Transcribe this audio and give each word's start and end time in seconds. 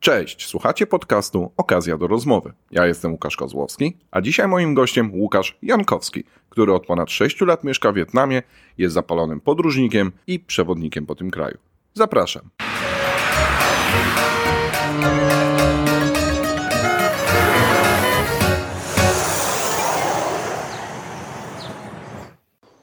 Cześć, 0.00 0.46
słuchacie 0.46 0.86
podcastu 0.86 1.52
Okazja 1.56 1.98
do 1.98 2.06
rozmowy. 2.06 2.52
Ja 2.70 2.86
jestem 2.86 3.12
Łukasz 3.12 3.36
Kozłowski, 3.36 3.96
a 4.10 4.20
dzisiaj 4.20 4.48
moim 4.48 4.74
gościem 4.74 5.14
Łukasz 5.14 5.58
Jankowski, 5.62 6.24
który 6.50 6.74
od 6.74 6.86
ponad 6.86 7.10
6 7.10 7.40
lat 7.40 7.64
mieszka 7.64 7.92
w 7.92 7.94
Wietnamie, 7.94 8.42
jest 8.78 8.94
zapalonym 8.94 9.40
podróżnikiem 9.40 10.12
i 10.26 10.40
przewodnikiem 10.40 11.06
po 11.06 11.14
tym 11.14 11.30
kraju. 11.30 11.58
Zapraszam. 11.94 12.50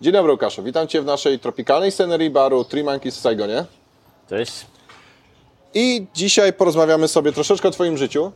Dzień 0.01 0.13
dobry 0.13 0.31
Łukaszu, 0.31 0.63
witam 0.63 0.87
Cię 0.87 1.01
w 1.01 1.05
naszej 1.05 1.39
tropikalnej 1.39 1.91
scenerii 1.91 2.29
baru 2.29 2.63
Three 2.63 2.83
Monkeys 2.83 3.17
w 3.17 3.21
Saigonie. 3.21 3.65
Cześć. 4.29 4.76
I 5.73 6.05
dzisiaj 6.13 6.53
porozmawiamy 6.53 7.07
sobie 7.07 7.31
troszeczkę 7.31 7.67
o 7.67 7.71
Twoim 7.71 7.97
życiu, 7.97 8.31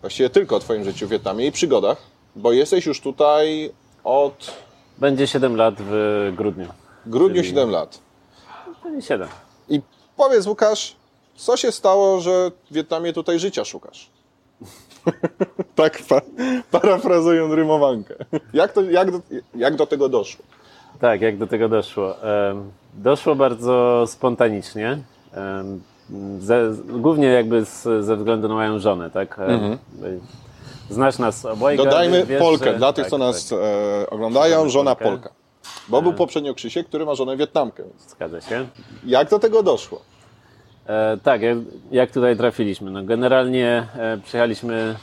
właściwie 0.00 0.30
tylko 0.30 0.56
o 0.56 0.60
Twoim 0.60 0.84
życiu 0.84 1.06
w 1.06 1.10
Wietnamie 1.10 1.46
i 1.46 1.52
przygodach, 1.52 1.98
bo 2.36 2.52
jesteś 2.52 2.86
już 2.86 3.00
tutaj 3.00 3.70
od 4.04 4.56
Będzie 4.98 5.26
7 5.26 5.56
lat 5.56 5.74
w 5.78 6.32
grudniu. 6.36 6.66
grudniu 7.06 7.36
Czyli- 7.42 7.48
7 7.48 7.70
lat. 7.70 7.98
Będzie 8.84 9.06
7. 9.06 9.28
I 9.68 9.80
powiedz 10.16 10.46
Łukasz, 10.46 10.96
co 11.36 11.56
się 11.56 11.72
stało, 11.72 12.20
że 12.20 12.50
w 12.70 12.74
Wietnamie 12.74 13.12
tutaj 13.12 13.38
życia 13.38 13.64
szukasz? 13.64 14.10
tak 15.74 16.02
pa, 16.08 16.20
parafrazując 16.70 17.54
rymowankę. 17.54 18.14
Jak, 18.52 18.72
to, 18.72 18.82
jak, 18.82 19.10
do, 19.10 19.20
jak 19.54 19.76
do 19.76 19.86
tego 19.86 20.08
doszło? 20.08 20.44
Tak, 21.00 21.20
jak 21.20 21.38
do 21.38 21.46
tego 21.46 21.68
doszło? 21.68 22.14
Doszło 22.94 23.34
bardzo 23.34 24.04
spontanicznie. 24.06 24.98
Ze, 26.38 26.72
głównie 26.88 27.26
jakby 27.26 27.64
z, 27.64 27.82
ze 28.04 28.16
względu 28.16 28.48
na 28.48 28.54
moją 28.54 28.78
żonę, 28.78 29.10
tak? 29.10 29.38
Em, 29.38 29.78
Znasz 30.90 31.18
nas 31.18 31.44
obojga. 31.44 31.84
Dodajmy 31.84 32.26
wiesz, 32.26 32.40
Polkę, 32.42 32.64
że- 32.64 32.78
dla 32.78 32.92
tych, 32.92 33.04
tak, 33.04 33.10
co 33.10 33.18
nas 33.18 33.48
tak, 33.48 33.58
e, 33.62 34.10
oglądają, 34.10 34.68
żona 34.68 34.94
Polkę. 34.94 35.10
Polka. 35.10 35.30
Bo 35.88 36.02
był 36.02 36.12
poprzednio 36.12 36.54
Krzysiek, 36.54 36.86
który 36.86 37.06
ma 37.06 37.14
żonę 37.14 37.36
Wietnamkę. 37.36 37.82
Więc 37.82 38.10
Zgadza 38.10 38.40
się. 38.40 38.66
Jak 39.06 39.30
do 39.30 39.38
tego 39.38 39.62
doszło? 39.62 40.00
E, 40.86 41.16
tak, 41.22 41.42
jak, 41.42 41.58
jak 41.90 42.10
tutaj 42.10 42.36
trafiliśmy? 42.36 42.90
No 42.90 43.02
generalnie 43.04 43.86
e, 43.96 44.18
przyjechaliśmy. 44.24 44.94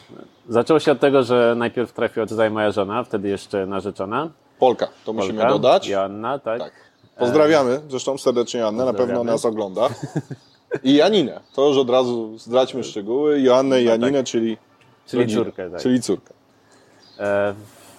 Zaczęło 0.50 0.80
się 0.80 0.92
od 0.92 1.00
tego, 1.00 1.24
że 1.24 1.54
najpierw 1.58 1.94
trafiła 1.94 2.26
tutaj 2.26 2.52
moja 2.52 2.72
żona, 2.72 3.04
wtedy 3.04 3.30
jeszcze 3.30 3.66
narzeczona. 3.66 4.30
Polka, 4.60 4.88
to 5.06 5.14
musimy 5.14 5.34
Polka, 5.34 5.50
dodać. 5.54 5.88
Joanna, 5.88 6.40
tak. 6.40 6.60
Tak. 6.60 6.72
Pozdrawiamy 7.18 7.82
zresztą 7.90 8.18
serdecznie 8.18 8.66
Annę, 8.66 8.86
na 8.86 8.94
pewno 8.94 9.24
nas 9.24 9.46
ogląda. 9.46 9.90
I 10.84 10.94
Janinę, 10.96 11.40
to 11.56 11.68
już 11.68 11.78
od 11.78 11.90
razu 11.90 12.38
zdradźmy 12.38 12.84
szczegóły. 12.84 13.42
Joannę 13.42 13.82
i 13.82 13.86
Janinę, 13.86 14.24
czyli, 14.24 14.52
No 14.52 15.12
Czyli 15.12 15.24
rodzinę, 15.24 15.44
córkę, 15.46 15.70
tak. 15.70 15.82
Czyli 15.82 16.02
córkę. 16.02 16.34
E, 17.20 17.54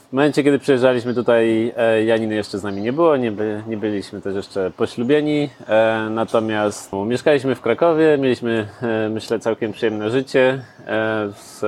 W 0.09 0.13
momencie, 0.13 0.45
kiedy 0.45 0.59
przyjeżdżaliśmy 0.59 1.15
tutaj, 1.15 1.73
e, 1.77 2.05
Janiny 2.05 2.35
jeszcze 2.35 2.59
z 2.59 2.63
nami 2.63 2.83
nie 2.83 2.93
było, 2.93 3.17
nie, 3.17 3.33
by, 3.33 3.63
nie 3.69 3.77
byliśmy 3.77 4.21
też 4.21 4.35
jeszcze 4.35 4.71
poślubieni, 4.77 5.51
e, 5.69 6.09
natomiast 6.11 6.93
no, 6.93 7.05
mieszkaliśmy 7.05 7.55
w 7.55 7.61
Krakowie, 7.61 8.19
mieliśmy, 8.19 8.69
e, 8.83 9.09
myślę, 9.09 9.39
całkiem 9.39 9.73
przyjemne 9.73 10.11
życie. 10.11 10.65
E, 10.87 11.29
Z, 11.37 11.65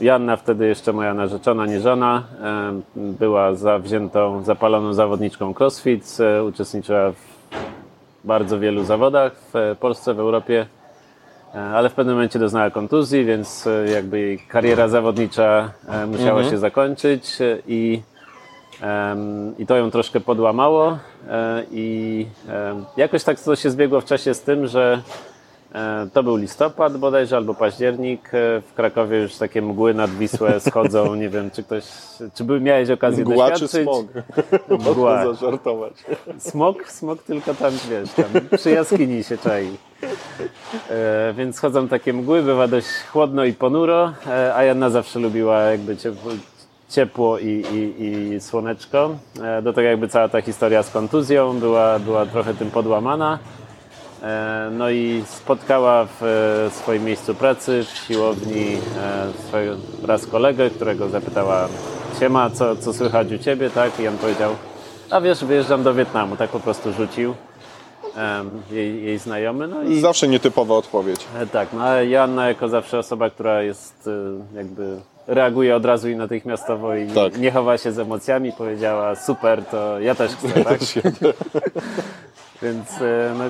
Janna, 0.00 0.36
wtedy 0.36 0.66
jeszcze 0.66 0.92
moja 0.92 1.14
narzeczona, 1.14 1.66
nie 1.66 1.80
żona, 1.80 2.22
e, 2.42 2.80
była 2.96 3.54
zawziętą, 3.54 4.42
zapaloną 4.42 4.94
zawodniczką 4.94 5.54
crossfit, 5.58 6.16
uczestniczyła 6.48 7.12
w 7.12 7.35
bardzo 8.26 8.58
wielu 8.60 8.84
zawodach 8.84 9.32
w 9.54 9.76
Polsce, 9.80 10.14
w 10.14 10.20
Europie. 10.20 10.66
E, 11.54 11.60
ale 11.60 11.88
w 11.88 11.94
pewnym 11.94 12.14
momencie 12.14 12.38
doznała 12.38 12.70
kontuzji, 12.70 13.24
więc 13.24 13.66
e, 13.66 13.90
jakby 13.90 14.20
jej 14.20 14.38
kariera 14.38 14.88
zawodnicza 14.88 15.70
e, 15.88 16.06
musiała 16.06 16.44
się 16.44 16.58
zakończyć 16.58 17.40
e, 17.40 17.58
i, 17.66 18.02
i 19.58 19.66
to 19.66 19.76
ją 19.76 19.90
troszkę 19.90 20.20
podłamało 20.20 20.98
e, 21.28 21.62
i 21.70 22.26
jakoś 22.96 23.24
tak 23.24 23.40
to 23.40 23.56
się 23.56 23.70
zbiegło 23.70 24.00
w 24.00 24.04
czasie 24.04 24.34
z 24.34 24.42
tym, 24.42 24.66
że 24.66 25.02
e, 25.02 25.35
to 26.12 26.22
był 26.22 26.36
listopad 26.36 26.96
bodajże 26.96 27.36
albo 27.36 27.54
październik. 27.54 28.28
e, 28.34 28.60
W 28.60 28.74
Krakowie 28.74 29.18
już 29.22 29.34
takie 29.36 29.62
mgły 29.62 29.94
nad 29.94 30.10
Wisłę 30.10 30.60
schodzą. 30.70 31.14
Nie 31.14 31.28
wiem, 31.28 31.50
czy 31.50 31.62
ktoś, 31.62 31.84
czy 32.34 32.44
by 32.44 32.60
miałeś 32.60 32.90
okazję 32.90 33.24
Mgła 33.24 33.50
czy 33.50 33.60
doświadczyć. 33.60 33.82
smog? 33.82 34.06
Mgła. 34.90 35.16
Można 35.16 35.34
zażartować. 35.34 35.92
Smok, 36.38 36.88
smok 36.90 37.22
tylko 37.22 37.54
tam, 37.54 37.72
wiesz, 37.90 38.10
tam 38.10 38.58
przy 38.58 38.70
jaskini 38.70 39.24
się 39.24 39.38
czai. 39.38 39.68
E, 40.90 41.34
więc 41.36 41.58
chodzą 41.60 41.88
takie 41.88 42.12
mgły, 42.12 42.42
bywa 42.42 42.68
dość 42.68 42.86
chłodno 43.12 43.44
i 43.44 43.52
ponuro, 43.52 44.12
e, 44.26 44.54
a 44.54 44.62
Janna 44.64 44.90
zawsze 44.90 45.18
lubiła 45.18 45.58
jakby 45.60 45.96
ciepło, 45.96 46.30
ciepło 46.88 47.38
i, 47.38 47.46
i, 47.46 48.04
i 48.34 48.40
słoneczko. 48.40 49.10
E, 49.42 49.62
do 49.62 49.72
tego 49.72 49.88
jakby 49.88 50.08
cała 50.08 50.28
ta 50.28 50.40
historia 50.40 50.82
z 50.82 50.90
kontuzją 50.90 51.58
była, 51.60 51.98
była 51.98 52.26
trochę 52.26 52.54
tym 52.54 52.70
podłamana. 52.70 53.38
E, 54.22 54.68
No 54.72 54.90
i 54.90 55.22
spotkała 55.26 56.04
w 56.20 56.22
e, 56.22 56.70
swoim 56.70 57.04
miejscu 57.04 57.34
pracy 57.34 57.84
w 57.84 57.96
siłowni 58.06 58.66
e, 58.74 59.42
swojego 59.48 59.76
raz 60.06 60.26
kolegę, 60.26 60.70
którego 60.70 61.08
zapytała 61.08 61.68
Siema, 62.20 62.50
co, 62.50 62.76
co 62.76 62.92
słychać 62.92 63.32
u 63.32 63.38
Ciebie, 63.38 63.70
tak? 63.70 64.00
I 64.00 64.08
on 64.08 64.18
powiedział, 64.18 64.54
a 65.10 65.20
wiesz, 65.20 65.44
wyjeżdżam 65.44 65.82
do 65.82 65.94
Wietnamu, 65.94 66.36
tak 66.36 66.50
po 66.50 66.60
prostu 66.60 66.92
rzucił 66.92 67.34
jej, 68.70 69.04
jej 69.04 69.18
znajomy. 69.18 69.68
No 69.68 69.82
i 69.82 70.00
Zawsze 70.00 70.28
nietypowa 70.28 70.74
odpowiedź. 70.74 71.20
tak, 71.52 71.68
no 71.72 71.84
a 71.84 72.00
Joanna 72.02 72.48
jako 72.48 72.68
zawsze 72.68 72.98
osoba, 72.98 73.30
która 73.30 73.62
jest 73.62 74.08
jakby 74.54 74.96
reaguje 75.26 75.76
od 75.76 75.84
razu 75.84 76.08
i 76.08 76.16
natychmiastowo 76.16 76.94
i 76.94 77.06
Tak. 77.06 77.38
nie 77.38 77.50
chowa 77.50 77.78
się 77.78 77.92
z 77.92 77.98
emocjami, 77.98 78.52
powiedziała 78.52 79.16
super, 79.16 79.64
to 79.64 80.00
ja 80.00 80.14
też 80.14 80.32
chcę, 80.32 80.48
tak? 80.64 80.78
Więc 82.62 82.88
no, 83.38 83.44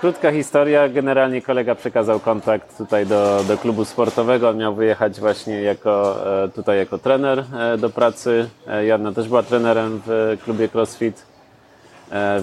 krótka 0.00 0.32
historia. 0.32 0.88
Generalnie 0.88 1.42
kolega 1.42 1.74
przekazał 1.74 2.20
kontakt 2.20 2.78
tutaj 2.78 3.06
do, 3.06 3.44
do 3.48 3.58
klubu 3.58 3.84
sportowego. 3.84 4.48
On 4.48 4.56
miał 4.56 4.74
wyjechać 4.74 5.20
właśnie 5.20 5.62
jako, 5.62 6.16
e, 6.44 6.48
tutaj 6.48 6.78
jako 6.78 6.98
trener 6.98 7.44
e, 7.54 7.78
do 7.78 7.90
pracy. 7.90 8.48
E, 8.68 8.86
Joanna 8.86 9.12
też 9.12 9.28
była 9.28 9.42
trenerem 9.42 10.02
w 10.06 10.38
klubie 10.44 10.68
CrossFit. 10.68 11.26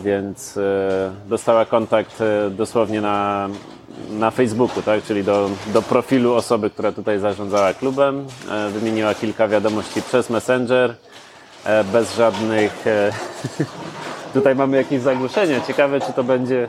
Więc 0.03 0.59
dostała 1.25 1.65
kontakt 1.65 2.23
dosłownie 2.51 3.01
na, 3.01 3.49
na 4.09 4.31
Facebooku, 4.31 4.81
tak? 4.81 5.03
czyli 5.03 5.23
do, 5.23 5.49
do 5.73 5.81
profilu 5.81 6.33
osoby, 6.33 6.69
która 6.69 6.91
tutaj 6.91 7.19
zarządzała 7.19 7.73
klubem. 7.73 8.25
Wymieniła 8.69 9.13
kilka 9.15 9.47
wiadomości 9.47 10.01
przez 10.01 10.29
Messenger, 10.29 10.95
bez 11.91 12.15
żadnych. 12.15 12.85
Tutaj 14.33 14.55
mamy 14.55 14.77
jakieś 14.77 15.01
zagłuszenie. 15.01 15.61
Ciekawe, 15.67 15.99
czy 16.01 16.13
to 16.13 16.23
będzie, 16.23 16.67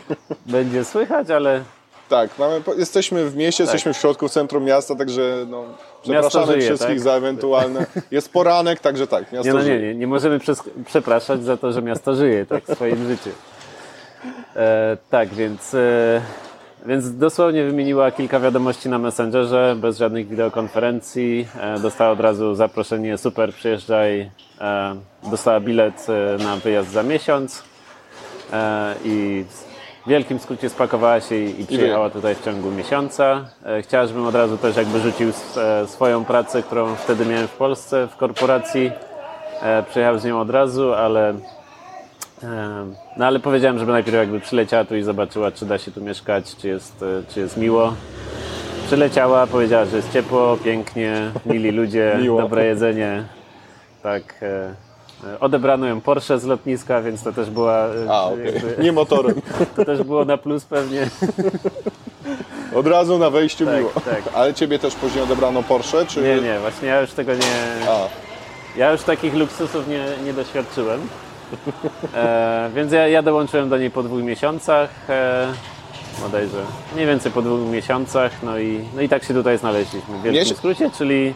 będzie 0.46 0.84
słychać, 0.84 1.30
ale 1.30 1.62
Tak, 2.08 2.30
mamy, 2.38 2.60
jesteśmy 2.76 3.30
w 3.30 3.36
mieście, 3.36 3.62
jesteśmy 3.64 3.92
w 3.92 3.96
środku 3.96 4.28
centrum 4.28 4.64
miasta, 4.64 4.94
także 4.94 5.46
no, 5.50 5.64
przepraszamy 6.02 6.46
żyje, 6.46 6.62
wszystkich 6.62 6.88
tak? 6.88 7.00
za 7.00 7.12
ewentualne... 7.12 7.86
Jest 8.10 8.32
poranek, 8.32 8.80
także 8.80 9.06
tak, 9.06 9.32
miasto 9.32 9.46
nie, 9.48 9.52
no, 9.52 9.58
nie, 9.58 9.64
żyje. 9.64 9.80
nie, 9.80 9.94
nie 9.94 10.06
możemy 10.06 10.38
przes- 10.38 10.70
przepraszać 10.86 11.44
za 11.44 11.56
to, 11.56 11.72
że 11.72 11.82
miasto 11.82 12.14
żyje 12.14 12.46
tak 12.46 12.64
w 12.64 12.74
swoim 12.74 13.08
życiu. 13.08 13.30
E, 14.56 14.96
tak, 15.10 15.28
więc, 15.28 15.74
e, 15.74 16.20
więc 16.86 17.18
dosłownie 17.18 17.64
wymieniła 17.64 18.10
kilka 18.10 18.40
wiadomości 18.40 18.88
na 18.88 18.98
Messengerze, 18.98 19.76
bez 19.80 19.98
żadnych 19.98 20.28
wideokonferencji. 20.28 21.48
E, 21.60 21.78
dostała 21.78 22.10
od 22.10 22.20
razu 22.20 22.54
zaproszenie, 22.54 23.18
super, 23.18 23.54
przyjeżdżaj. 23.54 24.30
E, 24.60 24.96
dostała 25.30 25.60
bilet 25.60 26.06
e, 26.08 26.44
na 26.44 26.56
wyjazd 26.56 26.90
za 26.90 27.02
miesiąc 27.02 27.62
i 29.04 29.44
w 30.06 30.08
wielkim 30.08 30.38
skrócie 30.38 30.68
spakowała 30.68 31.20
się 31.20 31.36
i, 31.36 31.66
przyjechała 31.66 32.10
tutaj 32.10 32.34
w 32.34 32.44
ciągu 32.44 32.70
miesiąca. 32.70 33.44
Chciała, 33.82 34.06
żebym 34.06 34.26
od 34.26 34.34
razu 34.34 34.58
też 34.58 34.76
jakby 34.76 35.00
rzucił 35.00 35.32
swoją 35.86 36.24
pracę, 36.24 36.62
którą 36.62 36.94
wtedy 36.94 37.26
miałem 37.26 37.48
w 37.48 37.52
Polsce 37.52 38.06
w 38.06 38.16
korporacji. 38.16 38.90
Przyjechał 39.90 40.18
z 40.18 40.24
nią 40.24 40.40
od 40.40 40.50
razu, 40.50 40.94
ale 40.94 41.34
no 43.16 43.26
ale 43.26 43.40
powiedziałem, 43.40 43.78
żeby 43.78 43.92
najpierw 43.92 44.16
jakby 44.16 44.40
przyleciała 44.40 44.84
tu 44.84 44.96
i 44.96 45.02
zobaczyła, 45.02 45.50
czy 45.52 45.66
da 45.66 45.78
się 45.78 45.90
tu 45.90 46.00
mieszkać, 46.02 46.56
czy 46.56 46.68
jest, 46.68 47.02
e, 47.02 47.32
czy 47.34 47.40
jest 47.40 47.56
miło. 47.56 47.92
Przyleciała, 48.86 49.46
powiedziała, 49.46 49.84
że 49.84 49.96
jest 49.96 50.12
ciepło, 50.12 50.56
pięknie, 50.64 51.30
mili 51.46 51.70
ludzie, 51.70 52.18
dobre 52.38 52.66
jedzenie. 52.66 53.24
Tak. 54.02 54.22
e, 54.42 54.46
e, 55.34 55.40
Odebrano 55.40 55.86
ją 55.86 56.00
Porsche 56.00 56.38
z 56.38 56.44
lotniska, 56.44 57.02
więc 57.02 57.22
to 57.22 57.32
też 57.32 57.50
była. 57.50 57.86
A, 58.08 58.24
okej. 58.24 58.44
jakby- 58.54 58.82
Nie 58.82 58.92
motorem. 58.92 59.34
to 59.76 59.84
też 59.84 60.02
było 60.02 60.24
na 60.24 60.36
plus 60.36 60.64
pewnie. 60.64 61.10
Od 62.74 62.86
razu 62.86 63.18
na 63.18 63.30
wejściu 63.30 63.66
Tak, 63.66 63.76
miło. 63.76 63.90
tak. 64.04 64.22
Ale 64.34 64.54
ciebie 64.54 64.78
też 64.78 64.94
później 64.94 65.24
odebrano 65.24 65.62
Porsche, 65.62 66.06
czy... 66.06 66.20
Nie, 66.22 66.40
nie, 66.40 66.58
właśnie 66.60 66.88
ja 66.88 67.00
już 67.00 67.10
tego 67.12 67.32
nie. 67.34 67.88
A, 67.88 68.08
Ja 68.78 68.92
już 68.92 69.02
takich 69.02 69.34
luksusów 69.34 69.88
nie, 69.88 70.04
nie 70.24 70.32
doświadczyłem. 70.32 71.00
E, 72.14 72.70
więc 72.74 72.92
ja, 72.92 73.08
ja 73.08 73.22
dołączyłem 73.22 73.68
do 73.68 73.78
niej 73.78 73.90
po 73.90 74.02
dwóch 74.02 74.22
miesiącach. 74.22 74.90
E, 75.08 75.46
bodajże 76.22 76.56
mniej 76.94 77.06
więcej 77.06 77.32
po 77.32 77.42
dwóch 77.42 77.60
miesiącach, 77.60 78.32
no 78.42 78.58
i, 78.58 78.80
no 78.96 79.02
i 79.02 79.08
tak 79.08 79.24
się 79.24 79.34
tutaj 79.34 79.58
znaleźliśmy 79.58 80.00
w 80.18 80.22
wielkim 80.22 80.42
Miesiąc- 80.42 80.56
skrócie, 80.58 80.90
czyli 80.98 81.34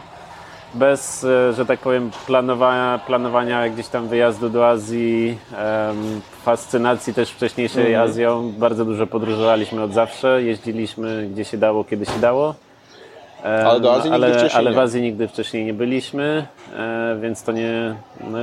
bez, 0.73 1.23
e, 1.23 1.53
że 1.53 1.65
tak 1.65 1.79
powiem, 1.79 2.11
planowania, 2.27 2.99
planowania 3.07 3.69
gdzieś 3.69 3.87
tam 3.87 4.07
wyjazdu 4.07 4.49
do 4.49 4.69
Azji, 4.69 5.37
em, 5.57 6.21
fascynacji 6.43 7.13
też 7.13 7.29
wcześniejszej 7.31 7.85
Mhm. 7.93 8.09
Azją. 8.09 8.51
Bardzo 8.57 8.85
dużo 8.85 9.07
podróżowaliśmy 9.07 9.83
od 9.83 9.93
zawsze, 9.93 10.43
jeździliśmy 10.43 11.29
gdzie 11.33 11.45
się 11.45 11.57
dało, 11.57 11.83
kiedy 11.83 12.05
się 12.05 12.19
dało. 12.21 12.55
Em, 13.43 13.67
Ale 13.67 13.79
do 13.79 13.93
Azji 13.93 14.11
nigdy 14.11 14.25
ale, 14.25 14.37
wcześniej 14.37 14.59
ale 14.59 14.71
w 14.71 14.75
nie. 14.75 14.81
Azji 14.81 15.01
nigdy 15.01 15.27
wcześniej 15.27 15.65
nie 15.65 15.73
byliśmy, 15.73 16.47
e, 16.77 17.17
więc 17.21 17.43
to 17.43 17.51
nie, 17.51 17.95
no, 18.31 18.37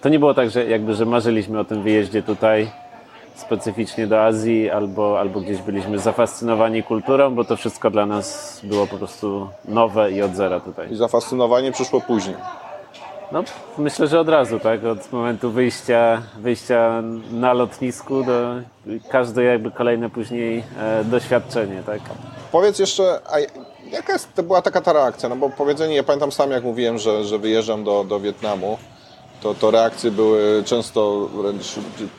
to 0.00 0.08
nie 0.08 0.18
było 0.18 0.34
tak, 0.34 0.50
że 0.50 0.66
jakby, 0.66 0.94
że 0.94 1.06
marzyliśmy 1.06 1.60
o 1.60 1.64
tym 1.64 1.82
wyjeździe 1.82 2.22
tutaj 2.22 2.70
specyficznie 3.36 4.06
do 4.06 4.24
Azji 4.24 4.70
albo, 4.70 5.20
albo 5.20 5.40
gdzieś 5.40 5.58
byliśmy 5.58 5.98
zafascynowani 5.98 6.82
kulturą, 6.82 7.34
bo 7.34 7.44
to 7.44 7.56
wszystko 7.56 7.90
dla 7.90 8.06
nas 8.06 8.60
było 8.62 8.86
po 8.86 8.96
prostu 8.96 9.48
nowe 9.64 10.12
i 10.12 10.22
od 10.22 10.34
zera 10.34 10.60
tutaj. 10.60 10.92
I 10.92 10.96
zafascynowanie 10.96 11.72
przyszło 11.72 12.00
później. 12.00 12.36
No, 13.32 13.44
myślę, 13.78 14.06
że 14.06 14.20
od 14.20 14.28
razu, 14.28 14.60
tak? 14.60 14.84
Od 14.84 15.12
momentu 15.12 15.50
wyjścia, 15.50 16.22
wyjścia 16.38 17.02
na 17.30 17.52
lotnisku 17.52 18.24
do 18.24 18.54
każde 19.10 19.44
jakby 19.44 19.70
kolejne 19.70 20.10
później 20.10 20.64
e, 20.80 21.04
doświadczenie, 21.04 21.82
tak? 21.86 22.00
Powiedz 22.52 22.78
jeszcze, 22.78 23.20
a 23.32 23.38
jaka 23.90 24.12
jest, 24.12 24.34
to 24.34 24.42
była 24.42 24.62
taka 24.62 24.80
ta 24.80 24.92
reakcja? 24.92 25.28
No 25.28 25.36
bo 25.36 25.50
powiedzenie, 25.50 25.96
ja 25.96 26.02
pamiętam 26.02 26.32
sam 26.32 26.50
jak 26.50 26.64
mówiłem, 26.64 26.98
że, 26.98 27.24
że 27.24 27.38
wyjeżdżam 27.38 27.84
do, 27.84 28.04
do 28.04 28.20
Wietnamu, 28.20 28.78
to, 29.42 29.54
to 29.54 29.70
reakcje 29.70 30.10
były 30.10 30.62
często 30.66 31.28
wręcz 31.34 31.64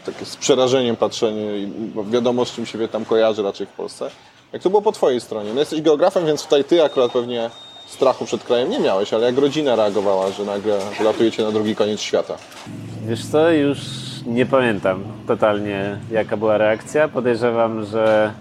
takie 0.06 0.26
z 0.26 0.36
przerażeniem 0.38 0.96
patrzenie, 0.96 1.58
i- 1.58 1.72
wiadomo 2.12 2.46
z 2.46 2.52
czym 2.52 2.66
się 2.66 2.78
Wietnam 2.78 3.06
kojarzy 3.06 3.44
raczej 3.44 3.68
w 3.68 3.70
Polsce. 3.70 4.10
Jak 4.54 4.62
to 4.62 4.70
było 4.70 4.82
po 4.82 4.92
Twojej 4.92 5.22
stronie? 5.22 5.54
No 5.54 5.60
jesteś 5.60 5.82
geografem, 5.82 6.26
więc 6.26 6.44
tutaj 6.44 6.64
Ty 6.64 6.84
akurat 6.84 7.12
pewnie 7.12 7.50
strachu 7.88 8.26
przed 8.26 8.44
krajem 8.44 8.70
nie 8.70 8.80
miałeś, 8.80 9.14
ale 9.14 9.26
jak 9.26 9.38
rodzina 9.38 9.76
reagowała, 9.76 10.32
że 10.32 10.44
nagle 10.46 10.78
latujecie 11.04 11.44
na 11.44 11.52
drugi 11.52 11.76
koniec 11.76 12.02
świata? 12.02 12.36
Wiesz 13.08 13.26
co, 13.26 13.52
już 13.52 13.78
nie 14.26 14.46
pamiętam 14.46 15.04
totalnie 15.28 15.98
jaka 16.12 16.38
była 16.38 16.58
reakcja. 16.58 17.08
Podejrzewam, 17.08 17.86
że 17.86 18.34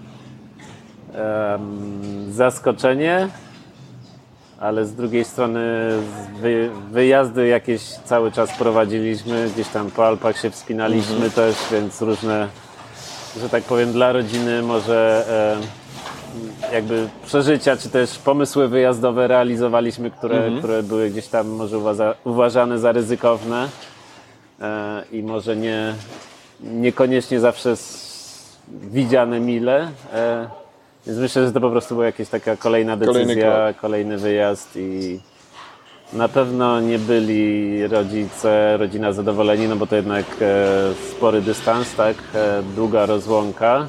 em, 1.13 2.27
zaskoczenie, 2.33 3.27
ale 4.59 4.85
z 4.85 4.95
drugiej 4.95 5.25
strony 5.25 5.89
wyjazdy 6.91 7.47
jakieś 7.47 7.81
cały 7.81 8.31
czas 8.31 8.57
prowadziliśmy, 8.57 9.49
gdzieś 9.53 9.67
tam 9.67 9.91
po 9.91 10.07
Alpach 10.07 10.37
się 10.37 10.49
wspinaliśmy 10.49 11.29
też, 11.29 11.55
więc 11.71 12.01
różne, 12.01 12.47
że 13.41 13.49
tak 13.49 13.63
powiem, 13.63 13.93
dla 13.93 14.11
rodziny 14.11 14.61
może 14.61 15.25
em, 15.57 15.67
jakby 16.73 17.07
przeżycia, 17.25 17.77
czy 17.77 17.89
też 17.89 18.17
pomysły 18.17 18.67
wyjazdowe 18.67 19.27
realizowaliśmy, 19.27 20.11
które, 20.11 20.51
które 20.59 20.83
były 20.83 21.09
gdzieś 21.09 21.27
tam 21.27 21.47
może 21.47 21.77
uważa, 21.77 22.15
uważane 22.23 22.79
za 22.79 22.91
ryzykowne 22.91 23.69
e, 24.61 25.03
i 25.11 25.23
może 25.23 25.55
nie, 25.55 25.93
niekoniecznie 26.59 27.39
zawsze 27.39 27.75
widziane 28.67 29.39
mile. 29.39 29.91
E, 30.13 30.49
więc 31.09 31.21
myślę, 31.21 31.45
że 31.45 31.51
to 31.53 31.61
po 31.61 31.69
prostu 31.69 31.95
była 31.95 32.05
jakaś 32.05 32.29
taka 32.29 32.55
kolejna 32.55 32.97
decyzja, 32.97 33.73
kolejny 33.81 34.17
wyjazd 34.17 34.75
i 34.75 35.19
na 36.13 36.27
pewno 36.27 36.81
nie 36.81 36.99
byli 36.99 37.87
rodzice, 37.87 38.77
rodzina 38.77 39.11
zadowoleni, 39.13 39.67
no 39.67 39.75
bo 39.75 39.87
to 39.87 39.95
jednak 39.95 40.25
e, 40.41 40.65
spory 41.11 41.41
dystans, 41.41 41.95
tak, 41.95 42.15
e, 42.35 42.63
długa 42.75 43.05
rozłąka. 43.05 43.87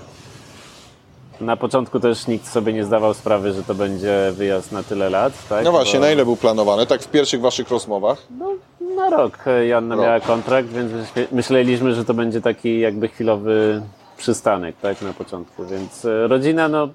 Na 1.41 1.57
początku 1.57 2.01
też 2.01 2.27
nikt 2.27 2.47
sobie 2.49 2.73
nie 2.73 2.85
zdawał 2.85 3.15
sprawy, 3.15 3.53
że 3.53 3.63
to 3.63 3.75
będzie 3.75 4.33
wyjazd 4.33 4.73
na 4.73 4.83
tyle 4.83 5.11
lat, 5.11 5.33
tak? 5.49 5.65
No 5.65 5.71
właśnie, 5.73 6.01
bo- 6.01 6.07
na 6.07 6.13
ile 6.13 6.25
był 6.25 6.37
planowany? 6.37 6.87
Tak 6.87 7.03
w 7.03 7.09
pierwszych 7.09 7.41
Waszych 7.41 7.71
rozmowach? 7.71 8.19
no, 8.39 8.51
na 8.97 9.11
rok 9.11 9.39
Joanna 9.69 9.95
Rok. 9.95 10.05
miała 10.05 10.21
kontrakt, 10.21 10.69
więc 10.69 10.93
myśle- 10.93 11.27
myśleliśmy, 11.33 11.95
że 11.95 12.05
to 12.05 12.15
będzie 12.15 12.41
taki 12.41 12.81
jakby 12.81 13.09
chwilowy 13.09 13.83
przystanek, 14.17 14.77
tak, 14.83 15.03
na 15.03 15.13
początku. 15.13 15.67
Więc 15.67 16.05
e, 16.05 16.27
rodzina, 16.29 16.69
no, 16.69 16.89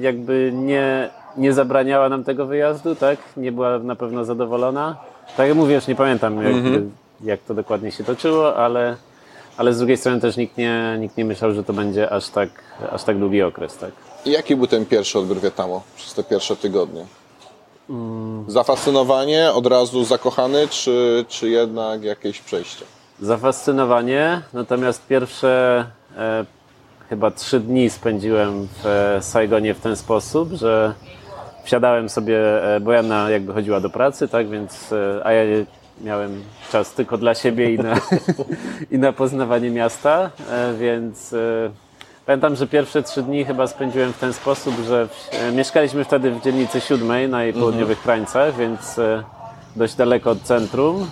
jakby 0.00 0.52
nie, 0.54 1.10
nie 1.36 1.52
zabraniała 1.52 2.08
nam 2.08 2.24
tego 2.24 2.46
wyjazdu, 2.46 2.94
tak, 2.94 3.18
nie 3.36 3.52
była 3.52 3.78
na 3.78 3.96
pewno 3.96 4.24
zadowolona. 4.24 4.96
Tak 5.36 5.48
jak 5.48 5.56
mówię, 5.56 5.74
już 5.74 5.86
nie 5.86 5.94
pamiętam, 5.94 6.42
jakby, 6.42 6.82
jak 7.24 7.40
to 7.40 7.54
dokładnie 7.54 7.92
się 7.92 8.04
toczyło, 8.04 8.56
ale, 8.56 8.96
ale 9.56 9.74
z 9.74 9.78
drugiej 9.78 9.96
strony 9.96 10.20
też 10.20 10.36
nikt 10.36 10.56
nie, 10.56 10.96
nikt 11.00 11.16
nie 11.16 11.24
myślał, 11.24 11.54
że 11.54 11.64
to 11.64 11.72
będzie 11.72 12.10
aż 12.10 12.28
tak, 12.28 12.48
aż 12.92 13.04
tak 13.04 13.18
długi 13.18 13.42
okres, 13.42 13.76
tak. 13.78 13.90
I 14.24 14.30
jaki 14.30 14.56
był 14.56 14.66
ten 14.66 14.86
pierwszy 14.86 15.18
odbiór 15.18 15.40
Wietnamu 15.40 15.82
przez 15.96 16.14
te 16.14 16.24
pierwsze 16.24 16.56
tygodnie? 16.56 17.04
Zafascynowanie, 18.46 19.52
od 19.52 19.66
razu 19.66 20.04
zakochany, 20.04 20.68
czy, 20.68 21.24
czy 21.28 21.48
jednak 21.48 22.02
jakieś 22.02 22.40
przejście? 22.40 22.84
Zafascynowanie, 23.20 24.42
natomiast 24.52 25.06
pierwsze 25.06 25.84
e, 26.16 26.44
chyba 27.08 27.30
trzy 27.30 27.60
dni 27.60 27.90
spędziłem 27.90 28.68
w 28.82 28.86
e, 28.86 29.22
Saigonie 29.22 29.74
w 29.74 29.80
ten 29.80 29.96
sposób, 29.96 30.52
że 30.52 30.94
wsiadałem 31.64 32.08
sobie, 32.08 32.64
e, 32.76 32.80
bo 32.80 32.92
Jana 32.92 33.30
jakby 33.30 33.52
chodziła 33.52 33.80
do 33.80 33.90
pracy, 33.90 34.28
tak, 34.28 34.48
więc, 34.48 34.92
e, 34.92 35.20
a 35.24 35.32
ja 35.32 35.42
miałem 36.00 36.42
czas 36.72 36.92
tylko 36.92 37.18
dla 37.18 37.34
siebie 37.34 37.74
i 37.74 37.78
na, 37.78 37.94
i 38.92 38.98
na 38.98 39.12
poznawanie 39.12 39.70
miasta, 39.70 40.30
więc 40.78 41.34
pamiętam, 42.26 42.56
że 42.56 42.66
pierwsze 42.66 43.02
trzy 43.02 43.22
dni 43.22 43.44
chyba 43.44 43.66
spędziłem 43.66 44.12
w 44.12 44.18
ten 44.18 44.32
sposób, 44.32 44.74
że 44.86 45.08
mieszkaliśmy 45.52 46.04
wtedy 46.04 46.30
w 46.30 46.42
dzielnicy 46.42 46.80
siódmej 46.80 47.28
na 47.28 47.44
jej 47.44 47.52
południowych 47.52 48.02
krańcach, 48.02 48.56
więc 48.56 49.00
dość 49.76 49.94
daleko 49.94 50.30
od 50.30 50.42
centrum. 50.42 51.06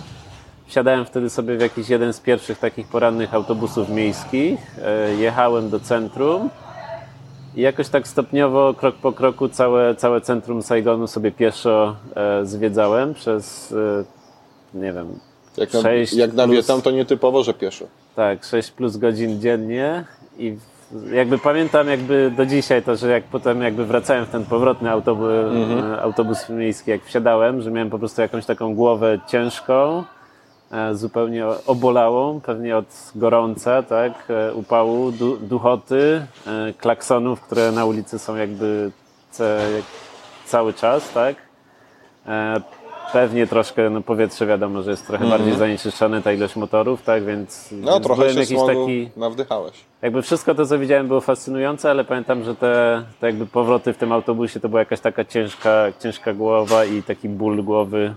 Wsiadałem 0.67 1.05
wtedy 1.05 1.29
sobie 1.29 1.57
w 1.57 1.61
jakiś 1.61 1.89
jeden 1.89 2.13
z 2.13 2.19
pierwszych 2.19 2.59
takich 2.59 2.87
porannych 2.87 3.33
autobusów 3.33 3.89
miejskich. 3.89 4.59
E, 4.85 5.13
Jechałem 5.15 5.69
do 5.69 5.79
centrum 5.79 6.49
i 7.55 7.61
jakoś 7.61 7.89
tak 7.89 8.07
stopniowo, 8.07 8.73
krok 8.73 8.95
po 8.95 9.11
kroku, 9.11 9.49
całe, 9.49 9.95
całe 9.95 10.21
centrum 10.21 10.61
Saigonu 10.63 11.07
sobie 11.07 11.31
pieszo 11.31 11.95
e, 12.15 12.45
zwiedzałem 12.45 13.13
przez, 13.13 13.71
e, 14.73 14.77
nie 14.79 14.93
wiem, 14.93 15.19
Jak 15.57 15.73
na, 15.73 15.81
Sześć 15.81 16.13
jak 16.13 16.33
na 16.33 16.43
plus- 16.45 16.55
Wietnam 16.55 16.81
to 16.81 16.91
nietypowo, 16.91 17.43
że 17.43 17.53
pieszo. 17.53 17.85
tak, 18.15 18.43
6 18.45 18.71
plus 18.71 18.97
godzin 18.97 19.41
dziennie 19.41 20.03
i 20.37 20.57
jakby 21.11 21.37
pamiętam 21.37 21.87
jakby 21.87 22.31
do 22.37 22.45
dzisiaj 22.45 22.83
to, 22.83 22.95
że 22.95 23.09
jak 23.09 23.23
potem 23.23 23.61
jakby 23.61 23.85
wracałem 23.85 24.25
w 24.25 24.29
ten 24.29 24.45
powrotny 24.45 24.89
autobus, 24.91 25.27
autobus 26.01 26.49
miejski, 26.49 26.91
jak 26.91 27.03
wsiadałem, 27.03 27.61
że 27.61 27.71
miałem 27.71 27.89
po 27.89 27.99
prostu 27.99 28.21
jakąś 28.21 28.45
taką 28.45 28.75
głowę 28.75 29.19
ciężką, 29.27 30.03
zupełnie 30.93 31.45
obolałą, 31.67 32.41
pewnie 32.41 32.77
od 32.77 32.85
gorąca, 33.15 33.83
tak, 33.83 34.13
e, 34.29 34.53
upału, 34.53 35.11
du, 35.11 35.37
duchoty, 35.37 36.25
e, 36.47 36.73
klaksonów, 36.73 37.41
które 37.41 37.71
na 37.71 37.85
ulicy 37.85 38.19
są 38.19 38.35
jakby 38.35 38.91
cały 40.45 40.73
czas, 40.73 41.11
tak. 41.13 41.35
E, 42.27 42.61
Pewnie 43.13 43.47
troszkę, 43.47 43.89
no 43.89 44.01
powietrze 44.01 44.45
wiadomo, 44.45 44.81
że 44.81 44.91
jest 44.91 45.07
trochę 45.07 45.25
bardziej 45.25 45.55
zanieczyszczone, 45.55 46.21
ta 46.21 46.31
ilość 46.31 46.55
motorów, 46.55 47.01
tak, 47.01 47.23
więc, 47.25 47.69
No 47.71 47.91
więc 47.93 48.03
trochę 48.05 48.33
się 48.33 48.39
jakiś 48.39 48.57
taki, 48.67 49.09
nawdychałeś. 49.17 49.73
jakby 50.01 50.21
wszystko 50.21 50.55
to, 50.55 50.65
co 50.65 50.79
widziałem 50.79 51.07
było 51.07 51.21
fascynujące, 51.21 51.89
ale 51.89 52.03
pamiętam, 52.03 52.43
że 52.43 52.55
te, 52.55 53.03
te 53.19 53.27
jakby 53.27 53.45
powroty 53.45 53.93
w 53.93 53.97
tym 53.97 54.11
autobusie 54.11 54.59
to 54.59 54.69
była 54.69 54.79
jakaś 54.81 54.99
taka 54.99 55.25
ciężka, 55.25 55.85
ciężka 55.99 56.33
głowa 56.33 56.85
i 56.85 57.03
taki 57.03 57.29
ból 57.29 57.63
głowy, 57.63 58.13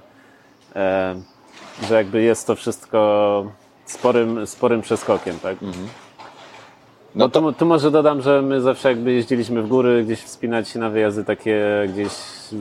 e, 0.76 1.14
że 1.82 1.94
jakby 1.94 2.22
jest 2.22 2.46
to 2.46 2.54
wszystko 2.54 3.46
sporym, 3.86 4.46
sporym 4.46 4.82
przeskokiem, 4.82 5.38
tak. 5.38 5.56
No 5.62 5.68
No 7.14 7.28
tu, 7.28 7.52
tu 7.52 7.66
może 7.66 7.90
dodam, 7.90 8.22
że 8.22 8.42
my 8.42 8.60
zawsze 8.60 8.88
jakby 8.88 9.12
jeździliśmy 9.12 9.62
w 9.62 9.68
góry, 9.68 10.04
gdzieś 10.04 10.20
wspinać 10.20 10.68
się 10.68 10.78
na 10.78 10.90
wyjazdy 10.90 11.24
takie, 11.24 11.64
gdzieś 11.88 12.12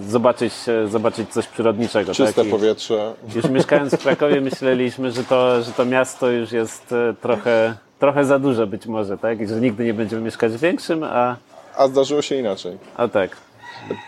zobaczyć, 0.07 0.53
zobaczyć 0.88 1.29
coś 1.29 1.48
przyrodniczego. 1.48 2.13
Czyste 2.13 2.41
tak? 2.41 2.51
Powietrze. 2.51 3.13
Już 3.36 3.50
mieszkając 3.50 3.93
w 3.95 4.03
Krakowie 4.03 4.41
myśleliśmy, 4.51 5.12
że 5.12 5.24
to, 5.24 5.63
że 5.63 5.72
to 5.72 5.86
miasto 5.86 6.31
już 6.31 6.51
jest 6.51 6.91
e, 6.91 7.13
trochę, 7.22 7.75
trochę 8.00 8.25
za 8.25 8.39
duże 8.39 8.67
być 8.67 8.86
może, 8.86 9.17
tak? 9.17 9.41
I 9.41 9.48
że 9.48 9.62
nigdy 9.62 9.86
nie 9.86 9.93
będziemy 9.93 10.22
mieszkać 10.22 10.51
w 10.51 10.60
większym, 10.60 11.03
a, 11.03 11.36
A 11.77 11.88
zdarzyło 11.88 12.22
się 12.22 12.36
inaczej. 12.36 12.77
a 12.98 13.07
tak. 13.07 13.38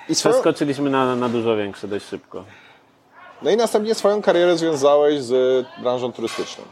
I 0.09 0.15
swoją, 0.15 0.33
Przeskoczyliśmy 0.33 0.89
na, 0.89 1.15
na 1.15 1.29
dużo 1.29 1.55
większe 1.55 1.87
dość 1.87 2.05
szybko. 2.05 2.43
No 3.41 3.51
i 3.51 3.57
następnie 3.57 3.95
swoją 3.95 4.21
karierę 4.21 4.57
związałeś 4.57 5.21
z 5.21 5.65
branżą 5.81 6.11
turystyczną. 6.11 6.63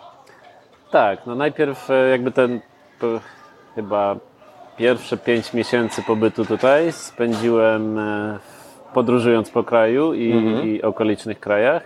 Tak, 0.91 1.25
no 1.25 1.35
najpierw 1.35 1.89
e, 1.89 2.09
jakby 2.09 2.31
ten 2.31 2.61
chyba 3.75 4.15
pierwsze 4.77 5.17
pięć 5.17 5.53
miesięcy 5.53 6.03
pobytu 6.03 6.45
tutaj 6.45 6.91
spędziłem 6.91 7.99
e, 7.99 8.39
podróżując 8.93 9.49
po 9.49 9.63
kraju 9.63 10.13
i, 10.13 10.29
i 10.63 10.81
okolicznych 10.81 11.39
krajach, 11.39 11.83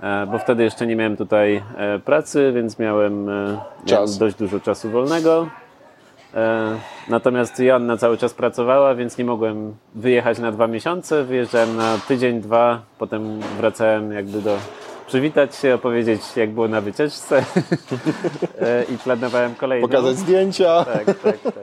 e, 0.00 0.26
bo 0.26 0.38
wtedy 0.38 0.64
jeszcze 0.64 0.86
nie 0.86 0.96
miałem 0.96 1.16
tutaj 1.16 1.62
pracy, 2.04 2.52
więc 2.54 2.78
miałem, 2.78 3.24
miałem 3.24 3.58
Czas. 3.86 4.18
dość 4.18 4.36
dużo 4.36 4.60
czasu 4.60 4.90
wolnego. 4.90 5.48
E, 6.34 6.76
natomiast 7.08 7.58
Joanna 7.60 7.96
cały 7.96 8.18
czas 8.18 8.34
pracowała, 8.34 8.94
więc 8.94 9.18
nie 9.18 9.24
mogłem 9.24 9.74
wyjechać 9.94 10.38
na 10.38 10.52
dwa 10.52 10.66
miesiące. 10.66 11.24
Wyjeżdżałem 11.24 11.76
na 11.76 11.98
tydzień, 12.08 12.40
dwa, 12.40 12.80
potem 12.98 13.40
wracałem 13.58 14.12
jakby 14.12 14.42
do 14.42 14.56
przywitać 15.06 15.56
się, 15.56 15.74
opowiedzieć 15.74 16.20
jak 16.36 16.50
było 16.50 16.68
na 16.68 16.80
wycieczce 16.80 17.44
e, 18.60 18.84
i 18.94 18.98
planowałem 18.98 19.54
kolejną. 19.54 19.88
Pokazać 19.88 20.16
zdjęcia. 20.16 20.84
Tak, 20.84 21.04
tak, 21.04 21.40
tak. 21.42 21.54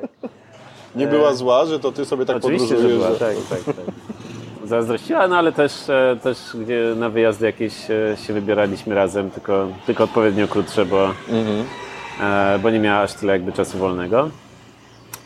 Nie 0.95 1.07
była 1.07 1.33
zła, 1.33 1.65
że 1.65 1.79
to 1.79 1.91
ty 1.91 2.05
sobie 2.05 2.25
tak 2.25 2.37
Oczywiście, 2.37 2.77
że 2.77 2.87
była, 2.87 3.09
że- 3.11 3.15
tak, 3.19 3.35
tak, 3.49 3.63
tak. 3.75 3.85
Zazdrościła, 4.65 5.27
no 5.27 5.37
ale 5.37 5.51
też, 5.51 5.89
e, 5.89 6.17
też 6.23 6.37
gdzie 6.61 6.93
na 6.95 7.09
wyjazdy 7.09 7.45
jakieś 7.45 7.91
e, 7.91 8.17
się 8.27 8.33
wybieraliśmy 8.33 8.95
razem, 8.95 9.31
tylko, 9.31 9.67
tylko 9.85 10.03
odpowiednio 10.03 10.47
krótsze, 10.47 10.85
bo, 10.85 11.05
Mhm. 11.29 11.63
e, 12.21 12.59
bo 12.59 12.69
nie 12.69 12.79
miała 12.79 12.99
aż 13.01 13.13
tyle 13.13 13.33
jakby 13.33 13.51
czasu 13.51 13.77
wolnego. 13.77 14.29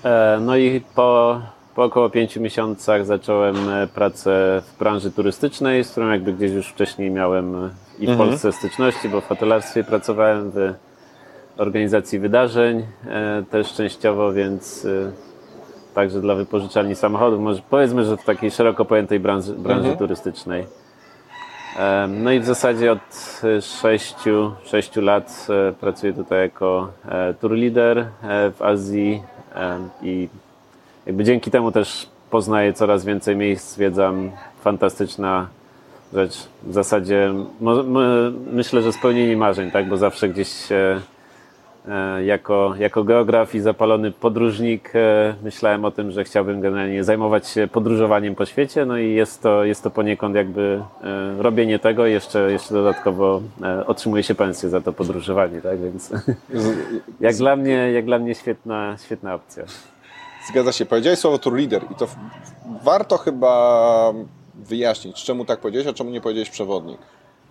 E, 0.06 0.38
No 0.42 0.58
i 0.58 0.82
po, 0.96 1.42
po 1.76 1.84
około 1.84 2.10
pięciu 2.10 2.42
miesiącach 2.42 3.06
zacząłem 3.06 3.70
e, 3.70 3.88
pracę 3.88 4.62
w 4.66 4.80
branży 4.80 5.12
turystycznej, 5.12 5.84
z 5.84 5.92
którą 5.92 6.10
jakby 6.12 6.34
gdzieś 6.34 6.52
już 6.52 6.68
wcześniej 6.68 7.12
miałem 7.12 7.56
e, 7.56 7.70
i 8.00 8.08
w 8.08 8.10
Mhm. 8.10 8.18
Polsce 8.30 8.52
styczności, 8.52 9.10
bo 9.10 9.22
w 9.22 9.28
hotelarstwie 9.28 9.84
pracowałem, 9.84 10.52
w 10.52 10.74
organizacji 11.58 12.20
wydarzeń 12.20 12.86
też 13.52 13.74
częściowo, 13.74 14.34
więc 14.34 14.88
także 15.94 16.22
dla 16.22 16.36
wypożyczalni 16.36 16.96
samochodów, 16.96 17.40
może 17.40 17.62
powiedzmy, 17.70 18.06
że 18.06 18.18
w 18.18 18.24
takiej 18.24 18.52
szeroko 18.52 18.86
pojętej 18.86 19.20
branży, 19.20 19.54
branży 19.54 19.80
Mhm. 19.90 19.98
turystycznej. 19.98 20.66
No 22.10 22.32
i 22.32 22.40
w 22.40 22.46
zasadzie 22.46 22.92
od 22.92 23.00
6, 23.82 24.16
6 24.64 24.96
lat 24.96 25.48
pracuję 25.80 26.14
tutaj 26.14 26.40
jako 26.40 26.92
tour 27.40 27.52
leader 27.52 28.08
w 28.58 28.62
Azji 28.62 29.24
i 30.02 30.30
jakby 31.06 31.24
dzięki 31.24 31.52
temu 31.52 31.72
też 31.72 32.10
poznaję 32.30 32.74
coraz 32.74 33.06
więcej 33.06 33.36
miejsc, 33.36 33.74
zwiedzam 33.74 34.32
fantastyczna 34.62 35.48
rzecz. 36.14 36.48
W 36.64 36.74
zasadzie 36.74 37.34
myślę, 38.52 38.82
że 38.82 38.94
spełnienie 38.94 39.38
marzeń, 39.38 39.72
tak? 39.72 39.90
bo 39.90 39.98
zawsze 39.98 40.30
gdzieś 40.30 40.72
e, 40.72 41.02
jako, 42.26 42.74
jako 42.80 43.04
geograf 43.04 43.56
i 43.56 43.60
zapalony 43.60 44.12
podróżnik 44.12 44.92
e, 44.96 45.36
myślałem 45.44 45.86
o 45.86 45.92
tym, 45.92 46.12
że 46.12 46.24
chciałbym 46.24 46.62
generalnie 46.62 47.04
zajmować 47.04 47.48
się 47.48 47.68
podróżowaniem 47.68 48.36
po 48.36 48.46
świecie, 48.46 48.86
no 48.86 48.98
i 48.98 49.14
jest 49.14 49.42
to, 49.42 49.64
jest 49.64 49.84
to 49.84 49.90
poniekąd 49.92 50.36
jakby 50.36 50.82
e, 51.04 51.44
robienie 51.44 51.80
tego, 51.80 52.06
jeszcze, 52.06 52.52
jeszcze 52.52 52.74
dodatkowo 52.74 53.42
e, 53.64 53.86
otrzymuje 53.86 54.24
się 54.24 54.36
pensję 54.36 54.70
za 54.70 54.82
to 54.82 54.94
podróżowanie, 54.94 55.62
tak? 55.62 55.80
Więc 55.80 56.12
jak 57.20 57.36
dla 57.36 57.56
mnie, 57.56 57.92
jak 57.92 58.06
dla 58.06 58.20
mnie 58.20 58.36
świetna, 58.36 58.96
świetna 59.06 59.36
opcja. 59.36 59.64
Zgadza 60.50 60.72
się. 60.72 60.86
Powiedziałeś 60.86 61.20
słowo 61.20 61.40
tour 61.40 61.56
leader 61.56 61.82
i 61.92 61.96
to 61.96 62.08
warto 62.84 63.18
chyba 63.18 64.14
wyjaśnić, 64.56 65.24
czemu 65.24 65.46
tak 65.46 65.60
powiedziałeś, 65.60 65.88
a 65.88 65.94
czemu 65.94 66.10
nie 66.10 66.22
powiedziałeś 66.22 66.50
przewodnik. 66.50 67.00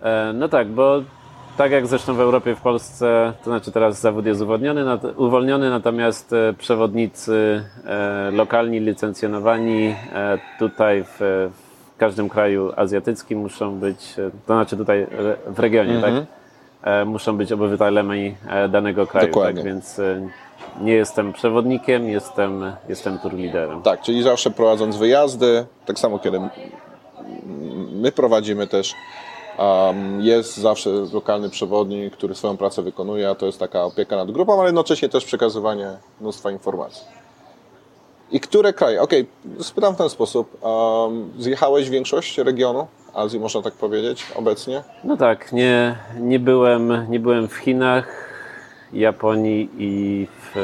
E, 0.01 0.33
No 0.33 0.49
tak, 0.49 0.67
bo 0.67 1.01
tak 1.57 1.71
jak 1.71 1.87
zresztą 1.87 2.13
w 2.13 2.19
Europie, 2.19 2.55
w 2.55 2.61
Polsce, 2.61 3.33
to 3.43 3.49
znaczy 3.49 3.71
teraz 3.71 4.01
zawód 4.01 4.25
jest 4.25 4.41
uwolniony, 4.41 4.85
nat- 4.85 5.13
uwolniony 5.17 5.69
natomiast 5.69 6.33
e, 6.33 6.53
przewodnicy 6.53 7.63
e, 7.85 8.31
lokalni, 8.31 8.79
licencjonowani 8.79 9.95
e, 10.13 10.37
tutaj 10.59 11.03
w, 11.03 11.17
w 11.95 11.97
każdym 11.97 12.29
kraju 12.29 12.71
azjatyckim 12.75 13.39
muszą 13.39 13.75
być, 13.79 14.13
e, 14.19 14.31
to 14.47 14.53
znaczy 14.53 14.77
tutaj 14.77 15.01
e, 15.01 15.07
w 15.47 15.59
regionie, 15.59 16.01
tak? 16.01 16.13
E, 16.83 17.05
Muszą 17.05 17.37
być 17.37 17.51
obywatelami 17.51 18.35
danego 18.69 19.07
kraju, 19.07 19.27
Dokładnie. 19.27 19.55
tak? 19.63 19.65
Więc 19.65 20.01
nie 20.81 20.93
jestem 20.93 21.33
przewodnikiem, 21.33 22.09
jestem, 22.09 22.71
jestem 22.89 23.19
tour 23.19 23.33
liderem. 23.33 23.81
Tak, 23.81 24.01
czyli 24.01 24.23
zawsze 24.23 24.51
prowadząc 24.51 24.97
wyjazdy, 24.97 25.65
tak 25.85 25.99
samo 25.99 26.19
kiedy 26.19 26.39
my 27.91 28.11
prowadzimy 28.11 28.67
też, 28.67 28.93
jest 30.19 30.57
zawsze 30.57 30.89
lokalny 30.89 31.49
przewodnik, 31.49 32.13
który 32.13 32.35
swoją 32.35 32.57
pracę 32.57 32.81
wykonuje, 32.81 33.29
a 33.29 33.35
to 33.35 33.45
jest 33.45 33.59
taka 33.59 33.83
opieka 33.83 34.15
nad 34.15 34.31
grupą, 34.31 34.53
ale 34.53 34.65
jednocześnie 34.65 35.09
też 35.09 35.25
przekazywanie 35.25 35.97
mnóstwa 36.21 36.51
informacji. 36.51 37.05
I 38.31 38.39
które 38.39 38.73
kraje? 38.73 39.01
Okej, 39.01 39.27
spytam 39.59 39.93
w 39.93 39.97
ten 39.97 40.09
sposób. 40.09 40.57
Zjechałeś 41.39 41.89
większość 41.89 42.37
regionu 42.37 42.87
Azji, 43.13 43.39
można 43.39 43.61
tak 43.61 43.73
powiedzieć, 43.73 44.25
obecnie? 44.35 44.83
No 45.03 45.17
tak, 45.17 45.53
nie, 45.53 45.97
nie, 46.19 46.39
byłem, 46.39 47.05
nie 47.09 47.19
byłem 47.19 47.47
w 47.47 47.55
Chinach, 47.55 48.25
Japonii 48.93 49.69
i 49.77 50.27
w, 50.41 50.55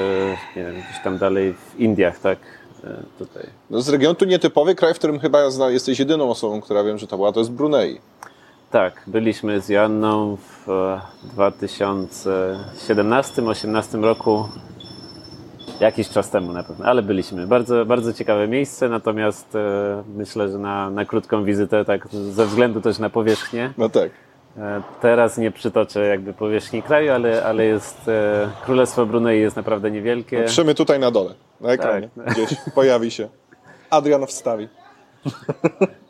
nie 0.55 0.63
wiem, 0.63 0.73
gdzieś 0.73 1.03
tam 1.03 1.17
dalej 1.17 1.53
w 1.53 1.79
Indiach, 1.79 2.19
tak? 2.19 2.39
E, 2.83 3.03
Tutaj. 3.19 3.43
No, 3.69 3.81
z 3.81 3.89
regionu 3.89 4.15
tu 4.15 4.25
nietypowy 4.25 4.75
kraj, 4.75 4.93
w 4.93 4.97
którym 4.97 5.19
chyba 5.19 5.39
jesteś 5.69 5.99
jedyną 5.99 6.29
osobą, 6.29 6.61
która 6.61 6.83
wiem, 6.83 6.97
że 6.97 7.07
to 7.07 7.17
była, 7.17 7.31
to 7.31 7.39
jest 7.39 7.51
Brunei. 7.51 7.99
Tak, 8.71 9.03
byliśmy 9.07 9.61
z 9.61 9.69
Joanną 9.69 10.37
w 10.37 10.69
e, 10.69 11.01
2017-2018 11.37 14.03
roku. 14.03 14.49
Jakiś 15.79 16.09
czas 16.09 16.29
temu 16.29 16.53
na 16.53 16.63
pewno, 16.63 16.85
ale 16.85 17.01
byliśmy. 17.01 17.47
Bardzo, 17.47 17.85
bardzo 17.85 18.13
ciekawe 18.13 18.47
miejsce, 18.47 18.89
natomiast 18.89 19.55
e, 19.55 20.03
myślę, 20.15 20.49
że 20.49 20.57
na, 20.57 20.89
na 20.89 21.05
krótką 21.05 21.43
wizytę, 21.43 21.85
tak 21.85 22.07
ze 22.07 22.45
względu 22.45 22.81
też 22.81 22.99
na 22.99 23.09
powierzchnię, 23.09 23.73
No 23.77 23.89
tak. 23.89 24.11
E, 24.57 24.81
Teraz 25.01 25.37
nie 25.37 25.51
przytoczę 25.51 26.07
jakby 26.07 26.33
powierzchni 26.33 26.83
kraju, 26.83 27.11
ale, 27.11 27.45
ale 27.45 27.65
jest 27.65 28.07
e, 28.07 28.49
Królestwo 28.65 29.05
Brunei 29.05 29.41
jest 29.41 29.55
naprawdę 29.55 29.91
niewielkie. 29.91 30.43
Trzymy 30.43 30.75
tutaj 30.75 30.99
na 30.99 31.11
dole, 31.11 31.33
na 31.61 31.69
ekranie. 31.69 32.09
Tak. 32.25 32.33
Gdzieś 32.33 32.49
pojawi 32.75 33.11
się. 33.11 33.27
Adrian 33.89 34.27
wstawi. 34.27 34.67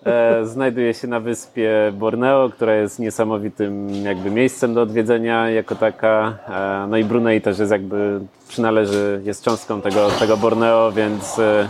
E, 0.06 0.46
Znajduje 0.46 0.94
się 0.94 1.08
na 1.08 1.20
wyspie 1.20 1.72
Borneo, 1.94 2.50
która 2.50 2.76
jest 2.76 3.00
niesamowitym 3.00 3.90
jakby 4.06 4.32
miejscem 4.32 4.74
do 4.74 4.82
odwiedzenia 4.82 5.50
jako 5.50 5.76
taka. 5.76 6.38
E, 6.50 6.88
No 6.90 6.98
i 6.98 7.04
Brunei 7.04 7.42
też 7.42 7.60
jest 7.60 7.72
jakby 7.72 8.20
przynależy, 8.48 9.22
jest 9.24 9.44
cząstką 9.44 9.82
tego, 9.82 10.10
tego 10.20 10.38
Borneo, 10.38 10.92
więc 10.92 11.40
e, 11.40 11.70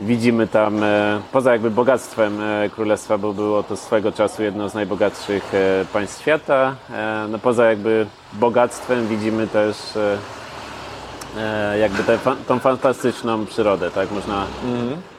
widzimy 0.00 0.46
tam 0.46 0.80
poza 1.32 1.52
jakby 1.52 1.70
bogactwem 1.70 2.38
królestwa, 2.74 3.18
bo 3.18 3.32
było 3.32 3.62
to 3.62 3.76
swego 3.76 4.12
czasu 4.12 4.42
jedno 4.42 4.68
z 4.68 4.74
najbogatszych 4.74 5.52
państw 5.92 6.20
świata. 6.20 6.74
No 7.28 7.38
poza 7.38 7.64
jakby 7.70 8.06
bogactwem 8.32 9.08
widzimy 9.08 9.46
też 9.46 9.76
e, 11.38 11.78
jakby 11.78 12.04
tę 12.04 12.18
fa- 12.18 12.36
tą 12.48 12.58
fantastyczną 12.58 13.46
przyrodę, 13.46 13.90
tak? 13.90 14.10
Można 14.12 14.44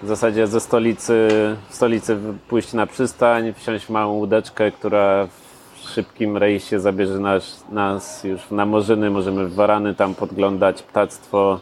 w 0.03 0.07
zasadzie 0.07 0.47
ze 0.47 0.59
stolicy, 0.59 1.27
w 1.69 1.75
stolicy 1.75 2.17
pójść 2.49 2.73
na 2.73 2.87
przystań, 2.87 3.53
wsiąść 3.53 3.85
w 3.85 3.89
małą 3.89 4.13
łódeczkę, 4.13 4.71
która 4.71 5.27
w 5.75 5.89
szybkim 5.89 6.37
rejsie 6.37 6.79
zabierze 6.79 7.19
nas, 7.19 7.63
nas 7.71 8.23
już 8.23 8.51
na 8.51 8.65
morzyny, 8.65 9.09
możemy 9.09 9.47
w 9.47 9.55
Warany 9.55 9.95
tam 9.95 10.15
podglądać 10.15 10.83
ptactwo, 10.83 11.59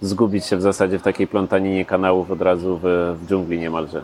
zgubić 0.00 0.44
się 0.44 0.56
w 0.56 0.62
zasadzie 0.62 0.98
w 0.98 1.02
takiej 1.02 1.26
plątaninie 1.26 1.84
kanałów 1.84 2.30
od 2.30 2.42
razu 2.42 2.80
w, 2.82 3.16
w 3.22 3.26
dżungli 3.28 3.58
niemalże. 3.58 4.02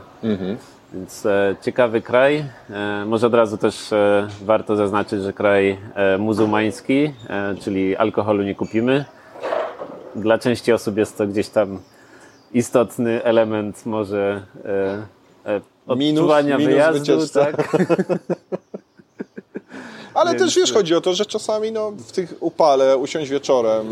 Więc 0.94 1.26
e, 1.26 1.56
ciekawy 1.62 2.02
kraj. 2.02 2.44
E, 2.70 3.04
może 3.06 3.26
od 3.26 3.34
razu 3.34 3.56
też 3.58 3.92
e, 3.92 4.28
warto 4.44 4.76
zaznaczyć, 4.76 5.22
że 5.22 5.32
kraj 5.32 5.78
e, 5.94 6.18
muzułmański, 6.18 7.12
e, 7.28 7.54
czyli 7.60 7.96
alkoholu 7.96 8.42
nie 8.42 8.54
kupimy. 8.54 9.04
Dla 10.16 10.38
części 10.38 10.72
osób 10.72 10.96
jest 10.96 11.18
to 11.18 11.26
gdzieś 11.26 11.48
tam 11.48 11.78
istotny 12.52 13.24
element 13.24 13.86
może 13.86 14.42
e, 14.64 15.50
e, 15.50 15.60
Minus- 15.88 16.18
odczuwania 16.18 16.58
minus 16.58 16.72
wyjazdu. 16.72 17.00
wycieczce. 17.00 17.52
Tak? 17.52 17.76
Ale 20.20 20.30
Więc- 20.30 20.42
też 20.42 20.56
wiesz, 20.56 20.72
chodzi 20.72 20.94
o 20.94 21.00
to, 21.00 21.14
że 21.14 21.26
czasami 21.26 21.72
no, 21.72 21.90
w 21.90 22.12
tych 22.12 22.34
upale 22.40 22.96
usiąść 22.96 23.30
wieczorem, 23.30 23.86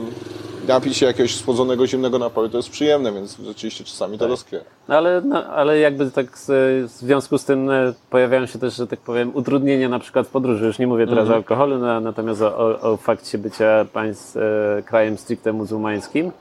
napić 0.68 0.97
się 0.97 1.06
jakiegoś 1.06 1.37
schłodzonego 1.37 1.87
zimnego 1.87 2.18
napoju, 2.18 2.49
to 2.49 2.56
jest 2.56 2.70
przyjemne, 2.70 3.12
więc 3.12 3.37
rzeczywiście 3.47 3.85
czasami 3.85 4.18
to 4.18 4.28
doskwiera. 4.28 4.64
No 4.88 4.97
ale, 4.97 5.23
no, 5.25 5.47
ale 5.47 5.78
jakby 5.78 6.11
tak 6.11 6.38
z, 6.38 6.47
w 6.90 6.97
związku 6.97 7.38
z 7.38 7.44
tym 7.44 7.70
e, 7.70 7.92
pojawiają 8.11 8.47
się 8.47 8.58
też, 8.58 8.76
że 8.76 8.87
tak 8.87 9.00
powiem, 9.00 9.30
utrudnienia 9.35 9.88
na 9.88 9.99
przykład 9.99 10.26
w 10.26 10.30
podróży. 10.30 10.66
Już 10.66 10.78
nie 10.78 10.87
mówię 10.87 11.06
teraz 11.06 11.28
o 11.28 11.35
alkoholu, 11.35 11.78
na, 11.78 12.00
natomiast 12.00 12.42
o, 12.42 12.58
o, 12.58 12.80
o 12.80 12.97
fakcie 12.97 13.38
bycia 13.38 13.87
państw, 13.92 14.37
e, 14.37 14.82
krajem 14.87 15.18
stricte 15.18 15.52
muzułmańskim. 15.52 16.32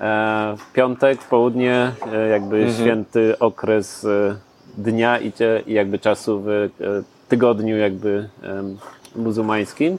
E, 0.00 0.56
w 0.58 0.72
piątek, 0.72 1.22
w 1.22 1.28
południe, 1.28 1.92
e, 2.12 2.28
jakby 2.28 2.72
święty 2.80 3.38
okres 3.38 4.04
e, 4.04 4.36
dnia 4.78 5.20
i, 5.20 5.32
i 5.66 5.72
jakby 5.72 5.98
czasu 5.98 6.40
w 6.40 6.48
e, 6.48 6.68
tygodniu 7.28 7.76
jakby 7.76 8.28
muzułmańskim. 9.16 9.98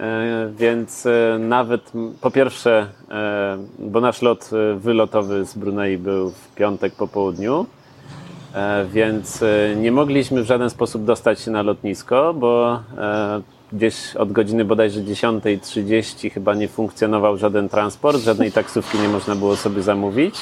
E, 0.00 0.52
Więc 0.58 1.06
e, 1.06 1.38
nawet 1.38 1.92
po 2.20 2.30
pierwsze, 2.30 2.86
e, 3.10 3.58
bo 3.78 4.00
nasz 4.00 4.22
lot 4.22 4.50
wylotowy 4.76 5.44
z 5.44 5.54
Brunei 5.54 5.98
był 5.98 6.30
w 6.30 6.54
piątek 6.54 6.94
po 6.94 7.08
południu, 7.08 7.66
więc 8.92 9.44
nie 9.76 9.92
mogliśmy 9.92 10.42
w 10.42 10.46
żaden 10.46 10.70
sposób 10.70 11.04
dostać 11.04 11.40
się 11.40 11.50
na 11.50 11.62
lotnisko, 11.62 12.34
bo 12.34 12.80
gdzieś 13.72 14.16
od 14.16 14.32
godziny 14.32 14.64
bodajże 14.64 15.00
10.30 15.00 16.30
chyba 16.30 16.54
nie 16.54 16.68
funkcjonował 16.68 17.36
żaden 17.36 17.68
transport, 17.68 18.18
żadnej 18.18 18.52
taksówki 18.52 18.98
nie 18.98 19.08
można 19.08 19.34
było 19.34 19.56
sobie 19.56 19.82
zamówić. 19.82 20.34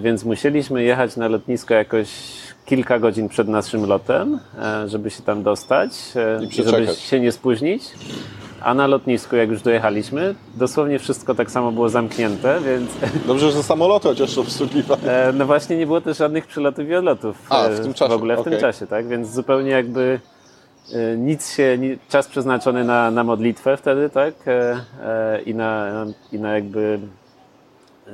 Więc 0.00 0.24
musieliśmy 0.24 0.82
jechać 0.82 1.16
na 1.16 1.28
lotnisko 1.28 1.74
jakoś 1.74 2.08
kilka 2.66 2.98
godzin 2.98 3.28
przed 3.28 3.48
naszym 3.48 3.86
lotem, 3.86 4.38
e, 4.62 4.88
żeby 4.88 5.10
się 5.10 5.22
tam 5.22 5.42
dostać 5.42 5.90
I 6.42 6.60
i 6.60 6.64
żeby 6.64 6.86
się 6.86 7.20
nie 7.20 7.32
spóźnić. 7.32 7.82
A 8.64 8.74
na 8.74 8.86
lotnisku, 8.86 9.36
jak 9.36 9.48
już 9.50 9.62
dojechaliśmy, 9.62 10.34
dosłownie 10.54 10.98
wszystko 10.98 11.34
tak 11.34 11.50
samo 11.50 11.72
było 11.72 11.88
zamknięte, 11.88 12.60
więc 12.60 12.90
Dobrze, 13.26 13.50
że 13.52 13.62
samoloty 13.62 14.08
chociaż 14.08 14.38
obsługiwali. 14.38 15.02
e, 15.06 15.32
no 15.34 15.46
właśnie 15.46 15.76
nie 15.76 15.86
było 15.86 16.00
też 16.00 16.18
żadnych 16.18 16.46
przylotów 16.46 16.88
i 16.88 16.94
odlotów. 16.94 17.36
A, 17.48 17.64
e, 17.66 17.70
w 17.74 17.80
tym 17.80 17.94
czasie, 17.94 18.10
W 18.10 18.16
ogóle 18.16 18.34
w 18.36 18.42
tym 18.44 18.52
okej. 18.52 18.60
czasie, 18.60 18.86
tak? 18.86 19.08
Więc 19.08 19.30
zupełnie 19.30 19.70
jakby 19.70 20.20
e, 20.92 21.16
nic 21.16 21.52
się, 21.54 21.78
czas 22.08 22.26
przeznaczony 22.28 22.84
na, 22.84 23.10
na 23.10 23.24
modlitwę 23.24 23.76
wtedy, 23.76 24.10
tak? 24.10 24.34
E, 24.46 24.80
e, 25.04 25.40
I 25.42 25.54
na, 25.54 25.86
i 26.32 26.38
na 26.38 26.54
jakby 26.54 26.98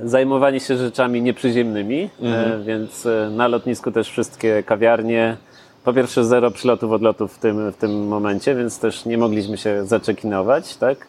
zajmowanie 0.05 0.61
się 0.61 0.77
rzeczami 0.77 1.23
nieprzyziemnymi, 1.23 2.11
e, 2.23 2.59
więc 2.65 3.07
e, 3.07 3.31
na 3.31 3.49
lotnisku 3.49 3.93
też 3.93 4.11
wszystkie 4.11 4.63
kawiarnie. 4.63 5.37
Po 5.85 5.93
pierwsze 5.93 6.25
zero 6.25 6.51
przylotów, 6.51 6.93
odlotów 6.93 7.35
w 7.35 7.39
tym, 7.39 7.73
w 7.73 7.77
tym 7.77 8.09
momencie, 8.09 8.55
więc 8.55 8.79
też 8.79 9.05
nie 9.05 9.19
mogliśmy 9.19 9.59
się 9.59 9.85
zaczekinować, 9.87 10.77
tak? 10.77 11.07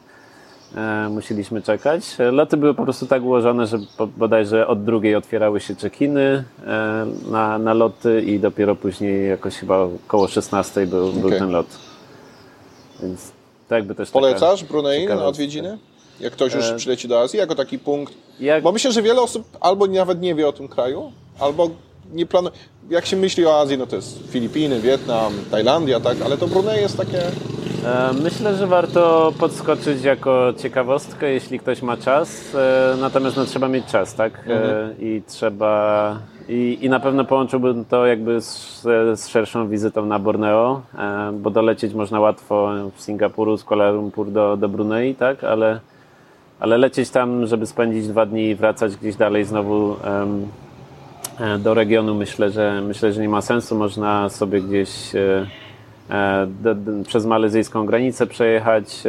E, 0.76 1.10
musieliśmy 1.10 1.62
czekać. 1.62 2.18
Loty 2.32 2.58
były 2.58 2.74
po 2.74 2.84
prostu 2.84 3.06
tak 3.06 3.24
ułożone, 3.24 3.68
że 3.68 3.78
bodajże 4.18 4.68
od 4.68 4.84
drugiej 4.84 5.16
otwierały 5.16 5.60
się 5.60 5.76
czekiny 5.76 6.44
na, 7.32 7.58
na 7.58 7.74
loty 7.74 8.22
i 8.22 8.40
dopiero 8.40 8.76
później 8.76 9.30
jakoś 9.30 9.56
chyba 9.56 9.78
około 9.78 10.28
16 10.28 10.88
był, 10.88 11.14
był 11.14 11.28
Okej. 11.28 11.40
ten 11.40 11.52
lot. 11.52 11.68
Więc 13.02 13.32
to 13.68 13.76
jakby 13.76 13.96
też 13.96 14.12
Polecasz 14.12 14.64
Brunei 14.64 15.08
na 15.08 15.26
odwiedziny? 15.26 15.78
Jak 16.20 16.34
ktoś 16.34 16.54
już 16.54 16.66
E, 16.70 16.76
przyleci 16.76 17.08
do 17.08 17.22
Azji, 17.22 17.40
jako 17.40 17.56
taki 17.56 17.80
punkt. 17.80 18.14
Jak, 18.40 18.64
Bo 18.64 18.72
myślę, 18.72 18.92
że 18.92 19.02
wiele 19.02 19.22
osób 19.22 19.44
albo 19.62 19.88
nawet 19.88 20.22
nie 20.22 20.36
wie 20.36 20.48
o 20.48 20.52
tym 20.52 20.68
kraju, 20.68 21.12
albo 21.40 21.70
nie 22.14 22.26
planuje. 22.26 22.56
Jak 22.90 23.06
się 23.06 23.18
myśli 23.18 23.46
o 23.46 23.60
Azji, 23.60 23.78
no 23.78 23.88
to 23.88 23.96
jest 23.96 24.32
Filipiny, 24.32 24.80
Wietnam, 24.80 25.34
Tajlandia, 25.52 26.00
tak, 26.00 26.18
ale 26.26 26.38
to 26.38 26.48
Brunei 26.48 26.82
jest 26.82 26.98
takie. 26.98 27.22
E, 27.86 28.14
Myślę, 28.24 28.56
że 28.56 28.68
warto 28.68 29.34
podskoczyć 29.40 30.04
jako 30.04 30.54
ciekawostkę, 30.58 31.30
jeśli 31.34 31.60
ktoś 31.60 31.82
ma 31.82 31.98
czas. 31.98 32.56
E, 32.56 32.96
Natomiast 33.02 33.38
no, 33.38 33.46
trzeba 33.46 33.68
mieć 33.68 33.86
czas, 33.86 34.16
tak? 34.16 34.34
E, 34.48 34.90
I 35.00 35.22
trzeba. 35.28 36.18
I, 36.50 36.78
I 36.82 36.90
na 36.90 37.00
pewno 37.00 37.26
połączyłbym 37.26 37.86
to 37.86 38.06
jakby 38.06 38.42
z, 38.42 38.82
z 39.16 39.28
szerszą 39.28 39.68
wizytą 39.70 40.06
na 40.06 40.20
Borneo, 40.20 40.82
bo 41.34 41.50
dolecieć 41.50 41.94
można 41.94 42.20
łatwo 42.20 42.70
z 42.98 43.04
Singapuru, 43.04 43.58
z 43.58 43.64
Kuala 43.64 43.92
Lumpur 43.92 44.32
do, 44.32 44.58
do 44.58 44.70
Brunei, 44.70 45.16
tak? 45.16 45.44
Ale, 45.44 45.80
ale 46.60 46.78
lecieć 46.78 47.10
tam, 47.10 47.48
żeby 47.48 47.66
spędzić 47.66 48.08
dwa 48.08 48.26
dni 48.26 48.50
i 48.50 48.56
wracać 48.56 48.96
gdzieś 48.96 49.16
dalej 49.16 49.46
znowu 49.46 49.96
e, 51.40 51.60
do 51.60 51.74
regionu, 51.74 52.16
myślę, 52.16 52.52
że 52.52 52.82
myślę, 52.82 53.14
że 53.14 53.22
nie 53.22 53.30
ma 53.30 53.42
sensu. 53.42 53.76
Można 53.76 54.30
sobie 54.30 54.62
gdzieś 54.62 55.16
e, 55.16 55.48
e, 56.10 56.48
przez 57.08 57.26
malezyjską 57.26 57.86
granicę 57.86 58.28
przejechać 58.28 59.04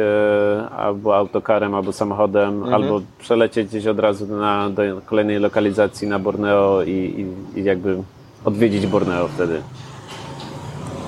albo 0.77 1.17
autokarem, 1.17 1.75
albo 1.75 1.91
samochodem, 1.91 2.73
albo 2.73 3.01
przelecieć 3.19 3.67
gdzieś 3.67 3.87
od 3.87 3.99
razu 3.99 4.27
na, 4.27 4.69
do 4.69 4.81
kolejnej 5.05 5.39
lokalizacji 5.39 6.07
na 6.07 6.19
Borneo 6.19 6.83
i, 6.83 7.25
i, 7.55 7.59
i 7.59 7.63
jakby 7.63 7.97
odwiedzić 8.45 8.87
Borneo 8.87 9.27
wtedy. 9.27 9.61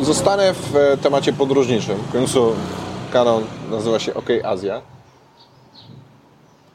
Zostanę 0.01 0.53
w 0.53 0.97
temacie 1.01 1.33
podróżniczym. 1.33 1.95
W 1.97 2.11
końcu 2.11 2.51
kanał 3.13 3.41
nazywa 3.71 3.99
się 3.99 4.13
OK 4.13 4.27
Azja. 4.43 4.92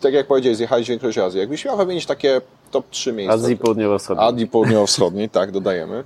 Tak 0.00 0.14
jak 0.14 0.26
powiedziałeś, 0.26 0.56
zjechałeś 0.56 0.88
większość 0.88 1.18
Azji. 1.18 1.40
Jakbyś 1.40 1.64
miał 1.64 1.76
wymienić 1.76 2.06
takie 2.06 2.40
top 2.70 2.90
3 2.90 3.12
miejsca. 3.12 3.34
Azji 3.34 3.56
Południowo-Wschodniej. 3.56 4.28
Azji 4.28 4.46
Południowo-Wschodniej, 4.46 5.30
tak, 5.38 5.50
dodajemy. 5.50 6.04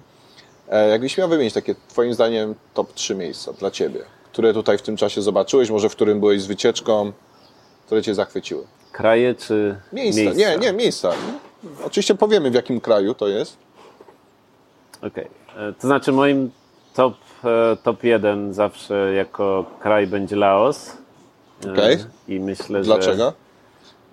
E, 0.68 0.88
Jakbyś 0.88 1.18
miał 1.18 1.28
wymienić 1.28 1.54
takie, 1.54 1.74
twoim 1.88 2.14
zdaniem, 2.14 2.54
top 2.74 2.92
3 2.92 3.14
miejsca 3.14 3.52
dla 3.52 3.70
Ciebie, 3.70 4.00
które 4.32 4.52
tutaj 4.54 4.78
w 4.78 4.82
tym 4.82 4.96
czasie 4.96 5.22
zobaczyłeś, 5.22 5.70
może 5.70 5.88
w 5.88 5.92
którym 5.92 6.20
byłeś 6.20 6.42
z 6.42 6.46
wycieczką, 6.46 7.12
które 7.86 8.02
Cię 8.02 8.14
zachwyciły? 8.14 8.64
Kraje 8.92 9.34
czy 9.34 9.76
Miejsca. 9.92 10.20
miejsca? 10.22 10.38
Nie, 10.50 10.58
nie, 10.58 10.72
miejsca. 10.72 11.10
Oczywiście 11.86 12.14
powiemy, 12.14 12.50
w 12.50 12.54
jakim 12.54 12.80
kraju 12.80 13.14
to 13.14 13.28
jest. 13.28 13.56
Okej. 15.02 15.26
E, 15.56 15.72
To 15.72 15.86
znaczy 15.86 16.12
moim 16.12 16.50
top, 16.94 17.14
e, 17.44 17.76
top 17.82 18.04
1 18.04 18.54
zawsze 18.54 19.12
jako 19.14 19.64
kraj 19.80 20.06
będzie 20.06 20.36
Laos. 20.36 20.96
Okej. 21.72 21.98
I 22.28 22.40
myślę, 22.40 22.84
że... 22.84 22.84
Dlaczego? 22.84 23.32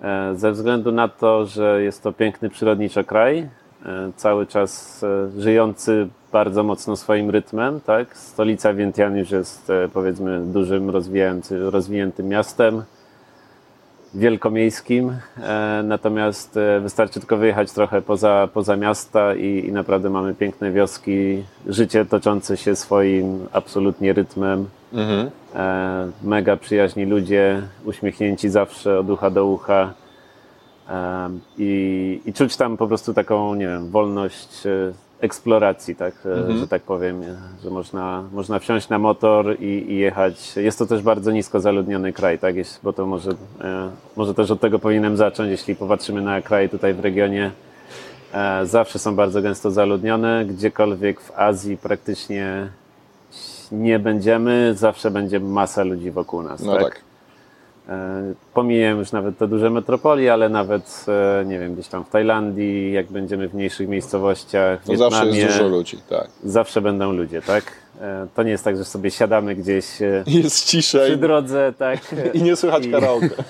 E, 0.02 0.36
Ze 0.36 0.52
względu 0.52 0.92
na 0.92 1.08
to, 1.08 1.46
że 1.46 1.82
jest 1.82 2.02
to 2.02 2.12
piękny 2.12 2.50
przyrodniczo 2.50 3.04
kraj, 3.04 3.38
e, 3.38 3.48
cały 4.16 4.46
czas 4.46 5.02
e, 5.04 5.40
żyjący 5.40 6.08
bardzo 6.32 6.62
mocno 6.62 6.96
swoim 6.96 7.30
rytmem, 7.30 7.80
tak? 7.80 8.16
Stolica 8.16 8.74
Vientiane 8.74 9.18
już 9.18 9.30
jest 9.30 9.72
powiedzmy 9.92 10.40
dużym, 10.40 10.90
rozwiniętym 11.70 12.28
miastem 12.28 12.82
wielkomiejskim, 14.14 15.16
natomiast 15.84 16.58
wystarczy 16.80 17.20
tylko 17.20 17.36
wyjechać 17.36 17.72
trochę 17.72 18.02
poza, 18.02 18.48
poza 18.54 18.76
miasta 18.76 19.34
i, 19.34 19.66
i 19.68 19.72
naprawdę 19.72 20.10
mamy 20.10 20.34
piękne 20.34 20.72
wioski, 20.72 21.44
życie 21.66 22.04
toczące 22.04 22.56
się 22.56 22.76
swoim 22.76 23.46
absolutnie 23.52 24.12
rytmem. 24.12 24.66
Mhm. 24.92 25.30
E, 25.54 26.10
mega 26.22 26.56
przyjaźni 26.56 27.04
ludzie, 27.04 27.62
uśmiechnięci 27.84 28.48
zawsze 28.48 28.98
od 28.98 29.10
ucha 29.10 29.30
do 29.30 29.46
ucha. 29.46 29.94
E, 30.88 31.30
i, 31.58 32.20
I 32.26 32.32
czuć 32.32 32.56
tam 32.56 32.76
po 32.76 32.88
prostu 32.88 33.14
taką, 33.14 33.54
nie 33.54 33.66
wiem, 33.66 33.90
wolność 33.90 34.66
e, 34.66 34.92
eksploracji, 35.20 35.96
tak, 35.96 36.14
e, 36.26 36.58
że 36.58 36.68
tak 36.68 36.82
powiem, 36.82 37.22
że 37.62 37.70
można, 37.70 38.24
można 38.32 38.58
wsiąść 38.58 38.88
na 38.88 38.98
motor 38.98 39.56
i, 39.60 39.92
i 39.92 39.96
jechać. 39.96 40.56
Jest 40.56 40.78
to 40.78 40.86
też 40.86 41.02
bardzo 41.02 41.30
nisko 41.32 41.60
zaludniony 41.60 42.12
kraj, 42.12 42.38
tak, 42.38 42.54
bo 42.82 42.92
to 42.92 43.06
może, 43.06 43.30
może 44.16 44.34
też 44.34 44.50
od 44.50 44.60
tego 44.60 44.78
powinienem 44.78 45.16
zacząć, 45.16 45.50
jeśli 45.50 45.76
popatrzymy 45.76 46.22
na 46.22 46.42
kraje 46.42 46.68
tutaj 46.68 46.94
w 46.94 47.00
regionie. 47.00 47.50
Zawsze 48.64 48.98
są 48.98 49.16
bardzo 49.16 49.42
gęsto 49.42 49.70
zaludnione, 49.70 50.44
gdziekolwiek 50.44 51.20
w 51.20 51.32
Azji 51.38 51.76
praktycznie 51.76 52.68
nie 53.72 53.98
będziemy, 53.98 54.74
zawsze 54.76 55.10
będzie 55.10 55.40
masa 55.40 55.84
ludzi 55.84 56.10
wokół 56.10 56.42
nas. 56.42 56.62
No 56.62 56.76
tak. 56.76 57.00
E, 57.88 58.22
Pomijam 58.54 58.98
już 58.98 59.12
nawet 59.12 59.38
te 59.38 59.48
duże 59.48 59.70
metropolie, 59.70 60.32
ale 60.32 60.48
nawet, 60.48 61.06
e, 61.40 61.44
nie 61.44 61.58
wiem, 61.58 61.74
gdzieś 61.74 61.88
tam 61.88 62.04
w 62.04 62.08
Tajlandii, 62.10 62.92
jak 62.92 63.06
będziemy 63.06 63.48
w 63.48 63.54
mniejszych 63.54 63.88
miejscowościach, 63.88 64.82
w 64.82 64.86
To 64.86 64.96
zawsze 64.96 65.18
Wietnamie, 65.20 65.40
jest 65.40 65.56
dużo 65.58 65.68
ludzi, 65.68 65.98
tak. 66.08 66.28
zawsze 66.44 66.80
będą 66.80 67.12
ludzie, 67.12 67.42
tak? 67.42 67.64
E, 68.00 68.26
To 68.34 68.42
nie 68.42 68.50
jest 68.50 68.64
tak, 68.64 68.76
że 68.76 68.84
sobie 68.84 69.10
siadamy 69.10 69.54
gdzieś 69.54 69.86
Jest 70.26 70.64
przy 70.66 71.16
drodze, 71.16 71.72
tak? 71.78 71.98
i 72.34 72.42
nie 72.42 72.56
słychać 72.56 72.86
I- 72.86 72.90
karaoke. 72.90 73.28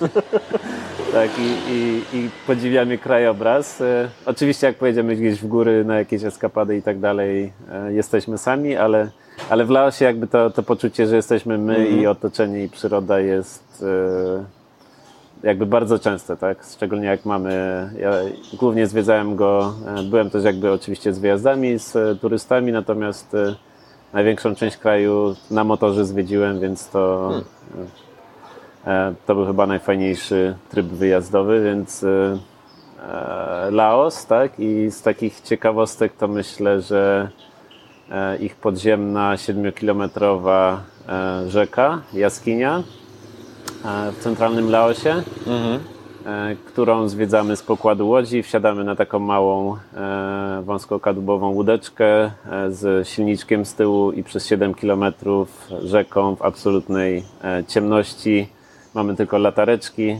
Tak, 1.13 1.29
i, 1.39 1.71
i, 1.73 2.01
i 2.17 2.29
podziwiamy 2.47 2.97
krajobraz. 2.97 3.83
Oczywiście, 4.25 4.67
jak 4.67 4.75
pojedziemy 4.77 5.15
gdzieś 5.15 5.39
w 5.41 5.47
góry 5.47 5.85
na 5.85 5.97
jakieś 5.97 6.23
eskapady 6.23 6.77
i 6.77 6.81
tak 6.81 6.99
dalej, 6.99 7.53
jesteśmy 7.89 8.37
sami, 8.37 8.75
ale, 8.75 9.09
ale 9.49 9.65
w 9.65 9.69
Laosie 9.69 10.05
jakby 10.05 10.27
to, 10.27 10.49
to 10.49 10.63
poczucie, 10.63 11.07
że 11.07 11.15
jesteśmy 11.15 11.57
my 11.57 11.87
i 11.87 12.07
otoczenie 12.07 12.63
i 12.63 12.69
przyroda 12.69 13.19
jest 13.19 13.83
e, 15.43 15.47
jakby 15.47 15.65
bardzo 15.65 15.99
częste, 15.99 16.37
tak? 16.37 16.57
Szczególnie 16.75 17.05
jak 17.05 17.25
mamy, 17.25 17.53
ja 17.99 18.11
głównie 18.53 18.87
zwiedzałem 18.87 19.35
go, 19.35 19.73
e, 19.97 20.03
byłem 20.03 20.29
też 20.29 20.43
jakby 20.43 20.71
oczywiście 20.71 21.13
z 21.13 21.19
wyjazdami, 21.19 21.79
z 21.79 21.95
e, 21.95 22.15
turystami, 22.15 22.71
natomiast 22.71 23.33
e, 23.35 23.55
największą 24.13 24.55
część 24.55 24.77
kraju 24.77 25.35
na 25.51 25.63
motorze 25.63 26.05
zwiedziłem, 26.05 26.59
więc 26.59 26.89
to 26.89 27.31
E, 28.87 29.13
To 29.25 29.35
był 29.35 29.45
chyba 29.45 29.67
najfajniejszy 29.67 30.55
tryb 30.69 30.85
wyjazdowy, 30.85 31.63
więc 31.63 32.03
e, 32.03 32.37
Laos, 33.71 34.25
tak? 34.25 34.59
I 34.59 34.91
z 34.91 35.01
takich 35.01 35.41
ciekawostek 35.41 36.13
to 36.13 36.27
myślę, 36.27 36.81
że 36.81 37.29
ich 38.39 38.55
podziemna 38.55 39.35
7-kilometrowa 39.35 40.77
e, 41.09 41.49
rzeka, 41.49 42.01
jaskinia 42.13 42.83
e, 43.85 44.11
w 44.11 44.17
centralnym 44.19 44.69
Laosie, 44.69 45.23
e, 46.25 46.55
którą 46.65 47.07
zwiedzamy 47.07 47.55
z 47.55 47.63
pokładu 47.63 48.07
łodzi. 48.09 48.43
Wsiadamy 48.43 48.83
na 48.83 48.95
taką 48.95 49.19
małą, 49.19 49.75
e, 49.93 50.61
wąskokadłubową 50.65 51.49
łódeczkę 51.49 52.05
e, 52.05 52.31
z 52.69 53.07
silniczkiem 53.07 53.65
z 53.65 53.75
tyłu 53.75 54.11
i 54.11 54.23
przez 54.23 54.47
7 54.47 54.73
kilometrów 54.73 55.67
rzeką 55.83 56.35
w 56.35 56.41
absolutnej 56.41 57.23
e, 57.43 57.63
ciemności. 57.67 58.47
Mamy 58.93 59.15
tylko 59.15 59.37
latareczki. 59.37 60.17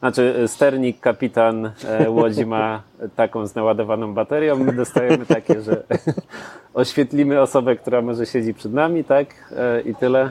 Znaczy, 0.00 0.34
e, 0.44 0.48
sternik, 0.48 1.00
kapitan 1.00 1.70
e, 1.88 2.10
łodzi 2.10 2.46
ma 2.46 2.82
taką 3.16 3.46
z 3.46 3.54
naładowaną 3.54 4.14
baterią. 4.14 4.56
My 4.58 4.72
dostajemy 4.72 5.26
takie, 5.26 5.62
że 5.62 5.82
oświetlimy 6.74 7.40
osobę, 7.40 7.76
która 7.76 8.02
może 8.02 8.26
siedzi 8.26 8.54
przed 8.54 8.72
nami, 8.72 9.04
tak? 9.04 9.26
E, 9.56 9.80
I 9.80 9.94
tyle. 9.94 10.30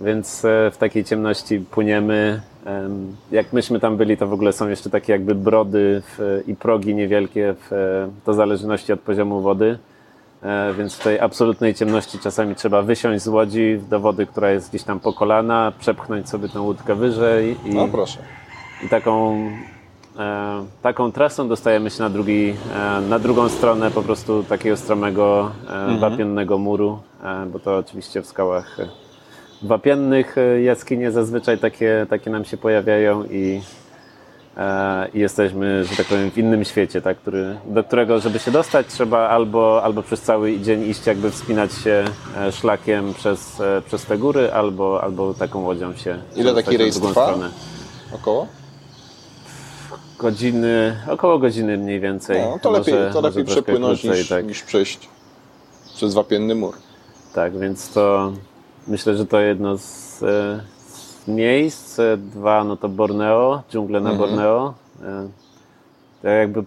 więc 0.00 0.42
w 0.72 0.76
takiej 0.78 1.04
ciemności 1.04 1.58
płyniemy. 1.70 2.40
Em, 2.66 3.16
Jak 3.30 3.52
myśmy 3.52 3.80
tam 3.80 3.96
byli, 3.96 4.16
to 4.16 4.26
w 4.26 4.32
ogóle 4.32 4.52
są 4.52 4.68
jeszcze 4.68 4.90
takie 4.90 5.12
jakby 5.12 5.34
brody 5.34 6.02
w, 6.06 6.42
i 6.46 6.54
progi 6.56 6.94
niewielkie, 6.94 7.54
w, 7.70 8.06
to 8.24 8.34
zależności 8.34 8.92
od 8.92 9.00
poziomu 9.00 9.40
wody. 9.40 9.78
Więc 10.78 10.94
w 10.94 11.02
tej 11.02 11.20
absolutnej 11.20 11.74
ciemności 11.74 12.18
czasami 12.18 12.54
trzeba 12.54 12.82
wysiąść 12.82 13.24
z 13.24 13.28
łodzi 13.28 13.80
do 13.90 14.00
wody, 14.00 14.26
która 14.26 14.50
jest 14.50 14.68
gdzieś 14.68 14.82
tam 14.82 15.00
po 15.00 15.12
kolana, 15.12 15.72
przepchnąć 15.78 16.28
sobie 16.28 16.48
tę 16.48 16.60
łódkę 16.60 16.94
wyżej 16.94 17.56
i, 17.64 17.74
No 17.74 17.88
proszę. 17.88 18.18
I 18.84 18.88
taką, 18.88 19.36
e, 20.18 20.64
taką 20.82 21.12
trasą 21.12 21.48
dostajemy 21.48 21.90
się 21.90 22.02
na, 22.02 22.10
drugi, 22.10 22.54
e, 22.76 23.00
na 23.00 23.18
drugą 23.18 23.48
stronę 23.48 23.90
po 23.90 24.02
prostu 24.02 24.42
takiego 24.42 24.76
stromego, 24.76 25.50
e, 25.94 25.98
wapiennego 25.98 26.58
muru, 26.58 26.98
e, 27.24 27.46
bo 27.46 27.58
to 27.58 27.76
oczywiście 27.76 28.22
w 28.22 28.26
skałach 28.26 28.80
e, 28.80 28.88
wapiennych 29.62 30.38
e, 30.38 30.62
jaskinie 30.62 31.10
zazwyczaj 31.12 31.58
takie, 31.58 32.06
takie 32.10 32.30
nam 32.30 32.44
się 32.44 32.56
pojawiają 32.56 33.24
i, 33.24 33.60
i 35.14 35.18
jesteśmy, 35.18 35.84
że 35.84 35.96
tak 35.96 36.06
powiem, 36.06 36.30
w 36.30 36.38
innym 36.38 36.64
świecie, 36.64 37.02
tak, 37.02 37.18
który, 37.18 37.56
do 37.66 37.84
którego, 37.84 38.20
żeby 38.20 38.38
się 38.38 38.50
dostać, 38.50 38.86
trzeba 38.86 39.28
albo, 39.28 39.82
albo 39.82 40.02
przez 40.02 40.20
cały 40.22 40.60
dzień 40.60 40.82
iść, 40.82 41.06
jakby 41.06 41.30
wspinać 41.30 41.72
się 41.72 42.04
szlakiem 42.50 43.14
przez, 43.14 43.62
przez 43.86 44.04
te 44.06 44.18
góry, 44.18 44.52
albo, 44.52 45.02
albo 45.02 45.34
taką 45.34 45.62
łodzią 45.62 45.94
się 45.94 46.18
Ile 46.36 46.54
taki 46.54 46.76
rejs 46.76 47.00
trwa? 47.00 47.26
stronę. 47.26 47.50
Około? 48.14 48.46
Godziny, 50.18 50.96
około 51.10 51.38
godziny 51.38 51.78
mniej 51.78 52.00
więcej. 52.00 52.40
No, 52.40 52.58
to 52.62 52.70
lepiej, 52.70 52.94
Może- 52.94 53.10
to 53.12 53.20
lepiej 53.20 53.44
przepłynąć 53.44 54.00
krócej, 54.00 54.18
niż, 54.20 54.28
tak. 54.28 54.46
niż 54.46 54.62
przejść 54.62 55.08
przez 55.94 56.14
wapienny 56.14 56.54
mur. 56.54 56.74
Tak, 57.34 57.58
więc 57.58 57.90
to 57.92 58.32
myślę, 58.86 59.16
że 59.16 59.26
to 59.26 59.40
jedno 59.40 59.78
z, 59.78 60.22
e, 60.22 60.60
z 61.24 61.28
miejsc. 61.28 61.98
E, 61.98 62.16
Dwa, 62.16 62.64
no 62.64 62.76
to 62.76 62.88
Borneo, 62.88 63.62
dżungle 63.70 64.00
na 64.00 64.14
Borneo. 64.14 64.74
E, 65.02 65.28
To 66.22 66.28
jakby 66.28 66.64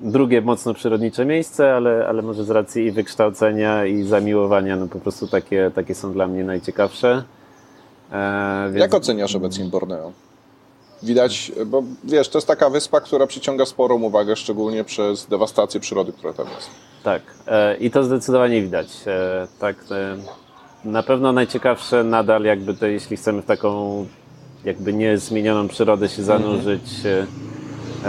drugie 0.00 0.40
mocno 0.40 0.74
przyrodnicze 0.74 1.24
miejsce, 1.24 1.74
ale, 1.74 2.06
ale 2.08 2.22
może 2.22 2.44
z 2.44 2.50
racji 2.50 2.84
i 2.86 2.90
wykształcenia 2.90 3.84
i 3.86 4.02
zamiłowania, 4.02 4.76
no 4.76 4.86
po 4.86 4.98
prostu 4.98 5.26
takie, 5.28 5.70
takie 5.74 5.94
są 5.94 6.12
dla 6.12 6.26
mnie 6.26 6.44
najciekawsze. 6.44 7.22
E, 8.12 8.64
więc 8.66 8.80
Jak 8.80 8.94
oceniasz 8.94 9.34
obecnie 9.36 9.64
Borneo? 9.64 10.12
Widać, 11.02 11.52
bo 11.66 11.82
wiesz, 12.04 12.28
to 12.28 12.38
jest 12.38 12.48
taka 12.48 12.70
wyspa, 12.70 13.00
która 13.00 13.26
przyciąga 13.26 13.66
sporą 13.66 14.02
uwagę, 14.02 14.36
szczególnie 14.36 14.84
przez 14.84 15.26
dewastację 15.26 15.80
przyrody, 15.80 16.12
która 16.12 16.32
tam 16.32 16.46
jest. 16.56 16.68
Tak, 17.02 17.22
e, 17.46 17.76
i 17.76 17.90
to 17.90 18.04
zdecydowanie 18.04 18.62
widać. 18.62 18.88
E, 19.06 19.46
Tak, 19.60 19.76
e, 19.90 20.16
na 20.84 21.02
pewno 21.02 21.32
najciekawsze 21.32 22.04
nadal, 22.04 22.42
jakby 22.42 22.74
to, 22.74 22.86
jeśli 22.86 23.16
chcemy 23.16 23.42
w 23.42 23.46
taką 23.46 24.06
jakby 24.64 24.92
niezmienioną 24.92 25.68
przyrodę 25.68 26.08
się 26.08 26.22
zanurzyć. 26.22 26.82
e, 27.04 27.26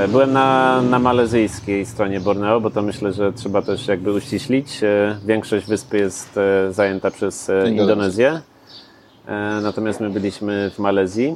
e, 0.04 0.08
Byłem 0.08 0.34
na, 0.34 0.82
na 0.82 1.00
malezyjskiej 1.00 1.86
stronie 1.86 2.20
Borneo, 2.20 2.62
bo 2.62 2.70
to 2.70 2.82
myślę, 2.82 3.14
że 3.14 3.34
trzeba 3.34 3.62
też 3.62 3.88
jakby 3.88 4.14
uściślić. 4.14 4.82
Większość 5.26 5.66
wyspy 5.68 5.98
jest 5.98 6.30
zajęta 6.72 7.12
przez 7.12 7.52
Indonezję. 7.68 8.42
Natomiast 9.62 10.00
my 10.00 10.10
byliśmy 10.10 10.72
w 10.76 10.80
Malezji. 10.80 11.36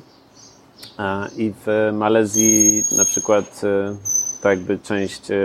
I 1.38 1.54
w 1.66 1.90
Malezji 1.94 2.84
na 2.98 3.06
przykład 3.06 3.62
e, 3.64 3.96
tak 4.42 4.58
jakby 4.58 4.80
część 4.80 5.32
e, 5.32 5.36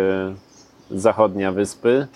zachodnia 0.91 1.53
wyspy, 1.53 2.07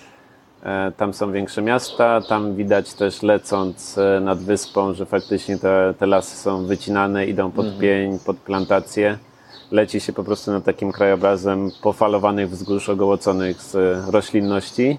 e, 0.62 0.92
tam 0.96 1.14
są 1.14 1.32
większe 1.32 1.62
miasta, 1.62 2.20
tam 2.28 2.54
widać 2.56 2.94
też 2.94 3.22
lecąc 3.22 3.96
nad 4.20 4.38
wyspą, 4.38 4.94
że 4.94 5.06
faktycznie 5.06 5.58
te, 5.58 5.94
te 5.98 6.06
lasy 6.06 6.36
są 6.36 6.66
wycinane, 6.66 7.26
idą 7.26 7.50
pod 7.50 7.78
pień, 7.78 8.18
pod 8.26 8.36
plantacje. 8.36 9.18
Leci 9.70 10.00
się 10.00 10.12
po 10.12 10.24
prostu 10.24 10.50
nad 10.50 10.64
takim 10.64 10.92
krajobrazem 10.92 11.70
pofalowanych 11.82 12.50
wzgórz 12.50 12.88
ogołoconych 12.88 13.62
z 13.62 13.74
roślinności. 14.10 14.98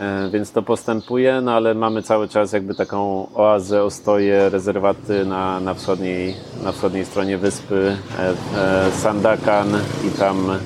E, 0.00 0.30
Więc 0.30 0.52
to 0.52 0.62
postępuje, 0.62 1.40
no 1.40 1.52
ale 1.52 1.74
mamy 1.74 2.02
cały 2.02 2.28
czas 2.28 2.52
jakby 2.52 2.74
taką 2.74 3.26
oazę, 3.34 3.84
ostoje, 3.84 4.48
rezerwaty 4.48 5.24
na, 5.26 5.60
na, 5.60 5.74
wschodniej, 5.74 6.34
na 6.64 6.72
wschodniej 6.72 7.04
stronie 7.04 7.38
wyspy, 7.38 7.96
e, 8.18 8.30
e, 8.58 8.90
Sandakan 8.90 9.68
i 10.08 10.18
tam 10.18 10.58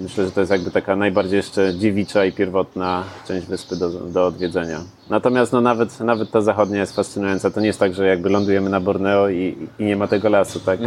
myślę, 0.00 0.24
że 0.24 0.30
to 0.30 0.40
jest 0.40 0.52
jakby 0.52 0.70
taka 0.70 0.96
najbardziej 0.96 1.36
jeszcze 1.36 1.74
dziewicza 1.74 2.24
i 2.24 2.32
pierwotna 2.32 3.02
część 3.28 3.46
wyspy 3.46 3.76
do, 3.76 3.90
do 3.90 4.26
odwiedzenia. 4.26 4.80
Natomiast 5.10 5.52
no 5.52 5.60
nawet, 5.60 6.00
nawet 6.00 6.30
ta 6.30 6.40
zachodnia 6.40 6.80
jest 6.80 6.96
fascynująca. 6.96 7.50
To 7.50 7.60
nie 7.60 7.66
jest 7.66 7.80
tak, 7.80 7.94
że 7.94 8.06
jakby 8.06 8.30
lądujemy 8.30 8.70
na 8.70 8.80
Borneo 8.80 9.28
i, 9.28 9.68
i 9.78 9.84
nie 9.84 9.96
ma 9.96 10.08
tego 10.08 10.28
lasu, 10.28 10.60
tak? 10.60 10.80
e, 10.80 10.84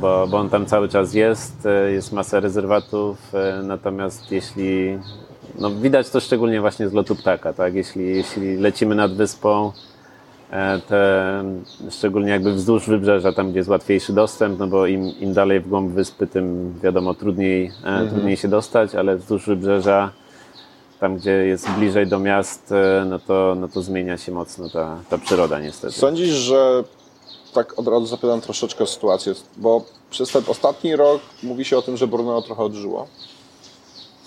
bo, 0.00 0.26
bo 0.26 0.38
on 0.38 0.48
tam 0.48 0.66
cały 0.66 0.88
czas 0.88 1.14
jest, 1.14 1.66
e, 1.66 1.92
jest 1.92 2.12
masa 2.12 2.40
rezerwatów, 2.40 3.34
e, 3.34 3.62
natomiast 3.62 4.32
jeśli, 4.32 4.98
no 5.58 5.70
widać 5.70 6.10
to 6.10 6.20
szczególnie 6.20 6.60
właśnie 6.60 6.88
z 6.88 6.92
lotu 6.92 7.16
ptaka, 7.16 7.52
tak, 7.52 7.74
jeśli, 7.74 8.16
jeśli 8.16 8.56
lecimy 8.56 8.94
nad 8.94 9.14
wyspą, 9.14 9.72
e, 10.50 10.80
te, 10.88 11.44
szczególnie 11.90 12.30
jakby 12.30 12.52
wzdłuż 12.52 12.86
wybrzeża, 12.86 13.32
tam 13.32 13.50
gdzie 13.50 13.58
jest 13.58 13.70
łatwiejszy 13.70 14.12
dostęp, 14.12 14.58
no 14.58 14.66
bo 14.66 14.86
im, 14.86 15.02
im 15.20 15.32
dalej 15.32 15.60
w 15.60 15.68
głąb 15.68 15.92
wyspy, 15.92 16.26
tym 16.26 16.74
wiadomo 16.82 17.14
trudniej, 17.14 17.70
e, 17.84 18.08
trudniej 18.08 18.36
się 18.36 18.48
dostać, 18.48 18.94
ale 18.94 19.16
wzdłuż 19.16 19.46
wybrzeża, 19.46 20.10
tam 21.00 21.16
gdzie 21.16 21.30
jest 21.30 21.70
bliżej 21.70 22.06
do 22.06 22.18
miast, 22.18 22.72
e, 22.72 23.04
no 23.08 23.18
to, 23.18 23.56
no 23.60 23.68
to 23.68 23.82
zmienia 23.82 24.18
się 24.18 24.32
mocno 24.32 24.70
ta, 24.70 24.96
ta 25.10 25.18
przyroda 25.18 25.60
niestety. 25.60 25.94
Sądzisz, 25.94 26.30
że 26.30 26.84
tak 27.54 27.78
od 27.78 27.88
razu 27.88 28.06
zapytam 28.06 28.40
troszeczkę 28.40 28.84
o 28.84 28.86
sytuację, 28.86 29.34
bo 29.56 29.84
przez 30.10 30.30
ten 30.30 30.42
ostatni 30.48 30.96
rok 30.96 31.20
mówi 31.42 31.64
się 31.64 31.78
o 31.78 31.82
tym, 31.82 31.96
że 31.96 32.06
Borneo 32.06 32.42
trochę 32.42 32.62
odżyło. 32.62 33.06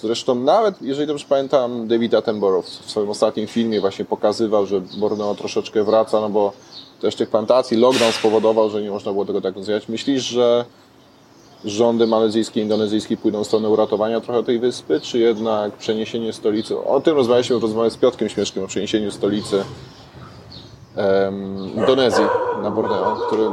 Zresztą 0.02 0.36
nawet, 0.36 0.82
jeżeli 0.82 1.08
dobrze 1.08 1.26
pamiętam, 1.30 1.88
David 1.88 2.14
Attenborough 2.14 2.66
w 2.66 2.92
swoim 2.92 3.10
ostatnim 3.10 3.48
filmie 3.48 3.82
właśnie 3.82 4.06
pokazywał, 4.06 4.66
że 4.66 4.82
Borneo 4.82 5.36
troszeczkę 5.36 5.84
wraca, 5.84 6.22
no 6.22 6.30
bo 6.30 6.54
też 7.02 7.16
tych 7.16 7.30
plantacji 7.30 7.78
lockdown 7.78 8.12
spowodował, 8.12 8.70
że 8.70 8.82
nie 8.82 8.92
można 8.92 9.12
było 9.12 9.26
tego 9.26 9.42
tak 9.42 9.56
rozwijać. 9.56 9.88
Myślisz, 9.88 10.24
że 10.24 10.66
rządy 11.66 12.08
malezyjskie 12.08 12.60
i 12.60 12.64
indonezyjskie 12.64 13.18
pójdą 13.18 13.44
w 13.44 13.48
stronę 13.48 13.70
uratowania 13.70 14.22
trochę 14.22 14.44
tej 14.44 14.60
wyspy, 14.60 15.02
czy 15.02 15.20
jednak 15.20 15.74
przeniesienie 15.74 16.34
stolicy? 16.34 16.80
O 16.80 17.02
tym 17.02 17.16
rozmawialiśmy 17.16 17.60
w 17.60 17.62
rozmowie 17.62 17.90
z 17.90 17.98
Piotkiem 17.98 18.30
Śmieszkiem, 18.30 18.64
o 18.64 18.68
przeniesieniu 18.68 19.12
stolicy 19.12 19.64
Indonezji 21.76 22.26
na 22.64 22.72
Borneo, 22.72 23.16
który 23.28 23.44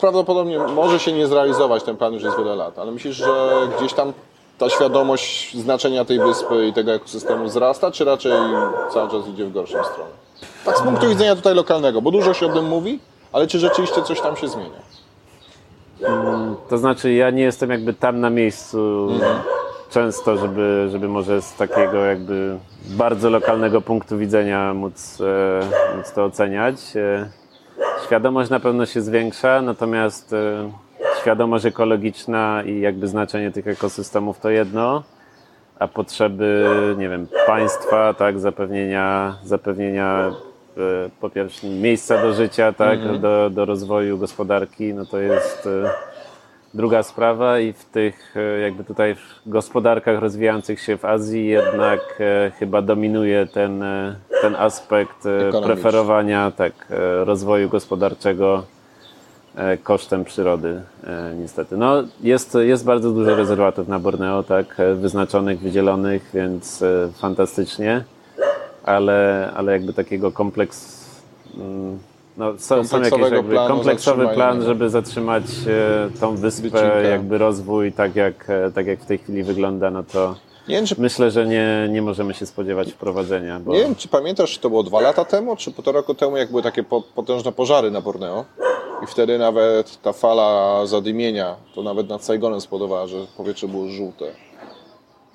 prawdopodobnie 0.00 0.58
może 0.58 0.98
się 0.98 1.12
nie 1.12 1.26
zrealizować, 1.26 1.82
ten 1.82 1.96
plan 1.96 2.14
już 2.14 2.22
jest 2.22 2.38
wiele 2.38 2.56
lat, 2.56 2.78
ale 2.78 2.92
myślisz, 2.92 3.16
że 3.16 3.52
gdzieś 3.78 3.92
tam 3.92 4.12
ta 4.58 4.70
świadomość 4.70 5.56
znaczenia 5.58 6.04
tej 6.04 6.18
wyspy 6.18 6.66
i 6.66 6.72
tego 6.72 6.92
ekosystemu 6.92 7.44
wzrasta, 7.44 7.90
czy 7.90 8.04
raczej 8.04 8.32
cały 8.92 9.10
czas 9.10 9.28
idzie 9.28 9.44
w 9.44 9.52
gorszą 9.52 9.84
stronę? 9.84 10.10
Tak 10.64 10.78
z 10.78 10.82
punktu 10.82 11.08
widzenia 11.08 11.36
tutaj 11.36 11.54
lokalnego, 11.54 12.02
bo 12.02 12.10
dużo 12.10 12.34
się 12.34 12.46
o 12.46 12.52
tym 12.52 12.64
mówi, 12.64 13.00
ale 13.32 13.46
czy 13.46 13.58
rzeczywiście 13.58 14.02
coś 14.02 14.20
tam 14.20 14.36
się 14.36 14.48
zmienia? 14.48 14.86
To 16.68 16.78
znaczy, 16.78 17.12
ja 17.12 17.30
nie 17.30 17.42
jestem 17.42 17.70
jakby 17.70 17.94
tam 17.94 18.20
na 18.20 18.30
miejscu 18.30 19.08
często, 19.90 20.36
żeby, 20.36 20.88
żeby 20.90 21.08
może 21.08 21.42
z 21.42 21.54
takiego 21.54 22.04
jakby 22.04 22.58
bardzo 22.86 23.30
lokalnego 23.30 23.80
punktu 23.80 24.18
widzenia 24.18 24.74
móc, 24.74 25.20
e, 25.20 25.96
móc 25.96 26.12
to 26.12 26.24
oceniać. 26.24 26.96
E, 26.96 27.28
świadomość 28.06 28.50
na 28.50 28.60
pewno 28.60 28.86
się 28.86 29.00
zwiększa, 29.00 29.62
natomiast 29.62 30.32
e, 30.32 30.70
świadomość 31.20 31.66
ekologiczna 31.66 32.62
i 32.66 32.80
jakby 32.80 33.08
znaczenie 33.08 33.50
tych 33.50 33.66
ekosystemów 33.66 34.38
to 34.38 34.50
jedno, 34.50 35.02
a 35.78 35.88
potrzeby, 35.88 36.66
nie 36.98 37.08
wiem, 37.08 37.26
państwa, 37.46 38.14
tak, 38.14 38.38
zapewnienia, 38.38 39.36
zapewnienia 39.44 40.32
e, 40.76 40.80
po 41.20 41.30
pierwsze 41.30 41.66
miejsca 41.66 42.22
do 42.22 42.34
życia, 42.34 42.72
tak, 42.72 43.18
do, 43.18 43.50
do 43.50 43.64
rozwoju 43.64 44.18
gospodarki, 44.18 44.94
no 44.94 45.06
to 45.06 45.18
jest 45.18 45.66
e, 45.66 45.90
druga 46.76 47.02
sprawa 47.02 47.58
i 47.58 47.72
w 47.72 47.84
tych 47.84 48.34
e, 48.36 48.60
jakby 48.60 48.84
tutaj 48.84 49.16
gospodarkach 49.46 50.20
rozwijających 50.20 50.80
się 50.80 50.96
w 50.96 51.04
Azji 51.04 51.46
jednak 51.46 52.00
e, 52.20 52.50
chyba 52.58 52.82
dominuje 52.82 53.46
ten, 53.46 53.82
e, 53.82 54.16
ten 54.40 54.56
aspekt 54.56 55.24
preferowania 55.62 56.50
tak, 56.50 56.72
rozwoju 57.24 57.68
gospodarczego 57.68 58.64
kosztem 59.82 60.24
przyrody 60.24 60.82
niestety. 61.38 61.76
No, 61.76 62.02
jest, 62.22 62.58
jest 62.60 62.84
bardzo 62.84 63.12
dużo 63.12 63.36
rezerwatów 63.36 63.88
na 63.88 63.98
Borneo, 63.98 64.42
tak, 64.42 64.76
wyznaczonych, 64.94 65.60
wydzielonych, 65.60 66.30
więc 66.34 66.84
fantastycznie, 67.18 68.04
ale, 68.84 69.50
ale 69.56 69.72
jakby 69.72 69.92
takiego 69.92 70.32
kompleks 70.32 71.06
mm, 71.56 71.98
no, 72.36 72.58
są, 72.58 72.84
są 72.84 73.02
jakieś 73.02 73.30
jakby 73.30 73.56
kompleksowy 73.56 74.28
plan, 74.28 74.62
żeby 74.62 74.90
zatrzymać 74.90 75.44
e, 75.44 76.18
tą 76.20 76.36
wyspę, 76.36 77.02
jakby 77.10 77.38
rozwój 77.38 77.92
tak 77.92 78.16
jak, 78.16 78.50
e, 78.50 78.70
tak 78.70 78.86
jak 78.86 79.00
w 79.00 79.06
tej 79.06 79.18
chwili 79.18 79.42
wygląda, 79.42 79.90
no 79.90 80.02
to, 80.02 80.34
Nie 80.68 80.76
wiem, 80.76 80.86
czy, 80.86 80.94
myślę, 80.98 81.30
że 81.30 81.46
nie, 81.46 81.88
nie 81.90 82.02
możemy 82.02 82.34
się 82.34 82.46
spodziewać 82.46 82.92
wprowadzenia. 82.92 83.60
Bo... 83.60 83.72
nie 83.72 83.78
wiem, 83.78 83.94
czy 83.94 84.08
pamiętasz, 84.08 84.50
czy 84.50 84.60
to 84.60 84.68
było 84.68 84.82
dwa 84.82 85.00
lata 85.00 85.24
temu, 85.24 85.56
czy 85.56 85.70
półtora 85.70 86.00
roku 86.00 86.14
temu, 86.14 86.36
jak 86.36 86.50
były 86.50 86.62
takie 86.62 86.82
po, 86.82 87.02
potężne 87.02 87.52
pożary 87.52 87.90
na 87.90 88.00
Borneo. 88.00 88.44
I 89.02 89.06
wtedy 89.06 89.38
nawet 89.38 90.02
ta 90.02 90.12
fala 90.12 90.86
zadymienia, 90.86 91.56
to 91.74 91.82
nawet 91.82 92.08
nad 92.08 92.24
Saigonem 92.24 92.60
spowodowała, 92.60 93.06
że 93.06 93.16
powietrze 93.36 93.68
było 93.68 93.88
żółte. 93.88 94.24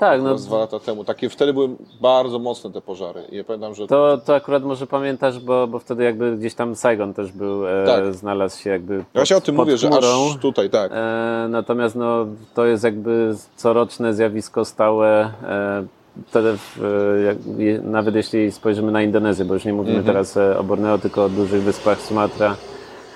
Tak, 0.02 0.22
no 0.22 0.36
dwa 0.36 0.58
lata 0.58 0.80
temu. 0.80 1.04
Takie, 1.04 1.30
wtedy 1.30 1.54
były 1.54 1.70
bardzo 2.02 2.40
mocne 2.40 2.72
te 2.72 2.82
pożary. 2.82 3.24
I 3.32 3.36
ja 3.38 3.44
pamiętam, 3.44 3.76
że 3.76 3.88
to, 3.88 4.18
to 4.26 4.36
akurat 4.36 4.64
może 4.64 4.88
pamiętasz, 4.88 5.40
bo, 5.40 5.68
bo 5.68 5.80
wtedy 5.80 6.04
jakby 6.04 6.38
gdzieś 6.38 6.54
tam 6.54 6.76
Saigon 6.76 7.14
też 7.14 7.32
był, 7.32 7.68
e, 7.68 7.86
Tak. 7.86 8.14
znalazł 8.14 8.60
się 8.62 8.70
jakby 8.70 8.98
pod, 8.98 9.06
Ja 9.14 9.20
właśnie 9.20 9.38
o 9.38 9.42
tym 9.42 9.56
mówię, 9.56 9.78
że 9.78 9.88
chmurą. 9.88 10.08
aż 10.30 10.38
tutaj, 10.38 10.70
tak. 10.70 10.92
E, 10.94 11.48
natomiast 11.50 11.96
no, 11.96 12.26
to 12.54 12.66
jest 12.66 12.84
jakby 12.84 13.36
coroczne 13.56 14.14
zjawisko 14.14 14.66
stałe. 14.66 15.32
E, 15.44 15.84
wtedy 16.28 16.50
e, 16.50 17.82
nawet 17.84 18.16
jeśli 18.16 18.52
spojrzymy 18.52 18.92
na 18.92 19.02
Indonezję, 19.02 19.46
bo 19.46 19.54
już 19.54 19.66
nie 19.66 19.74
mówimy 19.74 20.04
teraz 20.04 20.38
e, 20.38 20.58
o 20.60 20.64
Borneo, 20.64 20.98
tylko 20.98 21.24
o 21.26 21.30
dużych 21.30 21.64
wyspach 21.64 22.02
Sumatra 22.02 22.56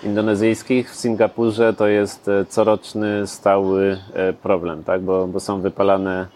indonezyjskich. 0.03 0.91
W 0.91 0.95
Singapurze 0.95 1.73
to 1.73 1.87
jest 1.87 2.27
e, 2.27 2.45
coroczny, 2.45 3.27
stały 3.27 3.97
problem, 4.43 4.83
tak? 4.83 5.01
bo, 5.01 5.27
bo 5.27 5.39
są 5.39 5.61
wypalane, 5.61 6.27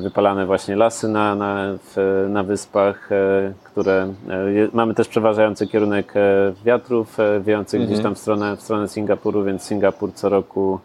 wypalane 0.00 0.46
właśnie 0.46 0.76
lasy 0.76 1.08
na, 1.08 1.34
na, 1.34 1.56
w, 1.84 2.26
na 2.28 2.42
wyspach, 2.42 3.12
e, 3.12 3.52
które 3.64 4.12
e, 4.30 4.52
je, 4.52 4.68
mamy 4.72 4.94
też 4.94 5.08
przeważający 5.08 5.66
kierunek 5.66 6.12
e, 6.16 6.52
wiatrów 6.64 7.20
e, 7.20 7.40
wiejących 7.40 7.86
gdzieś 7.86 8.00
tam 8.00 8.14
w 8.14 8.18
stronę, 8.18 8.56
w 8.56 8.62
stronę 8.62 8.88
Singapuru, 8.88 9.44
więc 9.44 9.62
Singapur 9.62 10.12
co 10.14 10.28
roku 10.28 10.80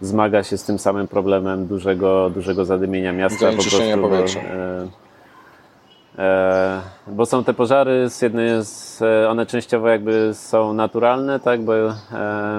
zmaga 0.00 0.42
się 0.42 0.58
z 0.58 0.64
tym 0.64 0.78
samym 0.78 1.08
problemem 1.08 1.66
dużego, 1.66 2.30
dużego 2.30 2.64
zadymienia 2.64 3.12
miasta. 3.12 3.38
Zanieczyszczenia 3.38 3.96
bo, 3.96 4.08
powietrza. 4.08 4.40
e, 4.40 4.82
e, 4.82 5.05
bo 7.06 7.26
są 7.26 7.44
te 7.44 7.54
pożary, 7.54 8.10
z 8.10 8.22
jednej 8.22 8.48
e, 9.00 9.28
one 9.28 9.46
częściowo 9.46 9.88
jakby 9.88 10.30
są 10.34 10.72
naturalne, 10.72 11.40
tak, 11.40 11.60
bo, 11.62 11.74
e, 11.74 11.92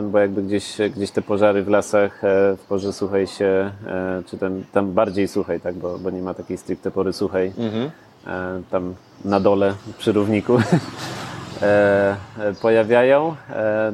bo 0.03 0.19
jakby 0.19 0.43
gdzieś, 0.43 0.77
gdzieś 0.95 1.11
te 1.11 1.21
pożary 1.21 1.63
w 1.63 1.67
lasach 1.67 2.23
e, 2.23 2.55
w 2.55 2.59
porze 2.69 2.93
suchej 2.93 3.27
się, 3.27 3.71
e, 3.87 4.23
czy 4.25 4.37
tam, 4.37 4.63
tam 4.73 4.91
bardziej 4.93 5.27
suchej, 5.27 5.61
tak, 5.61 5.75
bo, 5.75 5.97
bo 5.99 6.09
nie 6.09 6.21
ma 6.21 6.33
takiej 6.33 6.57
stricte 6.57 6.91
pory 6.91 7.13
suchej, 7.13 7.53
Mhm. 7.57 7.91
e, 8.27 8.61
tam 8.71 8.93
na 9.25 9.39
dole 9.39 9.73
przy 9.97 10.11
równiku 10.11 10.57
e, 11.61 12.15
e, 12.39 12.53
pojawiają. 12.61 13.35
E, 13.49 13.91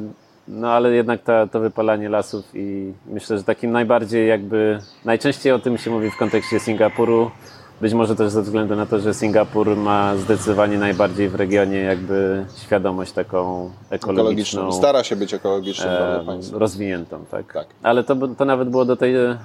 no 0.48 0.72
ale 0.72 0.90
jednak 0.92 1.22
ta, 1.22 1.46
to 1.46 1.60
wypalanie 1.60 2.08
lasów 2.08 2.44
i 2.54 2.92
myślę, 3.06 3.38
że 3.38 3.44
takim 3.44 3.72
najbardziej 3.72 4.28
jakby, 4.28 4.78
najczęściej 5.04 5.52
o 5.52 5.58
tym 5.58 5.78
się 5.78 5.90
mówi 5.90 6.10
w 6.10 6.16
kontekście 6.16 6.60
Singapuru, 6.60 7.30
być 7.80 7.94
może 7.94 8.16
też 8.16 8.30
ze 8.30 8.42
względu 8.42 8.76
na 8.76 8.86
to, 8.86 8.98
że 9.00 9.14
Singapur 9.14 9.76
ma 9.76 10.16
zdecydowanie 10.16 10.78
najbardziej 10.78 11.28
w 11.28 11.34
regionie 11.34 11.78
jakby 11.78 12.44
świadomość 12.56 13.12
taką 13.12 13.70
ekologiczną, 13.90 14.60
Ekologiczną. 14.60 14.72
Stara 14.72 15.04
się 15.04 15.16
być 15.16 15.34
ekologicznym 15.34 15.88
e, 15.88 16.24
rozwiniętą, 16.52 17.24
tak. 17.30 17.52
Tak. 17.52 17.66
Ale 17.82 18.04
to, 18.04 18.16
to 18.28 18.44
nawet 18.44 18.68
było 18.68 18.84
do 18.84 18.96
tej, 18.96 19.14
e, 19.16 19.36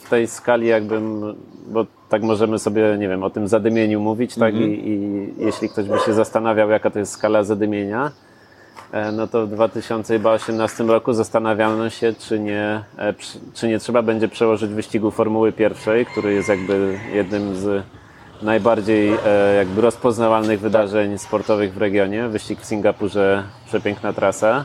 w 0.00 0.10
tej 0.10 0.26
skali 0.26 0.66
jakbym, 0.66 1.34
bo 1.66 1.86
tak 2.08 2.22
możemy 2.22 2.58
sobie, 2.58 2.96
nie 2.98 3.08
wiem, 3.08 3.22
o 3.22 3.30
tym 3.30 3.48
zadymieniu 3.48 4.00
mówić, 4.00 4.34
tak, 4.34 4.54
Mhm. 4.54 4.70
I, 4.72 4.88
i 4.88 5.44
jeśli 5.44 5.68
ktoś 5.68 5.88
by 5.88 5.98
się 5.98 6.14
zastanawiał, 6.14 6.70
jaka 6.70 6.90
to 6.90 6.98
jest 6.98 7.12
skala 7.12 7.44
zadymienia, 7.44 8.10
no 9.12 9.26
to 9.26 9.46
w 9.46 9.50
2018 9.50 10.84
roku 10.84 11.12
zastanawiano 11.12 11.90
się, 11.90 12.12
czy 12.18 12.40
nie, 12.40 12.84
e, 12.98 13.14
czy 13.54 13.68
nie 13.68 13.78
trzeba 13.78 14.02
będzie 14.02 14.28
przełożyć 14.28 14.70
wyścigu 14.70 15.10
Formuły 15.10 15.52
Pierwszej, 15.52 16.06
który 16.06 16.34
jest 16.34 16.48
jakby 16.48 16.98
jednym 17.12 17.56
z 17.56 17.84
najbardziej 18.42 19.12
e, 19.26 19.54
jakby 19.56 19.80
rozpoznawalnych 19.80 20.60
wydarzeń 20.60 21.18
sportowych 21.18 21.74
w 21.74 21.76
regionie. 21.76 22.28
Wyścig 22.28 22.60
w 22.60 22.64
Singapurze, 22.64 23.42
przepiękna 23.66 24.12
trasa 24.12 24.64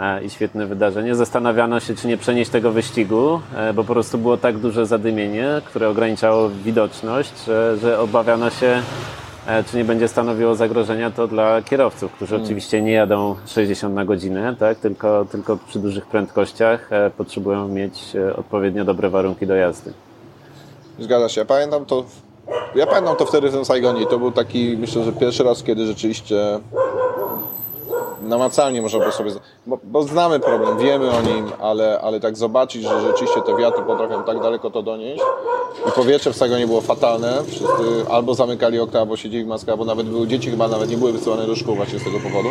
e, 0.00 0.24
i 0.24 0.30
świetne 0.30 0.66
wydarzenie. 0.66 1.14
Zastanawiano 1.14 1.80
się, 1.80 1.94
czy 1.94 2.06
nie 2.06 2.16
przenieść 2.16 2.50
tego 2.50 2.72
wyścigu, 2.72 3.40
e, 3.56 3.72
bo 3.72 3.84
po 3.84 3.92
prostu 3.92 4.18
było 4.18 4.36
tak 4.36 4.58
duże 4.58 4.86
zadymienie, 4.86 5.48
które 5.64 5.88
ograniczało 5.88 6.48
widoczność, 6.48 7.44
że, 7.46 7.76
że 7.82 8.00
obawiano 8.00 8.50
się, 8.50 8.66
e, 8.66 8.82
czy 9.70 9.76
nie 9.76 9.84
będzie 9.84 10.08
stanowiło 10.08 10.54
zagrożenia 10.54 11.10
to 11.10 11.26
dla 11.28 11.62
kierowców, 11.62 12.12
którzy 12.12 12.36
oczywiście 12.36 12.82
nie 12.82 12.92
jadą 12.92 13.36
60 13.46 13.94
na 13.94 14.04
godzinę, 14.04 14.56
tak, 14.58 14.78
tylko, 14.78 15.24
tylko 15.24 15.58
przy 15.68 15.78
dużych 15.78 16.06
prędkościach 16.06 16.92
e, 16.92 17.10
potrzebują 17.10 17.68
mieć 17.68 18.16
e, 18.16 18.36
odpowiednio 18.36 18.84
dobre 18.84 19.10
warunki 19.10 19.46
do 19.46 19.54
jazdy. 19.54 19.92
Zgadza 20.98 21.28
się. 21.28 21.40
Ja 21.40 21.44
pamiętam 21.44 21.84
to, 21.84 22.04
ja 22.74 22.86
pamiętam 22.86 23.16
to 23.16 23.26
wtedy 23.26 23.48
w 23.48 23.52
tym 23.52 23.64
Saigonie 23.64 24.02
i 24.02 24.06
to 24.06 24.18
był 24.18 24.32
taki, 24.32 24.76
myślę, 24.78 25.04
że 25.04 25.12
pierwszy 25.12 25.44
raz, 25.44 25.62
kiedy 25.62 25.86
rzeczywiście 25.86 26.60
namacalnie 28.28 28.82
można 28.82 28.98
było 28.98 29.12
sobie, 29.12 29.30
bo, 29.66 29.78
bo 29.84 30.02
znamy 30.02 30.40
problem, 30.40 30.78
wiemy 30.78 31.10
o 31.10 31.22
nim, 31.22 31.46
ale, 31.60 32.00
ale 32.00 32.20
tak 32.20 32.36
zobaczyć, 32.36 32.82
że 32.82 33.00
rzeczywiście 33.00 33.42
te 33.42 33.56
wiatry 33.56 33.82
potrafią 33.82 34.24
tak 34.24 34.40
daleko 34.42 34.70
to 34.70 34.82
donieść 34.82 35.22
i 35.88 35.92
powietrze 35.92 36.32
w 36.32 36.36
Saigonie 36.36 36.66
było 36.66 36.80
fatalne, 36.80 37.42
wszyscy 37.46 38.10
albo 38.10 38.34
zamykali 38.34 38.80
okna, 38.80 39.00
albo 39.00 39.16
siedzieli 39.16 39.44
w 39.44 39.48
maskach, 39.48 39.72
albo 39.72 39.84
nawet 39.84 40.06
były 40.06 40.26
dzieci 40.26 40.50
chyba 40.50 40.68
nawet 40.68 40.90
nie 40.90 40.96
były 40.96 41.12
wysyłane 41.12 41.46
do 41.46 41.56
szkół 41.56 41.74
właśnie 41.74 41.98
z 41.98 42.04
tego 42.04 42.20
powodu 42.20 42.48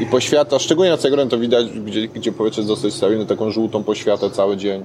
i 0.00 0.06
poświata, 0.06 0.58
szczególnie 0.58 0.90
na 0.90 0.96
Saigonie 0.96 1.26
to 1.26 1.38
widać, 1.38 1.66
gdzie, 1.66 2.08
gdzie 2.08 2.32
powietrze 2.32 2.60
jest 2.60 2.70
dosyć 2.70 2.94
stabilne, 2.94 3.26
taką 3.26 3.50
żółtą 3.50 3.84
poświatę 3.84 4.30
cały 4.30 4.56
dzień 4.56 4.84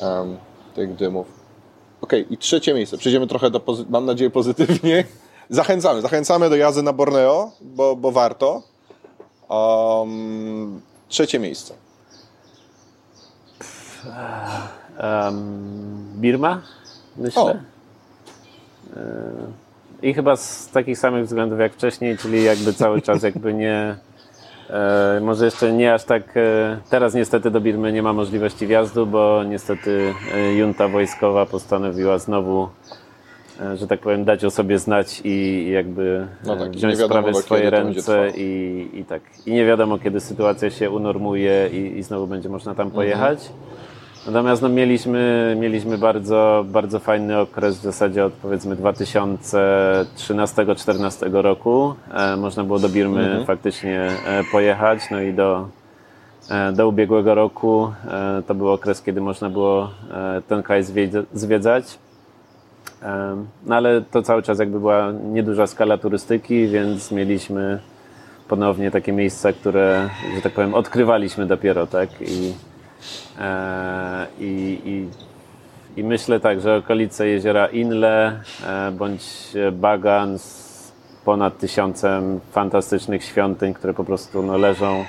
em, 0.00 0.36
tych 0.74 0.94
dymów. 0.94 1.26
Okej, 2.00 2.26
i 2.30 2.38
trzecie 2.38 2.74
miejsce. 2.74 2.98
Przejdziemy 2.98 3.26
trochę 3.26 3.50
do, 3.50 3.60
mam 3.90 4.04
nadzieję, 4.04 4.30
pozytywnie. 4.30 5.04
Zachęcamy, 5.50 6.02
zachęcamy 6.02 6.50
do 6.50 6.56
jazdy 6.56 6.82
na 6.82 6.92
Borneo, 6.92 7.50
bo, 7.60 7.96
bo 7.96 8.12
warto. 8.12 8.62
Um, 9.48 10.80
trzecie 11.08 11.38
miejsce. 11.38 11.74
Em, 14.98 16.12
Birma, 16.16 16.62
myślę. 17.16 17.42
O. 17.42 17.50
E, 17.50 17.56
I 20.02 20.14
chyba 20.14 20.36
z 20.36 20.68
takich 20.70 20.98
samych 20.98 21.24
względów 21.24 21.60
jak 21.60 21.72
wcześniej, 21.72 22.18
czyli 22.18 22.44
jakby 22.44 22.72
cały 22.72 23.02
czas 23.02 23.22
jakby 23.22 23.54
nie, 23.54 23.96
e, 24.70 25.20
może 25.22 25.44
jeszcze 25.44 25.72
nie 25.72 25.94
aż 25.94 26.04
tak, 26.04 26.36
e, 26.36 26.78
teraz 26.90 27.14
niestety 27.14 27.50
do 27.50 27.60
Birmy 27.60 27.92
nie 27.92 28.02
ma 28.02 28.12
możliwości 28.12 28.66
wjazdu, 28.66 29.06
bo 29.06 29.44
niestety 29.44 30.14
e, 30.34 30.54
junta 30.54 30.88
wojskowa 30.88 31.46
postanowiła 31.46 32.18
znowu, 32.18 32.68
że 33.76 33.86
tak 33.86 34.00
powiem, 34.00 34.24
dać 34.24 34.44
o 34.44 34.50
sobie 34.50 34.78
znać 34.78 35.20
i 35.24 35.66
jakby 35.72 36.26
No 36.46 36.54
e, 36.54 36.58
tak, 36.58 36.70
wziąć 36.70 36.98
do 36.98 37.08
w 37.32 37.36
swoje 37.36 37.70
ręce 37.70 38.30
i, 38.36 38.88
i 38.94 39.04
tak. 39.04 39.22
I 39.46 39.52
nie 39.52 39.66
wiadomo, 39.66 39.98
kiedy 39.98 40.20
sytuacja 40.20 40.70
się 40.70 40.90
unormuje 40.90 41.68
i, 41.72 41.98
i 41.98 42.02
znowu 42.02 42.26
będzie 42.26 42.48
można 42.48 42.74
tam 42.74 42.90
pojechać. 42.90 43.48
Natomiast 44.26 44.62
no, 44.62 44.68
mieliśmy, 44.68 45.56
mieliśmy 45.60 45.98
bardzo, 45.98 46.64
bardzo 46.68 46.98
fajny 46.98 47.38
okres 47.38 47.78
w 47.78 47.82
zasadzie 47.82 48.24
od 48.24 48.32
powiedzmy 48.32 48.76
2013-2014 48.76 51.42
roku. 51.42 51.94
E, 52.14 52.36
można 52.36 52.64
było 52.64 52.78
do 52.78 52.88
Birmy 52.88 53.44
faktycznie 53.46 54.00
e, 54.00 54.10
pojechać, 54.52 54.98
no 55.10 55.20
i 55.20 55.32
do, 55.32 55.68
e, 56.50 56.72
do 56.72 56.88
ubiegłego 56.88 57.34
roku 57.34 57.92
e, 58.10 58.42
to 58.46 58.54
był 58.54 58.68
okres, 58.68 59.02
kiedy 59.02 59.20
można 59.20 59.50
było 59.50 59.90
e, 60.10 60.42
ten 60.48 60.62
kraj 60.62 60.82
zwiedza- 60.84 61.24
zwiedzać. 61.32 61.98
No 63.66 63.74
ale 63.76 64.02
to 64.02 64.22
cały 64.22 64.42
czas 64.42 64.58
jakby 64.58 64.80
była 64.80 65.12
nieduża 65.12 65.66
skala 65.66 65.98
turystyki, 65.98 66.68
więc 66.68 67.12
mieliśmy 67.12 67.78
ponownie 68.48 68.90
takie 68.90 69.12
miejsca, 69.12 69.52
które, 69.52 70.08
że 70.36 70.42
tak 70.42 70.52
powiem, 70.52 70.74
odkrywaliśmy 70.74 71.46
dopiero, 71.46 71.86
tak? 71.86 72.08
I, 72.20 72.52
e, 73.40 74.26
i, 74.40 74.80
i, 74.84 75.08
i 76.00 76.04
myślę 76.04 76.40
tak, 76.40 76.60
że 76.60 76.76
okolice 76.76 77.26
jeziora 77.28 77.66
Inle 77.66 78.40
e, 78.66 78.90
bądź 78.90 79.24
Bagan 79.72 80.38
z 80.38 80.68
ponad 81.24 81.58
tysiącem 81.58 82.40
fantastycznych 82.52 83.24
świątyń, 83.24 83.74
które 83.74 83.94
po 83.94 84.04
prostu 84.04 84.42
no, 84.42 84.56
leżą 84.58 85.04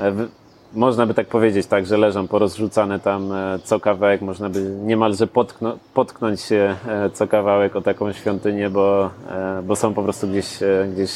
E, 0.00 0.10
w- 0.10 0.28
Można 0.74 1.06
by 1.06 1.14
tak 1.14 1.26
powiedzieć, 1.26 1.66
tak, 1.66 1.86
że 1.86 1.96
leżą 1.96 2.28
porozrzucane 2.28 3.00
tam 3.00 3.32
e, 3.32 3.58
co 3.64 3.80
kawałek, 3.80 4.20
można 4.20 4.50
by 4.50 4.60
niemalże 4.62 5.26
potkno, 5.26 5.78
potknąć 5.94 6.40
się 6.40 6.76
e, 6.88 7.10
co 7.10 7.26
kawałek 7.26 7.76
o 7.76 7.80
taką 7.80 8.12
świątynię, 8.12 8.70
bo, 8.70 9.10
e, 9.30 9.62
bo 9.62 9.76
są 9.76 9.94
po 9.94 10.02
prostu 10.02 10.28
gdzieś, 10.28 10.46
gdzieś 10.94 11.10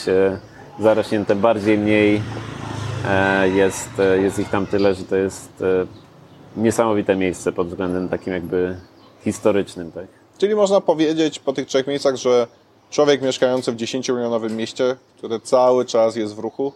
zarośnięte 0.80 1.34
bardziej, 1.34 1.78
mniej. 1.78 2.22
Jest, 3.54 3.90
jest 4.20 4.38
ich 4.38 4.50
tam 4.50 4.66
tyle, 4.66 4.94
że 4.94 5.04
to 5.04 5.16
jest 5.16 5.64
niesamowite 6.56 7.16
miejsce 7.16 7.52
pod 7.52 7.68
względem 7.68 8.08
takim 8.08 8.32
jakby 8.32 8.76
historycznym, 9.24 9.92
tak. 9.92 10.06
Czyli 10.38 10.54
można 10.54 10.80
powiedzieć 10.80 11.38
po 11.38 11.52
tych 11.52 11.66
trzech 11.66 11.86
miejscach, 11.86 12.16
że 12.16 12.46
człowiek 12.90 13.22
mieszkający 13.22 13.72
w 13.72 13.76
10-milionowym 13.76 14.50
mieście, 14.50 14.96
które 15.18 15.40
cały 15.40 15.84
czas 15.84 16.16
jest 16.16 16.34
w 16.34 16.38
ruchu, 16.38 16.72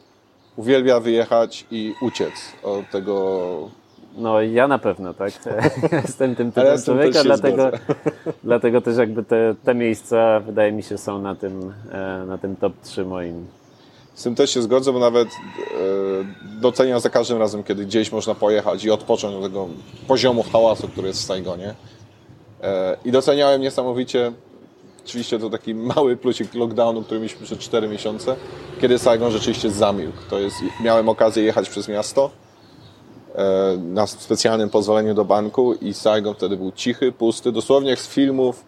uwielbia 0.57 1.01
wyjechać 1.01 1.66
i 1.71 1.95
uciec 2.01 2.33
od 2.62 2.90
tego 2.90 3.69
No 4.16 4.42
ja 4.42 4.69
na 4.69 4.79
pewno, 4.79 5.14
tak. 5.14 5.33
jestem 5.92 6.37
tym 6.37 6.53
typem 6.53 6.77
tym 6.77 6.85
człowieka, 6.85 7.25
dlatego, 7.25 7.71
dlatego 8.45 8.81
też 8.81 8.97
jakby 8.97 9.25
te, 9.25 9.55
te 9.64 9.75
miejsca 9.75 10.40
wydaje 10.40 10.73
mi 10.73 10.83
się 10.83 10.99
są 10.99 11.23
na 11.23 11.35
tym, 11.35 11.73
e, 11.92 12.25
na 12.27 12.38
tym 12.38 12.57
top 12.57 12.73
3 12.83 13.05
moim. 13.05 13.47
Z 14.14 14.23
tym 14.23 14.35
też 14.35 14.51
się 14.51 14.62
zgodzę, 14.62 14.92
bo 14.92 14.99
nawet 14.99 15.29
e, 15.29 15.33
doceniam 16.61 17.01
za 17.01 17.11
każdym 17.11 17.38
razem, 17.38 17.62
kiedy 17.62 17.87
gdzieś 17.87 18.12
można 18.12 18.35
pojechać 18.35 18.85
i 18.85 18.90
odpocząć 18.90 19.35
od 19.35 19.42
tego 19.42 19.69
poziomu 20.09 20.42
hałasu, 20.42 20.88
który 20.88 21.09
jest 21.09 21.21
w 21.21 21.25
Saigonie. 21.25 21.75
E, 22.62 22.97
I 23.05 23.12
doceniałem 23.12 23.61
niesamowicie, 23.61 24.33
oczywiście 25.07 25.38
to 25.38 25.51
taki 25.51 25.75
mały 25.75 26.16
plusik 26.16 26.55
lockdownu, 26.55 27.03
który 27.03 27.21
mieliśmy 27.21 27.47
przez 27.47 27.59
4 27.59 27.88
miesiące, 27.88 28.37
kiedy 28.81 28.99
Saigon 28.99 29.33
rzeczywiście 29.33 29.71
zamilkł. 29.71 30.19
To 30.31 30.38
jest, 30.38 30.57
miałem 30.81 31.09
okazję 31.09 31.42
jechać 31.42 31.69
przez 31.69 31.88
miasto 31.88 32.31
e, 33.35 33.77
na 33.77 34.07
specjalnym 34.07 34.71
pozwoleniu 34.71 35.14
do 35.14 35.25
banku 35.25 35.75
i 35.75 35.95
Saigon 35.95 36.35
wtedy 36.35 36.57
był 36.57 36.73
cichy, 36.73 37.12
pusty, 37.12 37.53
dosłownie 37.53 37.90
jak 37.90 37.99
z 37.99 38.09
filmów 38.09 38.64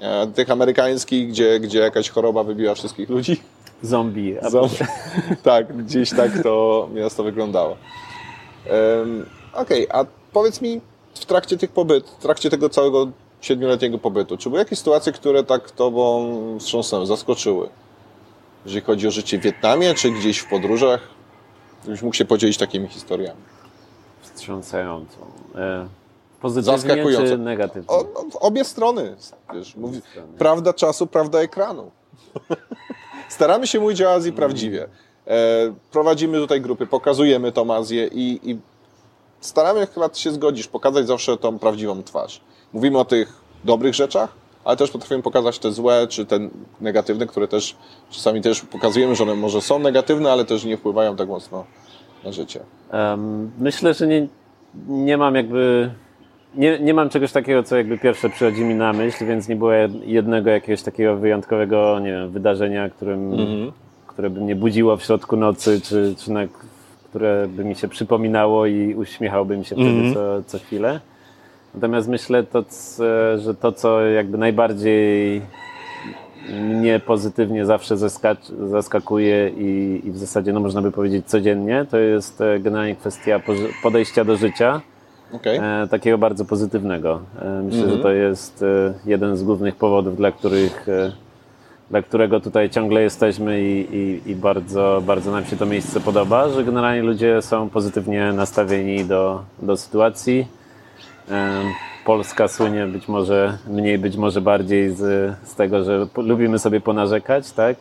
e, 0.00 0.26
tych 0.26 0.50
amerykańskich, 0.50 1.28
gdzie, 1.28 1.60
gdzie 1.60 1.78
jakaś 1.78 2.10
choroba 2.10 2.44
wybiła 2.44 2.74
wszystkich 2.74 3.08
ludzi. 3.08 3.40
Zombie. 3.82 4.36
Zombie. 4.50 4.76
tak, 5.42 5.76
gdzieś 5.76 6.10
tak 6.10 6.42
to 6.42 6.88
miasto 6.94 7.24
wyglądało. 7.24 7.76
Um, 8.98 9.26
Okej, 9.52 9.86
a 9.90 10.04
powiedz 10.32 10.60
mi 10.60 10.80
w 11.14 11.26
trakcie 11.26 11.56
tych 11.56 11.70
pobyt, 11.70 12.10
w 12.10 12.22
trakcie 12.22 12.50
tego 12.50 12.68
całego 12.68 13.08
siedmioletniego 13.40 13.98
pobytu, 13.98 14.36
czy 14.36 14.48
były 14.48 14.58
jakieś 14.58 14.78
sytuacje, 14.78 15.12
które 15.12 15.44
tak 15.44 15.70
tobą 15.70 16.32
wstrząsnęły, 16.58 17.06
zaskoczyły? 17.06 17.68
Jeżeli 18.64 18.84
chodzi 18.84 19.08
o 19.08 19.10
życie 19.10 19.38
w 19.38 19.42
Wietnamie, 19.42 19.94
czy 19.94 20.10
gdzieś 20.10 20.38
w 20.38 20.48
podróżach? 20.48 21.00
Gdybyś 21.82 22.02
mógł 22.02 22.16
się 22.16 22.24
podzielić 22.24 22.58
takimi 22.58 22.88
historiami. 22.88 23.40
Wstrząsającą. 24.20 25.16
E, 25.54 25.88
pozytywnie 26.40 27.16
czy 27.16 27.38
negatywnie? 27.38 27.88
O, 27.88 28.04
no, 28.14 28.30
w 28.30 28.36
obie 28.36 28.64
strony. 28.64 29.16
Wiesz, 29.54 29.76
mówi, 29.76 30.00
prawda 30.38 30.72
czasu, 30.72 31.06
prawda 31.06 31.40
ekranu. 31.40 31.90
Staramy 33.28 33.66
się 33.66 33.80
mówić 33.80 34.02
o 34.02 34.12
Azji 34.12 34.32
prawdziwie. 34.32 34.88
E, 35.26 35.74
prowadzimy 35.90 36.38
tutaj 36.38 36.60
grupy, 36.60 36.86
pokazujemy 36.86 37.52
tą 37.52 37.74
Azję 37.74 38.06
i, 38.06 38.50
i 38.50 38.58
staramy 39.40 39.86
chyba 39.86 40.10
się 40.14 40.30
zgodzisz, 40.30 40.68
pokazać 40.68 41.06
zawsze 41.06 41.36
tą 41.36 41.58
prawdziwą 41.58 42.02
twarz. 42.02 42.40
Mówimy 42.72 42.98
o 42.98 43.04
tych 43.04 43.40
dobrych 43.64 43.94
rzeczach, 43.94 44.32
ale 44.64 44.76
też 44.76 44.90
potrafimy 44.90 45.22
pokazać 45.22 45.58
te 45.58 45.72
złe, 45.72 46.06
czy 46.08 46.26
te 46.26 46.38
negatywne, 46.80 47.26
które 47.26 47.48
też 47.48 47.76
czasami 48.10 48.42
też 48.42 48.60
pokazujemy, 48.60 49.14
że 49.14 49.22
one 49.22 49.34
może 49.34 49.60
są 49.60 49.78
negatywne, 49.78 50.32
ale 50.32 50.44
też 50.44 50.64
nie 50.64 50.76
wpływają 50.76 51.16
tak 51.16 51.28
mocno 51.28 51.64
na 52.24 52.32
życie. 52.32 52.60
Myślę, 53.58 53.94
że 53.94 54.06
nie, 54.06 54.28
nie 54.88 55.16
mam 55.16 55.34
jakby. 55.34 55.90
Nie, 56.54 56.78
nie 56.78 56.94
mam 56.94 57.08
czegoś 57.08 57.32
takiego, 57.32 57.62
co 57.62 57.76
jakby 57.76 57.98
pierwsze 57.98 58.30
przychodzi 58.30 58.64
mi 58.64 58.74
na 58.74 58.92
myśl, 58.92 59.26
więc 59.26 59.48
nie 59.48 59.56
było 59.56 59.72
jednego 60.04 60.50
jakiegoś 60.50 60.82
takiego 60.82 61.16
wyjątkowego 61.16 61.98
nie 62.00 62.10
wiem, 62.10 62.30
wydarzenia, 62.30 62.90
którym, 62.90 63.32
które 64.06 64.30
by 64.30 64.40
mnie 64.40 64.56
budziło 64.56 64.96
w 64.96 65.02
środku 65.02 65.36
nocy, 65.36 65.80
czy, 65.80 66.14
czy 66.18 66.32
na, 66.32 66.40
które 67.08 67.48
by 67.48 67.64
mi 67.64 67.74
się 67.74 67.88
przypominało 67.88 68.66
i 68.66 68.94
uśmiechałby 68.94 69.56
mi 69.56 69.64
się 69.64 69.74
wtedy 69.74 70.14
co, 70.14 70.42
co 70.46 70.58
chwilę. 70.58 71.00
Natomiast 71.74 72.08
myślę, 72.08 72.42
to, 72.42 72.64
że 73.38 73.54
to, 73.54 73.72
co 73.72 74.00
jakby 74.00 74.38
najbardziej 74.38 75.42
mnie 76.52 77.00
pozytywnie 77.00 77.66
zawsze 77.66 77.96
zaskakuje 78.68 79.48
i, 79.48 80.00
i 80.04 80.10
w 80.10 80.18
zasadzie, 80.18 80.52
no 80.52 80.60
można 80.60 80.82
by 80.82 80.92
powiedzieć 80.92 81.26
codziennie, 81.26 81.86
to 81.90 81.98
jest 81.98 82.40
e, 82.40 82.60
generalnie 82.60 82.96
kwestia 82.96 83.40
podejścia 83.82 84.24
do 84.24 84.36
życia, 84.36 84.80
Okej? 85.32 85.58
e, 85.58 85.88
takiego 85.90 86.18
bardzo 86.18 86.44
pozytywnego. 86.44 87.20
E, 87.42 87.62
myślę, 87.62 87.90
że 87.90 87.98
to 87.98 88.10
jest 88.10 88.62
e, 88.62 88.94
jeden 89.06 89.36
z 89.36 89.42
głównych 89.42 89.76
powodów, 89.76 90.16
dla 90.16 90.32
których 90.32 90.88
e, 90.88 91.12
dla 91.90 92.02
którego 92.02 92.40
tutaj 92.40 92.70
ciągle 92.70 93.02
jesteśmy 93.02 93.62
i, 93.62 93.96
i, 93.96 94.30
i 94.30 94.36
bardzo, 94.36 95.02
bardzo 95.06 95.32
nam 95.32 95.44
się 95.44 95.56
to 95.56 95.66
miejsce 95.66 96.00
podoba, 96.00 96.48
że 96.48 96.64
generalnie 96.64 97.02
ludzie 97.02 97.42
są 97.42 97.68
pozytywnie 97.68 98.32
nastawieni 98.32 99.04
do, 99.04 99.42
do 99.62 99.76
sytuacji. 99.76 100.46
Polska 102.04 102.48
słynie 102.48 102.86
być 102.86 103.08
może 103.08 103.58
mniej, 103.66 103.98
być 103.98 104.16
może 104.16 104.40
bardziej 104.40 104.90
z, 104.90 105.34
z 105.44 105.54
tego, 105.54 105.84
że 105.84 106.06
lubimy 106.16 106.58
sobie 106.58 106.80
ponarzekać, 106.80 107.52
tak? 107.52 107.76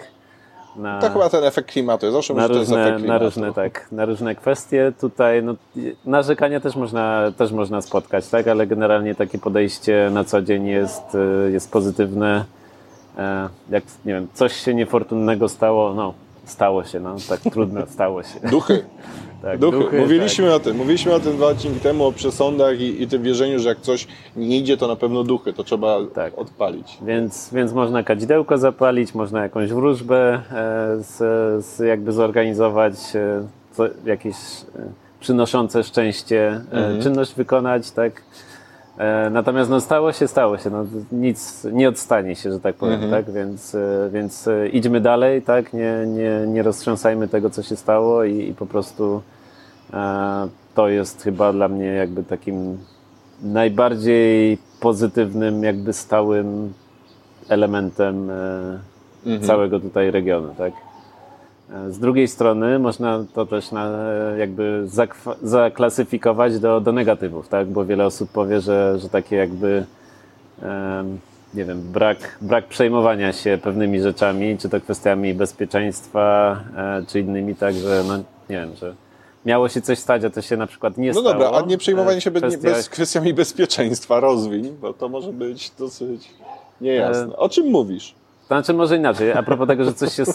Na, 0.76 1.00
To 1.00 1.10
chyba 1.10 1.30
ten 1.30 1.43
efekt 1.43 1.72
klimatu. 1.72 2.06
Ja 2.06 2.12
zawsze 2.12 2.34
na 2.34 2.41
jest 2.41 2.54
różne, 2.54 2.88
efekt 2.88 3.08
na 3.08 3.17
różne, 3.17 3.54
tak, 3.54 3.88
na 3.91 4.06
różne 4.06 4.36
kwestie. 4.36 4.91
Tutaj 5.02 5.43
no, 5.43 5.56
narzekania 6.06 6.60
też 6.60 6.76
można, 6.76 7.32
też 7.38 7.52
można 7.52 7.82
spotkać, 7.82 8.28
tak? 8.28 8.48
ale 8.48 8.67
generalnie 8.67 9.15
takie 9.15 9.38
podejście 9.38 10.10
na 10.13 10.24
co 10.24 10.41
dzień 10.41 10.67
jest, 10.67 11.17
jest 11.52 11.72
pozytywne. 11.72 12.46
E, 13.17 13.49
Jak 13.69 13.84
nie 14.06 14.13
wiem, 14.13 14.27
coś 14.34 14.53
się 14.53 14.73
niefortunnego 14.73 15.49
stało, 15.49 15.93
no 15.93 16.13
stało 16.45 16.84
się, 16.84 16.99
no 16.99 17.15
tak 17.30 17.39
trudno, 17.39 17.82
stało 17.95 18.23
się. 18.23 18.39
Duchy. 18.51 18.84
Tak, 19.41 19.60
Duchy. 19.60 19.99
Mówiliśmy 19.99 20.45
tak. 20.45 20.56
o 20.56 20.60
tym. 20.60 20.77
Mówiliśmy 20.77 21.13
o 21.13 21.19
tym 21.19 21.38
dwa 21.38 21.47
odcinki 21.47 21.80
temu, 21.80 22.06
o 22.06 22.12
przesądach 22.12 22.80
i, 22.80 23.03
i 23.03 23.08
tym 23.08 23.23
wierzeniu, 23.23 23.60
że 23.60 23.69
jak 23.69 23.82
coś 23.82 24.08
nie 24.36 24.58
idzie, 24.58 24.77
to 24.77 24.88
na 24.88 24.95
pewno 24.95 25.23
duchy. 25.23 25.53
To 25.53 25.63
trzeba 25.63 25.97
Tak. 26.15 26.38
odpalić. 26.38 26.97
Więc, 27.01 27.49
więc 27.53 27.73
można 27.73 28.03
kadzidełko 28.03 28.58
zapalić, 28.58 29.15
można 29.15 29.43
jakąś 29.43 29.69
wróżbę 29.69 30.34
e, 30.34 30.41
z, 31.03 31.15
z 31.65 31.80
jakby 31.80 32.12
zorganizować, 32.12 32.93
e, 33.15 33.47
co, 33.71 33.84
jakieś 34.06 34.36
przynoszące 35.19 35.84
szczęście 35.84 36.62
e, 36.71 36.99
czynność 37.01 37.34
wykonać, 37.34 37.91
tak. 37.91 38.21
E, 38.98 39.30
Natomiast 39.30 39.70
no, 39.70 39.82
stało 39.82 40.14
się, 40.14 40.28
stało 40.28 40.58
się. 40.58 40.70
No, 40.70 40.86
nic 41.12 41.68
nie 41.72 41.90
odstanie 41.90 42.36
się, 42.36 42.52
że 42.52 42.60
tak 42.60 42.76
powiem, 42.76 43.02
tak? 43.12 43.32
Więc, 43.32 43.76
e, 43.76 44.10
więc 44.14 44.48
e, 44.48 44.68
idźmy 44.68 45.02
dalej, 45.02 45.42
tak? 45.42 45.74
Nie, 45.74 46.06
nie, 46.08 46.48
nie 46.48 46.64
roztrząsajmy 46.64 47.28
tego, 47.28 47.50
co 47.50 47.64
się 47.64 47.76
stało 47.76 48.24
i, 48.24 48.50
i 48.50 48.54
po 48.54 48.66
prostu 48.66 49.22
e, 49.94 50.48
to 50.76 50.90
jest 50.90 51.24
chyba 51.24 51.54
dla 51.54 51.68
mnie 51.68 51.86
jakby 51.86 52.24
takim 52.24 52.78
najbardziej 53.42 54.58
pozytywnym, 54.80 55.64
jakby 55.64 55.94
stałym 55.94 56.74
elementem 57.50 58.30
e, 58.30 59.40
całego 59.42 59.80
tutaj 59.80 60.12
regionu, 60.12 60.56
tak? 60.58 60.74
E, 61.73 61.91
Z 61.91 61.99
drugiej 61.99 62.27
strony 62.27 62.80
można 62.80 63.25
to 63.34 63.45
też 63.45 63.71
na, 63.71 63.89
e, 63.89 64.38
jakby 64.39 64.88
zaklasyfikować 65.43 66.60
do, 66.60 66.82
do 66.82 66.91
negatywów, 66.91 67.47
tak? 67.47 67.67
Bo 67.67 67.86
wiele 67.86 68.06
osób 68.06 68.30
powie, 68.32 68.62
że, 68.62 68.99
że 68.99 69.10
takie 69.10 69.36
jakby 69.36 69.86
nie 71.53 71.65
wiem, 71.65 71.82
brak, 71.82 72.38
brak 72.41 72.67
przejmowania 72.67 73.34
się 73.34 73.60
pewnymi 73.63 74.01
rzeczami, 74.01 74.58
czy 74.58 74.69
to 74.69 74.82
kwestiami 74.82 75.34
bezpieczeństwa, 75.34 76.58
e, 76.77 77.03
czy 77.08 77.19
innymi, 77.19 77.56
tak, 77.56 77.75
że 77.75 78.03
no, 78.08 78.17
nie 78.49 78.56
wiem, 78.60 78.75
że 78.75 78.95
miało 79.45 79.69
się 79.69 79.82
coś 79.82 79.99
stać, 79.99 80.23
a 80.23 80.30
to 80.30 80.41
się 80.41 80.58
na 80.58 80.67
przykład 80.67 80.97
nie 80.97 81.08
No 81.08 81.13
stało. 81.13 81.30
dobra, 81.34 81.51
a 81.60 81.62
nie 81.62 81.77
przejmowanie 81.77 82.21
się 82.21 82.32
w 82.32 82.58
bez, 82.62 82.89
kwestiami 82.89 83.34
bezpieczeństwa 83.34 84.19
rozwiń, 84.19 84.77
bo 84.82 84.93
to 84.93 85.10
może 85.10 85.34
być 85.34 85.71
dosyć 85.80 86.30
niejasne. 86.82 87.38
O 87.38 87.49
czym 87.49 87.67
mówisz? 87.67 88.15
Znaczy 88.48 88.74
może 88.74 88.98
inaczej, 88.98 89.32
a 89.34 89.44
propos 89.44 89.68
tego, 89.68 89.84
że 89.86 89.94
coś 89.94 90.14
się, 90.14 90.24
e, 90.24 90.26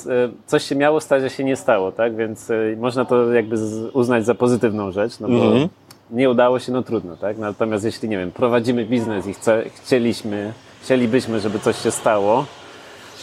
coś 0.47 0.63
się 0.65 0.75
miało 0.77 1.01
stać, 1.01 1.23
a 1.25 1.29
się 1.29 1.45
nie 1.45 1.57
stało, 1.57 1.93
tak? 1.93 2.17
Więc 2.17 2.51
e, 2.51 2.55
można 2.79 3.05
to 3.05 3.33
jakby 3.33 3.57
uznać 3.93 4.25
za 4.25 4.35
pozytywną 4.35 4.91
rzecz, 4.93 5.21
no 5.21 5.29
bo 5.29 5.35
Mhm. 5.45 5.69
nie 6.11 6.31
udało 6.31 6.59
się, 6.59 6.73
no 6.73 6.83
trudno, 6.83 7.17
tak? 7.17 7.39
Natomiast 7.39 7.85
jeśli, 7.85 8.09
nie 8.09 8.19
wiem, 8.19 8.31
prowadzimy 8.33 8.85
biznes 8.85 9.27
i 9.27 9.35
chce, 9.35 9.63
chcieliśmy, 9.83 10.53
chcielibyśmy, 10.83 11.41
żeby 11.41 11.59
coś 11.59 11.77
się 11.83 11.91
stało, 11.91 12.45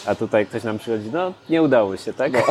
a 0.06 0.16
tutaj 0.16 0.46
ktoś 0.46 0.64
nam 0.64 0.80
przychodzi, 0.80 1.10
no 1.14 1.34
nie 1.50 1.62
udało 1.62 1.98
się, 1.98 2.14
tak? 2.14 2.32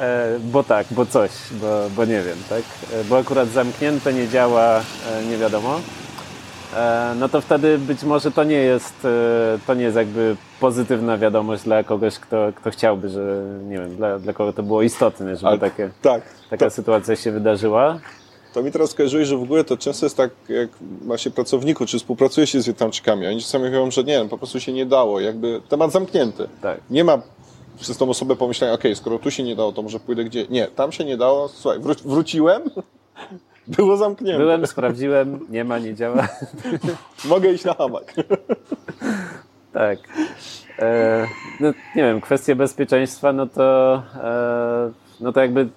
E, 0.00 0.38
bo 0.52 0.62
tak, 0.62 0.86
bo 0.90 1.06
coś, 1.06 1.30
bo, 1.60 1.66
bo 1.96 2.04
nie 2.04 2.22
wiem, 2.22 2.38
tak? 2.48 2.62
E, 3.00 3.04
Bo 3.04 3.18
akurat 3.18 3.48
zamknięte 3.48 4.12
nie 4.12 4.28
działa, 4.28 4.80
e, 5.12 5.24
nie 5.30 5.36
wiadomo. 5.36 5.80
E, 6.76 7.14
no 7.18 7.28
to 7.28 7.40
wtedy 7.40 7.78
być 7.78 8.02
może 8.02 8.30
to 8.30 8.44
nie 8.44 8.56
jest, 8.56 9.04
e, 9.04 9.58
to 9.66 9.74
nie 9.74 9.82
jest 9.84 9.96
jakby 9.96 10.36
pozytywna 10.60 11.18
wiadomość 11.18 11.62
dla 11.62 11.84
kogoś, 11.84 12.18
kto, 12.18 12.36
kto 12.56 12.70
chciałby, 12.70 13.08
że 13.08 13.42
nie 13.68 13.78
wiem, 13.78 13.96
dla, 13.96 14.18
dla 14.18 14.32
kogo 14.32 14.52
to 14.52 14.62
było 14.62 14.82
istotne, 14.82 15.36
żeby 15.36 15.48
Ale- 15.48 15.58
takie, 15.58 15.90
Tak. 16.02 16.22
taka 16.50 16.64
To, 16.64 16.70
sytuacja 16.70 17.16
się 17.16 17.32
wydarzyła. 17.32 17.98
to 18.54 18.62
mi 18.62 18.72
teraz 18.72 18.90
skojarzyłeś, 18.90 19.28
że 19.28 19.36
w 19.36 19.42
ogóle 19.42 19.64
to 19.64 19.76
często 19.76 20.06
jest 20.06 20.16
tak, 20.16 20.30
jak 20.48 20.68
ma 21.04 21.18
się 21.18 21.30
pracowników, 21.30 21.88
czy 21.88 21.98
współpracuje 21.98 22.46
się 22.46 22.60
z 22.62 22.66
Wietnamczykami. 22.66 23.26
Oni 23.26 23.40
czasami 23.40 23.64
mówią, 23.64 23.90
że 23.90 24.04
nie, 24.04 24.24
po 24.30 24.38
prostu 24.38 24.60
się 24.60 24.72
nie 24.72 24.86
dało. 24.86 25.20
Jakby 25.20 25.60
temat 25.68 25.92
zamknięty. 25.92 26.48
Tak. 26.62 26.80
Nie 26.90 27.04
ma 27.04 27.18
przez 27.80 27.96
tą 27.96 28.10
osobę 28.10 28.36
pomyślenia, 28.36 28.74
okej, 28.74 28.96
skoro 28.96 29.18
tu 29.18 29.30
się 29.30 29.42
nie 29.42 29.56
dało, 29.56 29.72
to 29.72 29.82
może 29.82 30.00
pójdę 30.00 30.24
gdzie. 30.24 30.46
Nie, 30.50 30.66
tam 30.66 30.92
się 30.92 31.04
nie 31.04 31.16
dało. 31.16 31.48
Słuchaj, 31.48 31.80
wró- 31.80 32.02
wróciłem, 32.08 32.62
było 33.76 33.96
zamknięte. 33.96 34.38
Byłem, 34.38 34.66
sprawdziłem, 34.66 35.40
nie 35.50 35.64
ma, 35.64 35.78
nie 35.78 35.94
działa. 35.94 36.28
Mogę 37.24 37.52
iść 37.52 37.64
na 37.64 37.74
hamak. 37.74 38.14
Tak. 39.72 39.98
E, 40.78 41.26
no, 41.60 41.68
nie 41.96 42.02
wiem, 42.02 42.20
kwestie 42.20 42.56
bezpieczeństwa, 42.56 43.32
no 43.32 43.46
to, 43.46 43.94
e, 44.24 44.90
no 45.20 45.32
to 45.32 45.40
jakby 45.40 45.68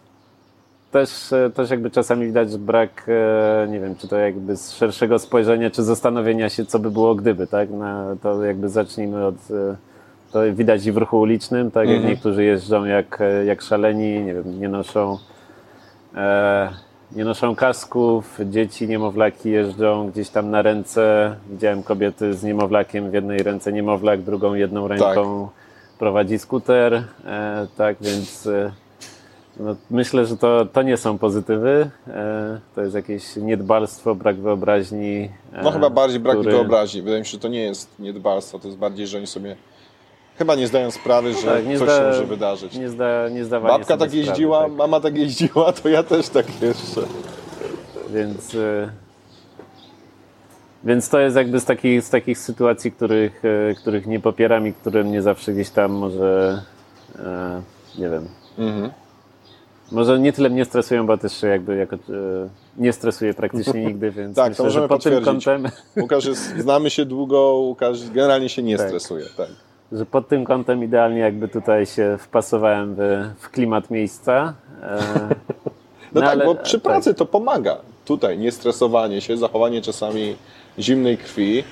też, 0.92 1.34
e, 1.34 1.50
też 1.50 1.70
jakby 1.70 1.92
czasami 1.92 2.26
widać 2.26 2.58
brak, 2.58 3.06
e, 3.08 3.68
nie 3.68 3.80
wiem, 3.80 3.96
czy 3.96 4.08
to 4.08 4.18
jakby 4.18 4.58
z 4.58 4.72
szerszego 4.74 5.20
spojrzenia, 5.20 5.70
czy 5.72 5.84
zastanowienia 5.84 6.50
się, 6.50 6.66
co 6.66 6.80
by 6.80 6.92
było 6.92 7.16
gdyby, 7.16 7.48
tak? 7.48 7.70
Na, 7.70 8.16
to 8.24 8.44
jakby 8.46 8.70
zacznijmy 8.70 9.26
od, 9.26 9.36
e, 9.36 9.76
to 10.32 10.40
widać 10.54 10.86
i 10.86 10.92
w 10.92 10.98
ruchu 10.98 11.20
ulicznym, 11.20 11.72
tak? 11.72 11.88
Jak 11.88 11.96
Mhm. 11.98 12.14
niektórzy 12.14 12.44
jeżdżą 12.44 12.86
jak, 12.86 13.20
jak 13.46 13.62
szaleni, 13.62 14.24
nie 14.24 14.34
wiem, 14.34 14.60
nie 14.60 14.70
noszą, 14.70 15.18
e, 16.16 16.70
nie 17.16 17.26
noszą 17.26 17.56
kasków, 17.56 18.40
dzieci, 18.46 18.88
niemowlaki 18.88 19.50
jeżdżą 19.50 20.12
gdzieś 20.12 20.30
tam 20.30 20.52
na 20.52 20.62
ręce. 20.62 21.36
Widziałem 21.50 21.84
kobiety 21.84 22.34
z 22.34 22.44
niemowlakiem, 22.44 23.12
w 23.12 23.14
jednej 23.14 23.44
ręce 23.44 23.74
niemowlak, 23.74 24.22
drugą 24.22 24.54
jedną 24.54 24.88
ręką 24.88 25.50
prowadzi 26.00 26.40
skuter, 26.40 27.04
e, 27.26 27.68
tak, 27.78 27.98
więc 28.02 28.48
e, 28.48 28.72
no, 29.60 29.76
myślę, 29.92 30.26
że 30.26 30.38
to, 30.38 30.66
to 30.66 30.82
nie 30.82 30.98
są 30.98 31.18
pozytywy. 31.18 31.90
E, 32.08 32.60
to 32.76 32.82
jest 32.82 32.96
jakieś 32.96 33.36
niedbalstwo, 33.36 34.16
brak 34.16 34.36
wyobraźni. 34.36 35.30
e, 35.54 35.64
No 35.64 35.72
chyba 35.72 35.90
bardziej 35.90 36.20
brak 36.20 36.38
który- 36.38 36.52
wyobraźni. 36.52 37.02
Wydaje 37.02 37.20
mi 37.20 37.26
się, 37.26 37.32
że 37.32 37.40
to 37.40 37.48
nie 37.48 37.62
jest 37.62 38.00
niedbalstwo, 38.00 38.60
to 38.60 38.68
jest 38.68 38.78
bardziej, 38.80 39.08
że 39.08 39.18
oni 39.18 39.28
sobie 39.28 39.56
chyba 40.38 40.56
nie 40.56 40.68
zdają 40.68 40.92
sprawy, 40.92 41.34
że 41.34 41.42
tak, 41.48 41.64
coś 41.66 41.78
zda- 41.78 41.98
się 41.98 42.04
może 42.08 42.26
wydarzyć. 42.26 42.76
Nie, 42.78 42.90
zda, 42.90 43.30
nie 43.30 43.46
zdawanie 43.46 43.72
Babka 43.80 43.98
tak 43.98 44.10
sprawy, 44.10 44.18
jeździła, 44.18 44.64
tak. 44.64 44.72
mama 44.72 45.00
tak 45.00 45.18
jeździła, 45.18 45.74
to 45.74 45.90
ja 45.90 46.04
też 46.04 46.30
tak 46.30 46.46
jeszcze. 46.62 47.02
Więc, 48.14 48.56
e, 48.56 48.90
więc 50.84 51.10
to 51.10 51.20
jest 51.20 51.36
jakby 51.36 51.60
z 51.60 51.66
takich, 51.66 52.02
z 52.04 52.10
takich 52.10 52.38
sytuacji, 52.38 52.92
których, 52.92 53.42
e, 53.46 53.74
których 53.76 54.08
nie 54.08 54.20
popieram 54.20 54.68
i 54.68 54.74
które 54.74 55.04
mnie 55.04 55.22
zawsze 55.22 55.54
gdzieś 55.54 55.70
tam 55.70 55.92
może, 55.92 56.62
e, 57.20 57.62
nie 57.98 58.10
wiem, 58.10 58.28
Mhm. 58.58 58.92
może 59.92 60.20
nie 60.20 60.34
tyle 60.34 60.50
mnie 60.50 60.66
stresują, 60.66 61.06
bo 61.08 61.18
też 61.18 61.42
się 61.42 61.48
jakby 61.48 61.76
jako, 61.76 61.96
nie 62.78 62.94
stresuję 62.94 63.34
praktycznie 63.34 63.84
nigdy, 63.88 64.12
więc 64.12 64.36
Tak, 64.36 64.46
to 64.46 64.50
myślę, 64.50 64.66
możemy 64.66 64.84
że 64.84 64.88
pod 64.90 65.04
tym 65.04 65.24
kątem 65.24 65.68
Łukasz 65.98 66.26
jest, 66.26 66.58
znamy 66.58 66.90
się 66.90 67.06
długo, 67.06 67.54
Łukasz 67.56 68.10
generalnie 68.10 68.50
się 68.50 68.64
nie 68.64 68.78
Tak. 68.78 68.88
stresuje. 68.88 69.26
Tak. 69.38 69.50
Że 69.94 70.06
pod 70.06 70.28
tym 70.28 70.46
kątem 70.46 70.84
idealnie 70.84 71.20
jakby 71.20 71.48
tutaj 71.48 71.86
się 71.86 72.18
wpasowałem 72.20 72.96
w, 72.96 73.30
w 73.40 73.50
klimat 73.50 73.90
miejsca. 73.92 74.54
E, 74.84 75.00
No, 76.14 76.22
tak, 76.22 76.30
ale- 76.30 76.46
bo 76.46 76.56
przy 76.56 76.80
tak. 76.80 76.84
pracy 76.92 77.14
to 77.14 77.26
pomaga. 77.26 77.78
Tutaj 78.06 78.38
niestresowanie 78.38 79.22
się, 79.22 79.38
zachowanie 79.38 79.82
czasami 79.82 80.36
zimnej 80.80 81.18
krwi. 81.18 81.64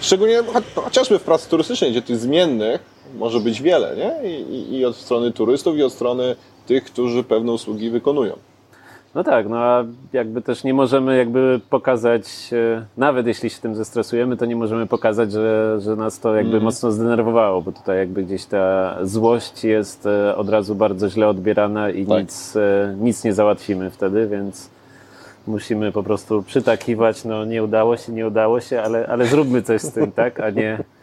Szczególnie 0.00 0.42
cho- 0.42 0.80
chociażby 0.82 1.18
w 1.18 1.22
pracy 1.22 1.50
turystycznej, 1.50 1.90
gdzie 1.90 2.02
tych 2.02 2.16
zmiennych 2.16 2.80
może 3.18 3.40
być 3.40 3.62
wiele, 3.62 3.96
nie? 3.96 4.30
I, 4.30 4.54
i, 4.54 4.78
I 4.78 4.84
od 4.84 4.96
strony 4.96 5.32
turystów, 5.32 5.76
i 5.76 5.82
od 5.82 5.92
strony 5.92 6.36
tych, 6.66 6.84
którzy 6.84 7.24
pewne 7.24 7.52
usługi 7.52 7.90
wykonują. 7.90 8.36
No 9.14 9.24
tak, 9.24 9.48
no 9.48 9.56
a 9.58 9.84
jakby 10.12 10.42
też 10.42 10.64
nie 10.64 10.74
możemy 10.74 11.16
jakby 11.16 11.60
pokazać, 11.70 12.22
e, 12.52 12.84
nawet 12.96 13.26
jeśli 13.26 13.50
się 13.50 13.60
tym 13.60 13.74
zestresujemy, 13.74 14.36
to 14.36 14.46
nie 14.46 14.56
możemy 14.56 14.86
pokazać, 14.86 15.32
że, 15.32 15.76
że 15.80 15.96
nas 15.96 16.20
to 16.20 16.28
jakby 16.34 16.48
Mhm. 16.48 16.62
mocno 16.64 16.92
zdenerwowało, 16.92 17.62
bo 17.62 17.72
tutaj 17.72 17.98
jakby 17.98 18.22
gdzieś 18.22 18.44
ta 18.44 18.96
złość 19.02 19.64
jest 19.64 20.06
e, 20.06 20.36
od 20.36 20.48
razu 20.48 20.74
bardzo 20.74 21.08
źle 21.10 21.28
odbierana 21.28 21.90
i 21.90 22.06
Tak. 22.06 22.20
nic, 22.20 22.56
e, 22.56 22.94
nic 23.00 23.24
nie 23.24 23.32
załatwimy 23.32 23.90
wtedy, 23.90 24.26
więc 24.28 24.70
musimy 25.46 25.92
po 25.92 26.02
prostu 26.02 26.42
przytakiwać, 26.42 27.24
no 27.24 27.44
nie 27.44 27.62
udało 27.64 27.96
się, 27.96 28.12
nie 28.12 28.26
udało 28.26 28.60
się, 28.60 28.82
ale, 28.82 29.06
ale 29.06 29.26
zróbmy 29.26 29.62
coś 29.62 29.80
z 29.82 29.92
tym, 29.92 30.12
tak, 30.12 30.40
a 30.40 30.50
nie, 30.50 30.78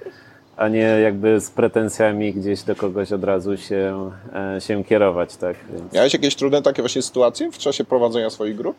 a 0.60 0.68
nie 0.68 0.80
jakby 0.80 1.40
z 1.40 1.52
pretensjami 1.52 2.34
gdzieś 2.34 2.64
do 2.64 2.76
kogoś 2.76 3.12
od 3.12 3.24
razu 3.24 3.58
się, 3.58 4.12
e, 4.56 4.62
się 4.62 4.84
kierować, 4.84 5.36
tak. 5.36 5.56
Więc... 5.74 5.94
Miałeś 5.94 6.14
jakieś 6.14 6.36
trudne 6.36 6.62
takie 6.62 6.82
właśnie 6.82 7.02
sytuacje 7.02 7.52
w 7.52 7.58
czasie 7.58 7.84
prowadzenia 7.84 8.30
swoich 8.30 8.56
grup? 8.56 8.76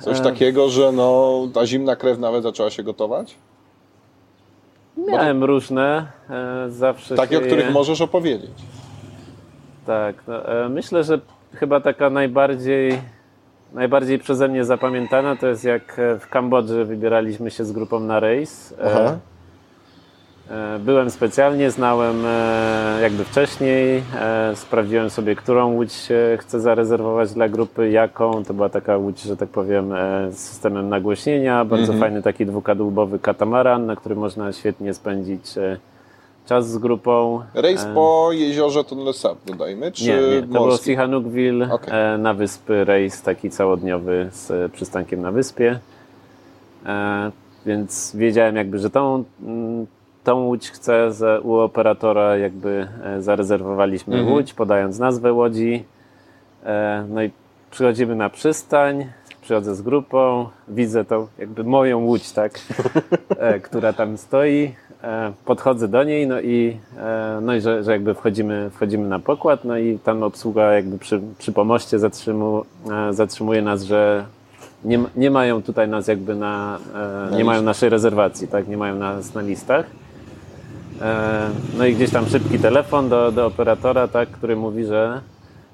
Coś 0.00 0.20
E. 0.20 0.22
takiego, 0.22 0.68
że 0.68 0.92
no, 0.92 1.38
ta 1.54 1.66
zimna 1.66 1.96
krew 1.96 2.18
nawet 2.18 2.42
zaczęła 2.42 2.70
się 2.70 2.82
gotować? 2.82 3.34
Miałem 4.96 5.44
różne, 5.44 6.06
e, 6.30 6.70
zawsze 6.70 7.14
Takie, 7.14 7.36
się 7.36 7.42
o 7.42 7.46
których 7.46 7.72
możesz 7.72 8.00
opowiedzieć. 8.00 8.50
Tak, 9.86 10.16
no, 10.26 10.68
myślę, 10.68 11.04
że 11.04 11.20
chyba 11.54 11.80
taka 11.80 12.10
najbardziej, 12.10 13.00
najbardziej 13.72 14.18
przeze 14.18 14.48
mnie 14.48 14.64
zapamiętana 14.64 15.36
to 15.36 15.46
jest 15.46 15.64
jak 15.64 16.00
w 16.20 16.28
Kambodży 16.28 16.84
wybieraliśmy 16.84 17.50
się 17.50 17.64
z 17.64 17.72
grupą 17.72 18.00
na 18.00 18.20
rejs. 18.20 18.74
Aha. 18.84 19.18
E, 20.50 20.78
Byłem 20.78 21.10
specjalnie, 21.10 21.70
znałem 21.70 22.16
e, 22.26 22.98
jakby 23.02 23.24
wcześniej, 23.24 24.02
e, 24.20 24.56
sprawdziłem 24.56 25.10
sobie, 25.10 25.36
którą 25.36 25.72
łódź 25.74 26.08
chcę 26.38 26.60
zarezerwować 26.60 27.32
dla 27.32 27.48
grupy, 27.48 27.90
jaką. 27.90 28.44
To 28.44 28.54
była 28.54 28.68
taka 28.68 28.96
łódź, 28.96 29.20
że 29.22 29.36
tak 29.36 29.48
powiem, 29.48 29.92
z 30.30 30.38
systemem 30.38 30.88
nagłośnienia, 30.88 31.64
bardzo 31.64 31.92
Mhm. 31.92 32.00
fajny 32.00 32.22
taki 32.22 32.46
dwukadłubowy 32.46 33.18
katamaran, 33.18 33.86
na 33.86 33.96
którym 33.96 34.18
można 34.18 34.52
świetnie 34.52 34.94
spędzić 34.94 35.44
czas 36.46 36.70
z 36.70 36.78
grupą. 36.78 37.42
Rejs 37.54 37.86
po 37.94 38.28
jeziorze 38.32 38.84
Tonle 38.84 39.12
Sap, 39.12 39.38
dodajmy, 39.46 39.92
czy 39.92 40.04
nie, 40.04 40.16
nie, 40.36 40.40
to 40.42 40.46
było? 40.46 40.76
Sihanoukville 40.76 41.68
e, 41.86 42.18
na 42.18 42.34
wyspy, 42.34 42.84
rejs 42.84 43.22
taki 43.22 43.50
całodniowy 43.50 44.28
z 44.32 44.72
przystankiem 44.72 45.20
na 45.22 45.32
wyspie. 45.32 45.78
Więc 47.66 48.16
wiedziałem 48.16 48.56
jakby, 48.56 48.78
że 48.78 48.90
tą, 48.90 49.24
mm, 49.42 49.86
tą 50.28 50.44
łódź 50.44 50.70
chcę 50.70 51.10
u 51.42 51.54
operatora 51.54 52.36
jakby 52.36 52.88
e, 53.04 53.22
zarezerwowaliśmy 53.22 54.16
Mhm. 54.16 54.32
łódź, 54.32 54.54
podając 54.54 54.98
nazwę 54.98 55.32
łodzi. 55.32 55.84
E, 56.64 57.04
no 57.08 57.22
i 57.22 57.30
przychodzimy 57.70 58.16
na 58.16 58.30
przystań, 58.30 59.06
przychodzę 59.42 59.74
z 59.74 59.82
grupą, 59.82 60.48
widzę 60.68 61.04
tą 61.04 61.26
jakby 61.38 61.64
moją 61.64 61.98
łódź, 62.04 62.32
tak, 62.32 62.60
e, 63.38 63.60
która 63.60 63.92
tam 63.92 64.18
stoi. 64.18 64.74
Podchodzę 65.44 65.88
do 65.88 66.04
niej, 66.04 66.26
no 66.26 66.40
i, 66.40 66.76
no 67.42 67.54
i 67.54 67.60
że, 67.60 67.84
że 67.84 67.92
jakby 67.92 68.14
wchodzimy, 68.14 68.70
wchodzimy 68.74 69.08
na 69.08 69.18
pokład, 69.18 69.64
no 69.64 69.78
i 69.78 69.98
tam 69.98 70.22
obsługa 70.22 70.72
jakby 70.72 70.98
przy, 70.98 71.20
przy 71.38 71.52
pomoście 71.52 71.98
zatrzymu, 71.98 72.64
zatrzymuje 73.10 73.62
nas, 73.62 73.82
że 73.82 74.24
nie, 74.84 75.00
nie 75.16 75.30
mają 75.30 75.62
tutaj 75.62 75.88
nas 75.88 76.08
jakby 76.08 76.34
na, 76.34 76.78
nie 77.36 77.44
mają 77.44 77.62
naszej 77.62 77.88
rezerwacji, 77.88 78.48
tak, 78.48 78.68
nie 78.68 78.76
mają 78.76 78.94
nas 78.94 79.34
na 79.34 79.40
listach. 79.40 79.86
E, 81.02 81.50
No 81.78 81.86
i 81.86 81.94
gdzieś 81.94 82.10
tam 82.10 82.26
szybki 82.28 82.58
telefon 82.58 83.08
do, 83.08 83.32
do 83.32 83.46
operatora, 83.46 84.08
tak, 84.08 84.28
który 84.30 84.56
mówi, 84.56 84.84
że, 84.84 85.20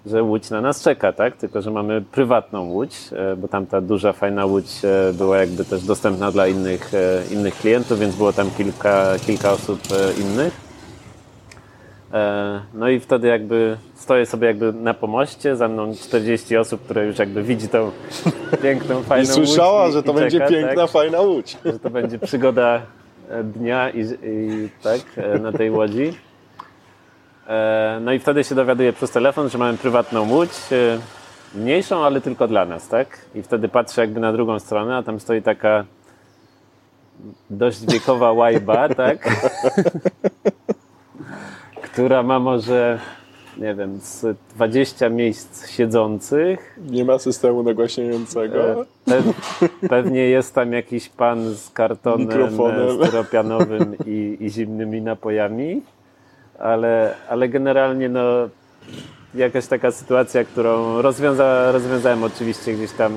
że 0.07 0.23
łódź 0.23 0.51
na 0.51 0.61
nas 0.61 0.83
czeka, 0.83 1.13
tak? 1.13 1.37
Tylko, 1.37 1.63
że 1.63 1.71
mamy 1.71 2.03
prywatną 2.03 2.63
łódź, 2.63 2.97
e, 3.13 3.37
bo 3.37 3.49
tam 3.49 3.67
ta 3.67 3.81
duża, 3.81 4.13
fajna 4.13 4.47
łódź 4.47 4.85
e, 4.85 5.13
była 5.13 5.39
jakby 5.39 5.65
też 5.65 5.83
dostępna 5.85 6.31
dla 6.31 6.47
innych, 6.47 6.93
innych 7.31 7.55
klientów, 7.55 7.99
więc 7.99 8.17
było 8.17 8.33
tam 8.33 8.51
kilka, 8.51 9.07
kilka 9.27 9.53
osób 9.53 9.81
innych. 10.21 10.65
No 12.75 12.89
i 12.89 13.01
wtedy 13.01 13.29
jakby 13.29 13.77
stoję 13.95 14.27
sobie 14.27 14.47
jakby 14.47 14.73
na 14.73 14.95
pomoście, 14.95 15.57
za 15.57 15.69
mną 15.69 15.95
40 15.95 16.57
osób, 16.57 16.81
które 16.85 17.07
już 17.07 17.19
jakby 17.19 17.43
widzi 17.43 17.69
tą 17.69 17.91
piękną, 18.63 19.03
fajną 19.03 19.31
I 19.31 19.35
słyszała, 19.35 19.85
łódź 19.85 19.95
że 19.95 20.03
to 20.03 20.13
i 20.13 20.15
będzie 20.15 20.39
czeka, 20.39 20.51
piękna, 20.51 20.83
tak? 20.83 20.91
fajna 20.91 21.21
łódź. 21.21 21.57
że 21.65 21.79
to 21.79 21.91
będzie 21.91 22.19
przygoda 22.19 22.83
dnia 23.45 23.91
i, 23.91 24.01
i 24.23 24.69
tak 24.83 25.01
e, 25.17 25.39
na 25.39 25.53
tej 25.53 25.71
łodzi. 25.71 26.13
E, 27.47 27.99
No 28.01 28.13
i 28.13 28.19
wtedy 28.19 28.45
się 28.45 28.55
dowiaduję 28.55 28.93
przez 28.93 29.11
telefon, 29.11 29.49
że 29.49 29.59
mamy 29.59 29.79
prywatną 29.79 30.31
łódź, 30.31 30.51
e, 30.73 30.99
mniejszą, 31.55 32.05
ale 32.05 32.21
tylko 32.21 32.49
dla 32.49 32.65
nas, 32.65 32.89
tak? 32.89 33.19
I 33.35 33.43
wtedy 33.43 33.69
patrzę 33.69 34.01
jakby 34.01 34.21
na 34.21 34.33
drugą 34.33 34.59
stronę, 34.59 34.97
a 34.97 35.03
tam 35.03 35.21
stoi 35.21 35.43
taka 35.43 35.85
dość 37.51 37.87
wiekowa 37.93 38.33
łajba, 38.33 38.89
tak? 38.89 39.19
Która 41.93 42.23
ma 42.23 42.39
może, 42.39 42.99
nie 43.59 43.75
wiem, 43.75 43.99
z 44.03 44.37
20 44.55 45.09
miejsc 45.09 45.69
siedzących, 45.69 46.79
Nie 46.91 47.05
ma 47.05 47.19
systemu 47.19 47.63
nagłaśniającego. 47.63 48.87
Pe 49.05 49.23
pewnie 49.89 50.21
jest 50.21 50.55
tam 50.55 50.73
jakiś 50.73 51.09
pan 51.09 51.55
z 51.55 51.71
kartonem 51.71 52.29
Mikrofonem. 52.29 53.01
e, 53.03 53.07
styropianowym 53.07 53.97
i, 54.07 54.37
i 54.41 54.51
zimnymi 54.51 55.03
napojami, 55.03 55.83
ale, 56.59 57.15
ale 57.29 57.49
generalnie 57.49 58.09
no, 58.09 58.21
jakaś 59.35 59.67
taka 59.67 59.91
sytuacja, 59.91 60.45
którą 60.45 61.03
rozwiąza, 61.03 61.73
rozwiązałem 61.73 62.23
oczywiście 62.25 62.75
gdzieś 62.75 62.93
tam. 62.93 63.13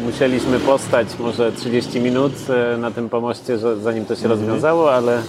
Musieliśmy 0.00 0.58
postać 0.60 1.18
może 1.18 1.52
30 1.52 2.00
minut 2.00 2.32
e, 2.50 2.76
na 2.76 2.90
tym 2.90 3.08
pomoście, 3.08 3.58
że- 3.58 3.76
zanim 3.76 4.04
to 4.04 4.16
się 4.16 4.28
rozwiązało, 4.28 4.92
ale, 4.94 5.22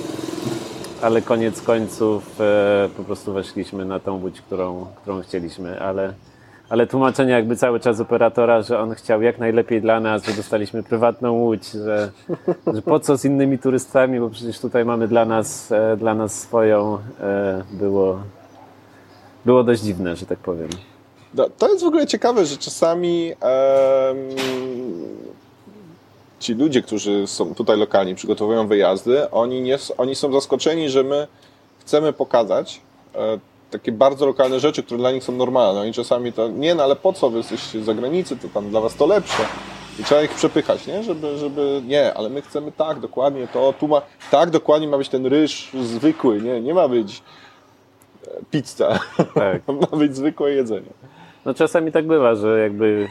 ale 1.01 1.21
koniec 1.21 1.61
końców 1.61 2.41
e, 2.41 2.89
po 2.97 3.03
prostu 3.03 3.33
weszliśmy 3.33 3.85
na 3.85 3.99
tą 3.99 4.21
łódź, 4.21 4.41
którą, 4.41 4.85
którą 5.01 5.21
chcieliśmy, 5.21 5.79
ale, 5.79 6.13
ale 6.69 6.87
tłumaczenie 6.87 7.31
jakby 7.31 7.55
cały 7.55 7.79
czas 7.79 7.99
operatora, 7.99 8.61
że 8.61 8.79
on 8.79 8.95
chciał 8.95 9.21
jak 9.21 9.39
najlepiej 9.39 9.81
dla 9.81 9.99
nas, 9.99 10.25
że 10.25 10.33
dostaliśmy 10.33 10.83
prywatną 10.83 11.31
łódź, 11.31 11.71
że, 11.71 12.11
że 12.73 12.81
po 12.81 12.99
co 12.99 13.17
z 13.17 13.25
innymi 13.25 13.59
turystami, 13.59 14.19
bo 14.19 14.29
przecież 14.29 14.59
tutaj 14.59 14.85
mamy 14.85 15.07
dla 15.07 15.25
nas, 15.25 15.71
e, 15.71 15.97
dla 15.97 16.15
nas 16.15 16.41
swoją, 16.41 16.97
e, 17.19 17.63
było, 17.71 18.19
było 19.45 19.63
dość 19.63 19.81
dziwne, 19.81 20.15
że 20.15 20.25
tak 20.25 20.39
powiem. 20.39 20.69
No, 21.33 21.49
to 21.57 21.69
jest 21.69 21.83
w 21.83 21.87
ogóle 21.87 22.07
ciekawe, 22.07 22.45
że 22.45 22.57
czasami 22.57 23.33
ci 26.41 26.53
ludzie, 26.53 26.81
którzy 26.81 27.27
są 27.27 27.55
tutaj 27.55 27.77
lokalni, 27.77 28.15
przygotowują 28.15 28.67
wyjazdy, 28.67 29.31
oni, 29.31 29.61
nie, 29.61 29.77
oni 29.97 30.15
są 30.15 30.33
zaskoczeni, 30.33 30.89
że 30.89 31.03
my 31.03 31.27
chcemy 31.79 32.13
pokazać 32.13 32.81
e, 33.15 33.39
takie 33.71 33.91
bardzo 33.91 34.25
lokalne 34.25 34.59
rzeczy, 34.59 34.83
które 34.83 34.97
dla 34.97 35.11
nich 35.11 35.23
są 35.23 35.31
normalne. 35.33 35.81
Oni 35.81 35.93
czasami 35.93 36.33
to, 36.33 36.47
nie 36.47 36.75
no 36.75 36.83
ale 36.83 36.95
po 36.95 37.13
co 37.13 37.29
wy 37.29 37.37
jesteście 37.37 37.81
z 37.81 37.85
zagranicy, 37.85 38.37
to 38.37 38.47
tam 38.47 38.69
dla 38.69 38.81
was 38.81 38.95
to 38.95 39.05
lepsze. 39.05 39.43
I 39.99 40.03
trzeba 40.03 40.21
ich 40.21 40.31
przepychać, 40.31 40.87
nie? 40.87 41.03
Żeby, 41.03 41.37
żeby, 41.37 41.81
nie, 41.87 42.13
ale 42.13 42.29
my 42.29 42.41
chcemy 42.41 42.71
tak, 42.71 42.99
dokładnie 42.99 43.47
to, 43.47 43.73
tu 43.79 43.87
ma, 43.87 44.01
tak, 44.31 44.49
dokładnie 44.49 44.87
ma 44.87 44.97
być 44.97 45.09
ten 45.09 45.25
ryż 45.25 45.71
zwykły, 45.83 46.41
nie, 46.41 46.61
nie 46.61 46.73
ma 46.73 46.87
być 46.87 47.23
e, 48.27 48.29
pizza, 48.51 48.99
tak. 49.35 49.61
ma 49.91 49.97
być 49.97 50.15
zwykłe 50.15 50.51
jedzenie. 50.51 50.89
No 51.45 51.53
czasami 51.53 51.91
tak 51.91 52.07
bywa, 52.07 52.35
że 52.35 52.59
jakby 52.59 53.07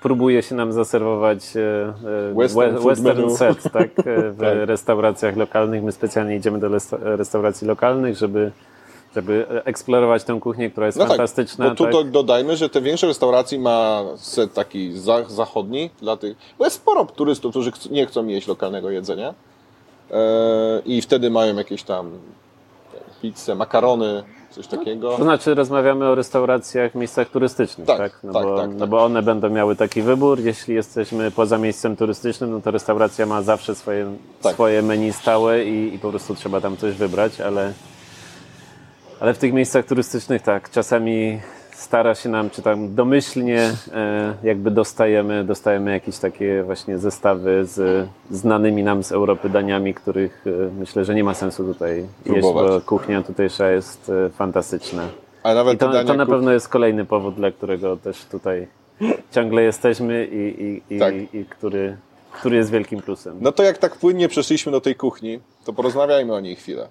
próbuje 0.00 0.42
się 0.42 0.54
nam 0.54 0.72
zaserwować 0.72 1.56
e, 1.56 2.34
western, 2.34 2.88
western 2.88 3.30
set 3.30 3.62
tak, 3.72 3.90
w 4.04 4.36
tak. 4.40 4.54
restauracjach 4.68 5.36
lokalnych. 5.36 5.82
My 5.82 5.92
specjalnie 5.92 6.36
idziemy 6.36 6.58
do 6.58 6.68
restauracji 7.00 7.66
lokalnych, 7.68 8.16
żeby 8.16 8.52
żeby 9.14 9.46
eksplorować 9.64 10.24
tę 10.24 10.40
kuchnię, 10.40 10.70
która 10.70 10.86
jest 10.86 10.98
no 10.98 11.04
tak, 11.04 11.08
fantastyczna. 11.08 11.68
Tak, 11.68 11.78
bo 11.78 11.86
tu 11.86 11.98
tak? 11.98 12.10
dodajmy, 12.10 12.56
że 12.56 12.68
te 12.68 12.80
większe 12.80 13.06
restauracji 13.06 13.58
ma 13.58 14.02
set 14.16 14.54
taki 14.54 14.92
zachodni 15.28 15.90
dla 16.00 16.16
tych, 16.16 16.36
bo 16.58 16.64
jest 16.64 16.76
sporo 16.76 17.04
turystów, 17.04 17.50
którzy 17.50 17.72
nie 17.90 18.06
chcą 18.06 18.26
jeść 18.26 18.48
lokalnego 18.48 18.90
jedzenia 18.90 19.34
e, 20.10 20.82
i 20.86 21.02
wtedy 21.02 21.30
mają 21.30 21.56
jakieś 21.56 21.82
tam 21.82 22.10
pizzę, 23.22 23.54
makarony, 23.54 24.22
coś 24.52 24.66
takiego. 24.66 25.16
To 25.16 25.22
znaczy 25.22 25.54
rozmawiamy 25.54 26.08
o 26.08 26.14
restauracjach 26.14 26.92
w 26.92 26.94
miejscach 26.94 27.30
turystycznych, 27.30 27.86
tak? 27.86 27.98
tak? 27.98 28.18
No, 28.22 28.32
tak, 28.32 28.42
bo, 28.42 28.56
tak, 28.56 28.70
no 28.70 28.78
tak. 28.78 28.88
bo 28.88 29.04
one 29.04 29.22
będą 29.22 29.50
miały 29.50 29.76
taki 29.76 30.02
wybór. 30.02 30.40
Jeśli 30.40 30.74
jesteśmy 30.74 31.30
poza 31.30 31.58
miejscem 31.58 31.96
turystycznym, 31.96 32.50
no 32.50 32.60
to 32.60 32.70
restauracja 32.70 33.26
ma 33.26 33.42
zawsze 33.42 33.74
swoje, 33.74 34.16
tak. 34.42 34.54
swoje 34.54 34.82
menu 34.82 35.12
stałe 35.12 35.64
i, 35.64 35.94
i 35.94 35.98
po 35.98 36.10
prostu 36.10 36.34
trzeba 36.34 36.60
tam 36.60 36.76
coś 36.76 36.94
wybrać, 36.94 37.40
ale 37.40 37.72
ale 39.20 39.34
w 39.34 39.38
tych 39.38 39.52
miejscach 39.52 39.86
turystycznych 39.86 40.42
tak, 40.42 40.70
czasami 40.70 41.40
stara 41.82 42.14
się 42.14 42.28
nam, 42.28 42.50
czy 42.50 42.62
tam 42.62 42.94
domyślnie 42.94 43.70
e, 43.92 44.34
jakby 44.42 44.70
dostajemy, 44.70 45.44
dostajemy 45.44 45.92
jakieś 45.92 46.18
takie 46.18 46.62
właśnie 46.62 46.98
zestawy 46.98 47.64
z 47.64 48.08
znanymi 48.30 48.82
nam 48.82 49.04
z 49.04 49.12
Europy 49.12 49.48
daniami, 49.48 49.94
których 49.94 50.44
e, 50.46 50.50
myślę, 50.78 51.04
że 51.04 51.14
nie 51.14 51.24
ma 51.24 51.34
sensu 51.34 51.64
tutaj 51.64 52.06
Próbować. 52.24 52.62
jeść, 52.62 52.84
bo 52.84 52.86
kuchnia 52.86 53.22
tutejsza 53.22 53.70
jest 53.70 54.10
e, 54.26 54.30
fantastyczna. 54.30 55.08
A 55.42 55.54
nawet 55.54 55.74
I 55.74 55.78
to, 55.78 56.04
to 56.04 56.14
na 56.14 56.26
pewno 56.26 56.52
jest 56.52 56.68
kolejny 56.68 57.04
powód, 57.04 57.34
dla 57.34 57.50
którego 57.50 57.96
też 57.96 58.24
tutaj 58.24 58.68
ciągle 59.34 59.62
jesteśmy 59.62 60.26
i, 60.26 60.62
i, 60.64 60.94
i, 60.96 60.98
tak. 60.98 61.14
i 61.34 61.44
który, 61.44 61.96
który 62.32 62.56
jest 62.56 62.70
wielkim 62.70 63.02
plusem. 63.02 63.36
No 63.40 63.52
to 63.52 63.62
jak 63.62 63.78
tak 63.78 63.96
płynnie 63.96 64.28
przeszliśmy 64.28 64.72
do 64.72 64.80
tej 64.80 64.94
kuchni, 64.94 65.40
to 65.64 65.72
porozmawiajmy 65.72 66.34
o 66.34 66.40
niej 66.40 66.56
chwilę 66.56 66.88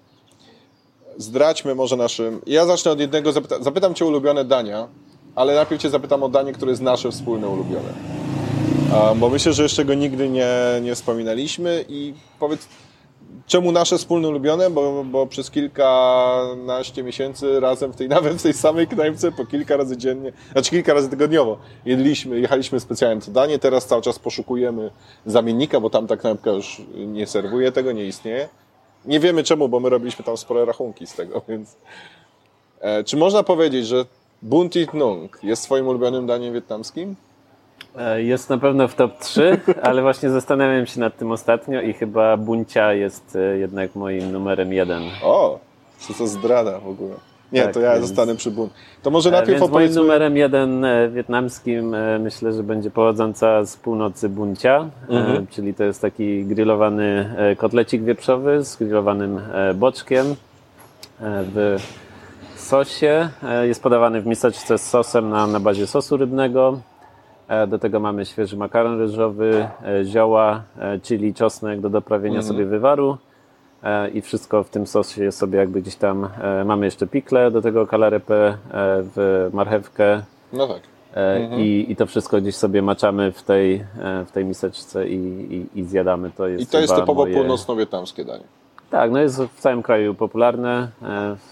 zdradźmy 1.21 1.75
może 1.75 1.97
naszym... 1.97 2.41
Ja 2.45 2.65
zacznę 2.65 2.91
od 2.91 2.99
jednego, 2.99 3.31
zapyta... 3.31 3.63
zapytam 3.63 3.93
Cię 3.93 4.05
ulubione 4.05 4.45
dania, 4.45 4.87
ale 5.35 5.55
najpierw 5.55 5.81
Cię 5.81 5.89
zapytam 5.89 6.23
o 6.23 6.29
danie, 6.29 6.53
które 6.53 6.71
jest 6.71 6.81
nasze 6.81 7.11
wspólne 7.11 7.47
ulubione. 7.47 7.93
bo 9.15 9.29
myślę, 9.29 9.53
że 9.53 9.63
jeszcze 9.63 9.85
go 9.85 9.93
nigdy 9.93 10.29
nie, 10.29 10.49
nie 10.81 10.95
wspominaliśmy 10.95 11.85
i 11.89 12.13
powiedz, 12.39 12.67
czemu 13.47 13.71
nasze 13.71 13.97
wspólne 13.97 14.27
ulubione? 14.27 14.69
Bo, 14.69 15.03
bo 15.03 15.27
przez 15.27 15.51
kilkanaście 15.51 17.03
miesięcy 17.03 17.59
razem 17.59 17.93
w 17.93 17.95
tej, 17.95 18.09
nawet 18.17 18.33
w 18.33 18.43
tej 18.43 18.53
samej 18.53 18.87
knajpce 18.87 19.31
po 19.31 19.45
kilka 19.45 19.77
razy 19.77 19.97
dziennie, 19.97 20.31
znaczy 20.51 20.69
kilka 20.69 20.93
razy 20.93 21.09
tygodniowo 21.09 21.57
jedliśmy, 21.85 22.39
jechaliśmy 22.39 22.79
specjalnie 22.79 23.21
to 23.21 23.31
danie, 23.31 23.59
teraz 23.59 23.85
cały 23.85 24.01
czas 24.01 24.19
poszukujemy 24.19 24.91
zamiennika, 25.25 25.79
bo 25.79 25.89
tam 25.89 26.07
ta 26.07 26.17
knajpka 26.17 26.51
już 26.51 26.81
nie 26.95 27.27
serwuje 27.27 27.71
tego, 27.71 27.91
nie 27.91 28.05
istnieje. 28.05 28.49
Nie 29.05 29.19
wiemy 29.19 29.43
czemu, 29.43 29.69
bo 29.69 29.79
my 29.79 29.89
robiliśmy 29.89 30.25
tam 30.25 30.37
spore 30.37 30.65
rachunki 30.65 31.07
z 31.07 31.13
tego, 31.13 31.41
więc... 31.49 31.77
E, 32.79 33.03
czy 33.03 33.17
można 33.17 33.43
powiedzieć, 33.43 33.87
że 33.87 34.05
Buntit 34.41 34.93
Nung 34.93 35.39
jest 35.43 35.63
Twoim 35.63 35.87
ulubionym 35.87 36.27
daniem 36.27 36.53
wietnamskim? 36.53 37.15
E, 37.97 38.23
jest 38.23 38.49
na 38.49 38.57
pewno 38.57 38.87
w 38.87 38.95
top 38.95 39.19
3, 39.19 39.59
ale 39.83 40.01
właśnie 40.01 40.29
zastanawiam 40.29 40.85
się 40.85 40.99
nad 40.99 41.17
tym 41.17 41.31
ostatnio 41.31 41.81
i 41.81 41.93
chyba 41.93 42.37
Buncia 42.37 42.93
jest 42.93 43.35
e, 43.35 43.57
jednak 43.57 43.95
moim 43.95 44.31
numerem 44.31 44.73
jeden. 44.73 45.03
O, 45.23 45.59
co 45.99 46.13
to 46.13 46.27
zdrada 46.27 46.79
w 46.79 46.87
ogóle. 46.87 47.15
Nie, 47.51 47.63
tak, 47.63 47.73
to 47.73 47.79
ja 47.79 47.93
więc... 47.93 48.05
zostanę 48.05 48.35
przy 48.35 48.51
Bun. 48.51 48.69
To 49.03 49.09
może 49.09 49.29
e, 49.29 49.31
najpierw 49.31 49.59
więc 49.59 49.69
opowiedzmy... 49.69 49.95
moim 49.95 50.07
numerem 50.07 50.37
jeden 50.37 50.85
wietnamskim 51.13 51.95
myślę, 52.19 52.53
że 52.53 52.63
będzie 52.63 52.91
pochodząca 52.91 53.65
z 53.65 53.77
północy 53.77 54.29
Buncia, 54.29 54.89
mhm. 55.09 55.47
czyli 55.47 55.73
to 55.73 55.83
jest 55.83 56.01
taki 56.01 56.45
grillowany 56.45 57.35
kotlecik 57.57 58.03
wieprzowy 58.03 58.65
z 58.65 58.75
grillowanym 58.75 59.41
boczkiem 59.75 60.35
w 61.19 61.77
sosie. 62.55 63.29
Jest 63.63 63.83
podawany 63.83 64.21
w 64.21 64.25
miseczce 64.25 64.77
z 64.77 64.89
sosem 64.89 65.29
na, 65.29 65.47
na 65.47 65.59
bazie 65.59 65.87
sosu 65.87 66.17
rybnego. 66.17 66.79
E, 67.51 67.67
do 67.67 67.79
tego 67.79 67.99
mamy 67.99 68.25
świeży 68.25 68.57
makaron 68.57 68.99
ryżowy, 68.99 69.67
e, 69.85 70.05
zioła, 70.05 70.63
e, 70.79 70.99
chili, 70.99 71.33
czosnek 71.33 71.79
do 71.79 71.89
doprawienia 71.89 72.39
mhm. 72.39 72.47
sobie 72.47 72.65
wywaru 72.65 73.17
i 74.13 74.21
wszystko 74.21 74.63
w 74.63 74.69
tym 74.69 74.87
sosie 74.87 75.31
sobie 75.31 75.59
jakby 75.59 75.81
gdzieś 75.81 75.95
tam, 75.95 76.29
mamy 76.65 76.85
jeszcze 76.85 77.07
pikle, 77.07 77.51
do 77.51 77.61
tego 77.61 77.87
kalarepę 77.87 78.57
w 79.15 79.49
marchewkę. 79.53 80.23
No 80.53 80.67
tak. 80.67 80.81
Mhm. 81.13 81.61
I, 81.61 81.85
I 81.89 81.95
to 81.95 82.05
wszystko 82.05 82.41
gdzieś 82.41 82.55
sobie 82.55 82.81
maczamy 82.81 83.31
w 83.31 83.43
tej, 83.43 83.85
w 84.27 84.31
tej 84.31 84.45
miseczce 84.45 85.07
i, 85.07 85.15
i, 85.55 85.79
i 85.79 85.83
zjadamy. 85.83 86.31
To 86.31 86.47
jest 86.47 86.63
I 86.63 86.67
to 86.67 86.79
jest 86.79 86.95
typowo 86.95 87.21
moje... 87.21 87.33
północno-wietnamskie 87.33 88.25
danie. 88.25 88.43
Tak, 88.89 89.11
no 89.11 89.19
jest 89.19 89.41
w 89.41 89.59
całym 89.59 89.83
kraju 89.83 90.13
popularne. 90.13 90.87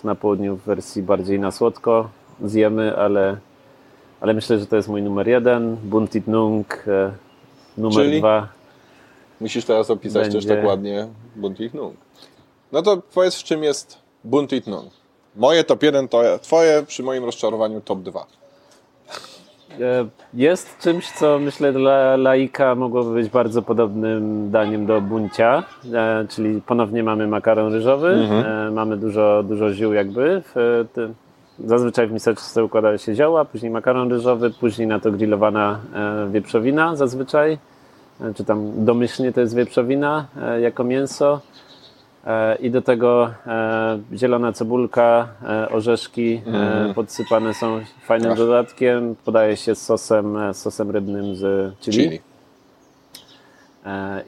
Na 0.04 0.16
południu 0.16 0.56
w 0.56 0.64
wersji 0.64 1.04
bardziej 1.04 1.40
na 1.40 1.52
słodko 1.52 2.10
zjemy, 2.42 2.98
ale 2.98 3.38
ale 4.22 4.34
myślę, 4.34 4.60
że 4.60 4.66
to 4.66 4.76
jest 4.76 4.90
mój 4.90 5.02
numer 5.02 5.28
jeden. 5.28 5.76
Buntit 5.76 6.28
Nung 6.28 6.84
e, 6.88 7.12
numer 7.78 8.06
Czyli 8.06 8.20
dwa. 8.20 8.48
Musisz 9.42 9.66
teraz 9.66 9.90
opisać 9.90 10.24
będzie... 10.24 10.38
też 10.38 10.58
tak 10.58 10.66
ładnie 10.66 11.08
Buntit 11.36 11.74
Nung. 11.74 11.96
No 12.72 12.82
to 12.82 13.02
powiedz, 13.14 13.36
w 13.36 13.44
czym 13.44 13.64
jest 13.64 13.98
Buntit 14.24 14.68
Nung. 14.68 14.92
Moje 15.36 15.64
top 15.64 15.84
1 15.84 16.08
to 16.08 16.40
twoje, 16.42 16.84
przy 16.88 17.04
moim 17.04 17.26
rozczarowaniu 17.26 17.82
top 17.82 18.00
2. 18.00 18.26
E, 19.80 20.08
jest 20.34 20.78
czymś, 20.78 21.12
co 21.12 21.40
myślę 21.40 21.74
dla 21.74 22.16
laika 22.16 22.76
mogłoby 22.76 23.14
być 23.14 23.30
bardzo 23.30 23.62
podobnym 23.62 24.52
daniem 24.52 24.86
do 24.86 25.02
buncia, 25.02 25.64
e, 25.94 26.26
czyli 26.30 26.62
ponownie 26.62 27.04
mamy 27.04 27.28
makaron 27.28 27.74
ryżowy, 27.74 28.10
mhm. 28.10 28.74
mamy 28.74 28.98
dużo, 28.98 29.44
dużo 29.44 29.74
ziół 29.74 29.94
jakby 29.94 30.44
w 30.56 30.86
Zazwyczaj 31.66 32.08
w 32.08 32.12
miseczce 32.12 32.64
układa 32.64 32.98
się 32.98 33.16
zioła, 33.16 33.46
później 33.46 33.72
makaron 33.72 34.12
ryżowy, 34.12 34.50
później 34.50 34.88
na 34.88 35.00
to 35.00 35.12
grillowana 35.12 35.80
e, 35.94 36.30
wieprzowina 36.32 36.96
zazwyczaj, 36.96 37.58
e, 38.22 38.34
czy 38.34 38.46
tam 38.46 38.86
domyślnie 38.86 39.34
to 39.34 39.42
jest 39.42 39.56
wieprzowina 39.56 40.28
e, 40.42 40.62
jako 40.62 40.84
mięso. 40.84 41.42
I 42.60 42.72
do 42.72 42.82
tego 42.82 43.34
zielona 44.14 44.54
cebulka, 44.54 45.28
orzeszki 45.72 46.42
mm. 46.46 46.94
podsypane 46.94 47.54
są 47.54 47.82
fajnym 48.06 48.32
Ach. 48.32 48.38
dodatkiem. 48.38 49.16
Podaje 49.26 49.58
się 49.58 49.76
z 49.76 49.82
sosem, 49.82 50.38
sosem 50.54 50.92
rybnym 50.92 51.36
z 51.36 51.76
chili. 51.80 51.98
chili. 51.98 52.20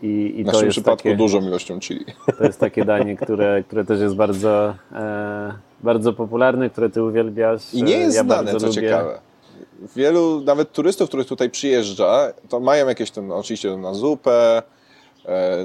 I, 0.02 0.34
i 0.38 0.44
w 0.44 0.48
naszym 0.48 0.70
przypadku 0.70 1.04
takie, 1.04 1.16
dużą 1.16 1.42
ilością 1.42 1.80
chili. 1.80 2.06
To 2.38 2.44
jest 2.44 2.60
takie 2.60 2.86
danie, 2.86 3.18
które, 3.18 3.64
które 3.64 3.86
też 3.86 4.02
jest 4.02 4.16
bardzo 4.16 4.74
bardzo 5.84 6.14
popularny, 6.14 6.70
które 6.70 6.90
ty 6.90 7.04
uwielbiasz. 7.04 7.74
I 7.74 7.84
nie 7.84 7.98
jest 7.98 8.18
ja 8.18 8.24
znane, 8.24 8.52
co 8.52 8.68
lubię. 8.68 8.82
ciekawe. 8.82 9.20
Wielu 9.96 10.42
nawet 10.42 10.72
turystów, 10.72 11.08
których 11.08 11.28
tutaj 11.28 11.50
przyjeżdża, 11.50 12.34
to 12.50 12.60
mają 12.60 12.88
jakieś 12.88 13.12
tam, 13.12 13.32
oczywiście 13.32 13.78
na 13.78 13.94
zupę, 13.94 14.58
e, 14.58 14.64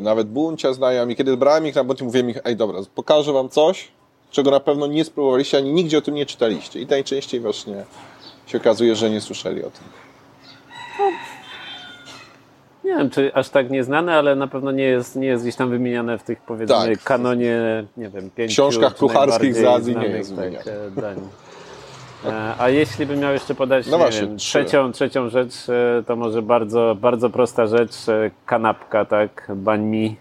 nawet 0.01 0.29
buncia 0.29 0.73
znają 0.73 1.09
i 1.09 1.17
kiedy 1.17 1.37
brałem 1.37 1.67
ich 1.67 1.75
na 1.75 1.85
bunt, 1.85 2.03
mówiłem 2.03 2.31
ich, 2.31 2.39
ej 2.45 2.57
dobra, 2.57 2.79
pokażę 2.95 3.33
wam 3.33 3.49
coś, 3.49 3.89
czego 4.31 4.51
na 4.51 4.61
pewno 4.61 4.87
nie 4.87 5.05
spróbowaliście, 5.05 5.59
ani 5.59 5.73
nigdzie 5.73 5.99
o 5.99 6.01
tym 6.01 6.15
nie 6.15 6.27
czytaliście. 6.27 6.81
I 6.81 6.87
najczęściej 6.87 7.41
właśnie 7.41 7.85
się 8.47 8.59
okazuje, 8.59 8.97
że 8.97 9.11
nie 9.11 9.21
słyszeli 9.21 9.65
o 9.65 9.71
tym. 9.71 9.85
Nie 12.85 12.97
wiem, 12.97 13.11
czy 13.11 13.35
aż 13.35 13.49
tak 13.49 13.71
nieznane, 13.71 14.15
ale 14.15 14.37
na 14.37 14.47
pewno 14.47 14.73
nie 14.73 14.85
jest, 14.85 15.17
nie 15.17 15.27
jest 15.27 15.45
gdzieś 15.45 15.57
tam 15.57 15.71
wymieniane 15.71 16.19
w 16.19 16.23
tych 16.23 16.41
powiedzmy 16.41 16.77
tak. 16.77 17.03
kanonie, 17.05 17.85
nie 17.97 18.09
wiem, 18.09 18.31
pięciu 18.31 18.53
książkach 18.53 18.97
kucharskich 18.97 19.55
z 19.55 19.65
Azji 19.65 19.97
nie 19.97 20.07
jest 20.07 20.37
tak, 20.37 20.53
dań. 20.97 21.17
E, 22.25 22.55
a 22.59 22.69
jeśli 22.69 23.07
bym 23.07 23.21
miał 23.21 23.33
jeszcze 23.33 23.55
podać 23.55 23.87
no 23.87 23.99
właśnie, 23.99 24.27
wiem, 24.27 24.37
trzecią, 24.37 24.93
trzecią 24.93 25.29
rzecz, 25.29 25.69
e, 25.69 26.03
to 26.07 26.17
może 26.17 26.43
bardzo, 26.43 26.97
bardzo 27.01 27.31
prosta 27.31 27.67
rzecz, 27.67 28.09
e, 28.09 28.31
kanapka, 28.47 29.05
tak, 29.05 29.53
banh 29.57 29.85
mi 29.85 30.17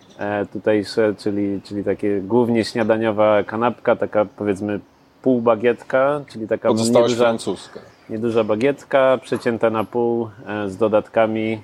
tutejsze, 0.53 1.13
czyli, 1.17 1.61
czyli 1.61 1.83
takie 1.83 2.21
głównie 2.21 2.65
śniadaniowa 2.65 3.43
kanapka, 3.43 3.95
taka 3.95 4.25
powiedzmy 4.25 4.79
pół 5.21 5.41
bagietka, 5.41 6.21
czyli 6.27 6.47
taka 6.47 6.69
nieduża, 6.69 7.15
francuska 7.15 7.79
nieduża 8.09 8.43
bagietka, 8.43 9.19
przecięta 9.21 9.69
na 9.69 9.83
pół 9.83 10.29
z 10.67 10.77
dodatkami. 10.77 11.61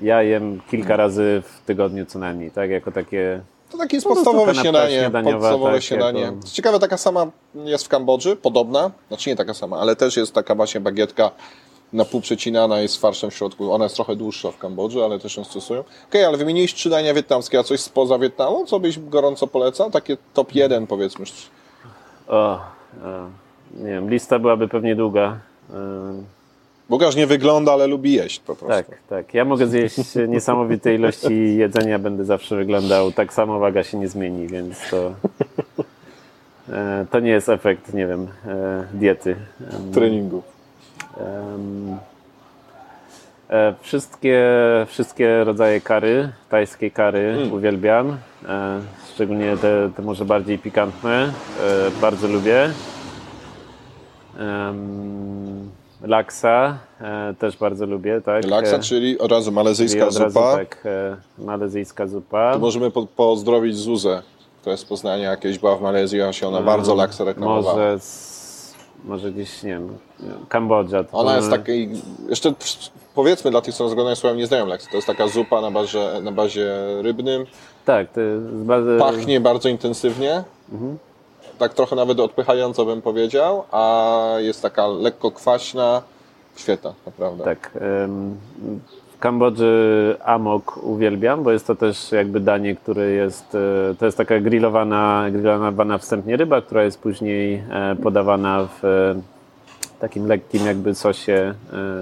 Ja 0.00 0.22
jem 0.22 0.60
kilka 0.70 0.96
razy 0.96 1.42
w 1.44 1.66
tygodniu 1.66 2.06
co 2.06 2.18
najmniej, 2.18 2.50
tak? 2.50 2.70
Jako 2.70 2.92
takie 2.92 3.40
To 3.70 3.78
takie 3.78 3.96
jest 3.96 4.06
prostu 4.06 4.24
podstawowe 4.24 4.54
śniadanie. 4.54 5.10
Podstawowe 5.24 5.72
tak, 5.72 5.82
śniadanie. 5.82 6.20
jako- 6.20 6.36
ciekawe, 6.52 6.78
taka 6.78 6.96
sama 6.96 7.26
jest 7.54 7.84
w 7.84 7.88
Kambodży, 7.88 8.36
podobna. 8.36 8.90
Znaczy 9.08 9.30
nie 9.30 9.36
taka 9.36 9.54
sama, 9.54 9.78
ale 9.78 9.96
też 9.96 10.16
jest 10.16 10.32
taka 10.34 10.54
właśnie 10.54 10.80
bagietka 10.80 11.30
na 11.92 12.04
pół 12.04 12.20
przecinana 12.20 12.80
jest 12.80 12.94
z 12.94 12.96
farszem 12.96 13.30
w 13.30 13.34
środku. 13.34 13.72
Ona 13.72 13.84
jest 13.84 13.96
trochę 13.96 14.16
dłuższa 14.16 14.50
w 14.50 14.58
Kambodży, 14.58 15.04
ale 15.04 15.18
też 15.18 15.36
ją 15.36 15.44
stosują. 15.44 15.84
Okej, 16.08 16.24
ale 16.24 16.36
wymieniłeś 16.36 16.74
trzy 16.74 16.90
dania 16.90 17.14
wietnamskie, 17.14 17.58
a 17.58 17.62
coś 17.62 17.80
spoza 17.80 18.18
Wietnamu? 18.18 18.66
Co 18.66 18.80
byś 18.80 18.98
gorąco 18.98 19.46
polecał? 19.46 19.90
Takie 19.90 20.16
top 20.34 20.54
jeden 20.54 20.86
powiedzmy. 20.86 21.24
O, 22.28 22.54
e, 22.54 22.60
nie 23.74 23.90
wiem, 23.90 24.10
lista 24.10 24.38
byłaby 24.38 24.68
pewnie 24.68 24.96
długa. 24.96 25.38
E, 25.70 26.39
Łukasz 26.90 27.16
nie 27.16 27.26
wygląda, 27.26 27.72
ale 27.72 27.86
lubi 27.86 28.12
jeść 28.12 28.40
po 28.40 28.56
prostu. 28.56 28.66
Tak, 28.90 28.98
tak. 29.08 29.34
Ja 29.34 29.44
mogę 29.44 29.66
zjeść 29.66 29.96
niesamowite 30.28 30.94
ilości 30.94 31.56
jedzenia, 31.56 31.98
będę 31.98 32.24
zawsze 32.24 32.56
wyglądał 32.56 33.12
tak 33.12 33.32
samo, 33.32 33.58
waga 33.58 33.82
się 33.82 33.98
nie 33.98 34.08
zmieni, 34.08 34.46
więc 34.46 34.90
to, 34.90 35.12
e, 36.72 37.06
to 37.10 37.20
nie 37.20 37.30
jest 37.30 37.48
efekt, 37.48 37.94
nie 37.94 38.06
wiem, 38.06 38.26
e, 38.46 38.84
diety. 38.94 39.36
Treningu. 39.94 40.42
e, 43.50 43.74
Wszystkie, 43.80 44.44
wszystkie 44.86 45.44
rodzaje 45.44 45.80
kary, 45.80 46.28
tajskie 46.48 46.90
kary 46.90 47.36
uwielbiam, 47.52 48.16
e, 48.48 48.80
szczególnie 49.14 49.56
te, 49.56 49.90
te 49.96 50.02
może 50.02 50.24
bardziej 50.24 50.58
pikantne, 50.58 51.32
bardzo 52.00 52.28
lubię. 52.28 52.70
Laksa 56.02 56.78
e, 57.00 57.34
też 57.38 57.56
bardzo 57.56 57.86
lubię, 57.86 58.20
tak? 58.20 58.46
Laksa, 58.46 58.76
E, 58.76 58.80
czyli 58.80 59.18
od 59.18 59.30
razu 59.30 59.44
czyli 59.44 59.54
malezyjska 59.54 60.06
od 60.06 60.16
razu, 60.16 60.30
zupa. 60.34 60.56
tak, 60.56 60.82
e, 60.86 61.16
malezyjska 61.44 62.06
zupa. 62.06 62.52
To 62.52 62.58
możemy 62.58 62.90
po, 62.90 63.06
pozdrowić 63.06 63.76
Zuzę, 63.76 64.22
która 64.60 64.70
jest 64.72 64.82
z 64.82 64.86
Poznania, 64.86 65.30
jakieś 65.30 65.58
była 65.58 65.76
w 65.76 65.82
Malezji, 65.82 66.22
a 66.22 66.32
się 66.32 66.48
ona 66.48 66.60
bardzo 66.62 66.94
laksa 66.94 67.24
reklamowała. 67.24 67.74
Może, 67.76 68.00
z, 68.00 68.74
może 69.04 69.32
gdzieś, 69.32 69.62
nie 69.62 69.70
wiem, 69.70 69.88
Kambodża. 70.48 71.04
to- 71.04 71.18
Ona 71.18 71.36
jest 71.36 71.50
takiej, 71.50 71.90
jeszcze 72.28 72.52
powiedzmy 73.14 73.50
dla 73.50 73.60
tych, 73.60 73.74
co 73.74 73.84
nas 73.84 73.92
oglądają, 73.92 74.16
słowa 74.16 74.36
nie 74.36 74.46
znają 74.46 74.66
lekcji. 74.66 74.90
To 74.90 74.96
jest 74.96 75.06
taka 75.06 75.28
zupa 75.28 75.60
na 75.60 75.70
bazie, 75.70 76.06
na 76.22 76.32
bazie 76.32 76.72
rybnym. 77.02 77.46
Tak, 77.84 78.12
to 78.12 78.20
jest 78.20 78.44
bardzo... 78.46 78.98
Pachnie 78.98 79.40
bardzo 79.40 79.68
intensywnie. 79.68 80.44
Tak 81.60 81.74
trochę 81.74 81.96
nawet 81.96 82.20
odpychająco 82.20 82.84
bym 82.84 83.02
powiedział, 83.02 83.64
a 83.72 84.34
jest 84.38 84.62
taka 84.62 84.86
lekko 84.86 85.30
kwaśna. 85.30 86.02
Świetna, 86.56 86.94
naprawdę. 87.06 87.44
Tak. 87.44 87.70
W 89.16 89.18
Kambodży 89.20 90.16
amok 90.24 90.76
uwielbiam, 90.82 91.42
bo 91.42 91.52
jest 91.52 91.66
to 91.66 91.74
też 91.74 92.12
jakby 92.12 92.40
danie, 92.40 92.76
które 92.76 93.10
jest, 93.10 93.54
e, 93.54 93.94
to 93.98 94.06
jest 94.06 94.18
taka 94.18 94.40
grillowana, 94.40 95.24
grillowana 95.30 95.98
wstępnie 95.98 96.36
ryba, 96.36 96.60
która 96.60 96.84
jest 96.84 96.98
później 96.98 97.54
e, 97.70 97.96
podawana 98.02 98.68
w 98.82 98.84
e, 98.84 99.14
takim 100.00 100.26
lekkim 100.26 100.66
jakby 100.66 100.94
sosie, 100.94 101.54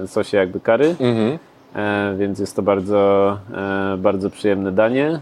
sosie 0.07 0.37
jakby 0.37 0.59
kary. 0.59 0.95
Mhm. 0.99 1.37
Więc 2.17 2.39
jest 2.39 2.55
to 2.55 2.61
bardzo, 2.61 3.37
bardzo 3.97 4.29
przyjemne 4.29 4.71
danie. 4.71 5.19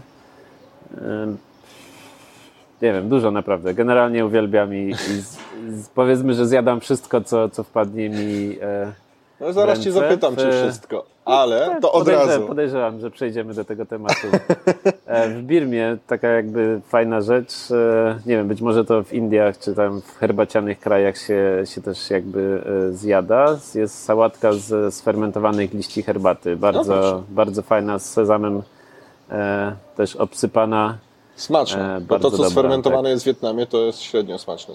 Nie 2.82 2.92
wiem, 2.92 3.08
dużo 3.08 3.30
naprawdę. 3.30 3.74
Generalnie 3.74 4.26
uwielbiam 4.26 4.74
i, 4.74 4.88
i 4.90 4.94
z, 4.94 5.38
z, 5.68 5.88
powiedzmy, 5.88 6.34
że 6.34 6.46
zjadam 6.46 6.80
wszystko, 6.80 7.20
co, 7.20 7.48
co 7.48 7.64
wpadnie 7.64 8.10
mi. 8.10 8.58
E, 8.62 8.92
No 9.40 9.52
zaraz 9.52 9.78
Cię 9.78 9.92
zapytam, 9.92 10.36
czy 10.36 10.52
wszystko, 10.52 11.04
ale 11.24 11.78
to 11.80 11.92
od 11.92 12.04
podejrze- 12.04 12.26
razu. 12.26 12.46
Podejrzewam, 12.46 13.00
że 13.00 13.10
przejdziemy 13.10 13.54
do 13.54 13.64
tego 13.64 13.86
tematu. 13.86 14.26
E, 15.06 15.28
w 15.28 15.42
Birmie 15.42 15.96
taka 16.06 16.28
jakby 16.28 16.80
fajna 16.88 17.20
rzecz, 17.20 17.70
e, 17.70 18.18
nie 18.26 18.36
wiem, 18.36 18.48
być 18.48 18.60
może 18.60 18.84
to 18.84 19.02
w 19.04 19.12
Indiach 19.12 19.58
czy 19.58 19.74
tam 19.74 20.00
w 20.00 20.16
herbacianych 20.18 20.80
krajach 20.80 21.18
się, 21.18 21.62
się 21.64 21.82
też 21.82 22.10
jakby 22.10 22.62
e, 22.90 22.92
zjada. 22.92 23.56
Jest 23.74 24.04
sałatka 24.04 24.52
z 24.52 24.94
sfermentowanych 24.94 25.74
liści 25.74 26.02
herbaty. 26.02 26.50
No. 26.50 26.56
Bardzo, 26.56 27.22
bardzo 27.28 27.62
fajna, 27.62 27.98
z 27.98 28.10
sezamem 28.12 28.62
e, 29.30 29.72
też 29.96 30.16
obsypana. 30.16 30.98
Smaczne, 31.38 31.96
E, 31.96 32.00
bo 32.00 32.06
bardzo 32.06 32.30
to, 32.30 32.36
co 32.36 32.42
dobra, 32.42 32.50
sfermentowane 32.50 33.10
jest 33.10 33.24
w 33.24 33.26
Wietnamie, 33.26 33.66
to 33.66 33.78
jest 33.78 34.00
średnio 34.02 34.38
smaczne. 34.38 34.74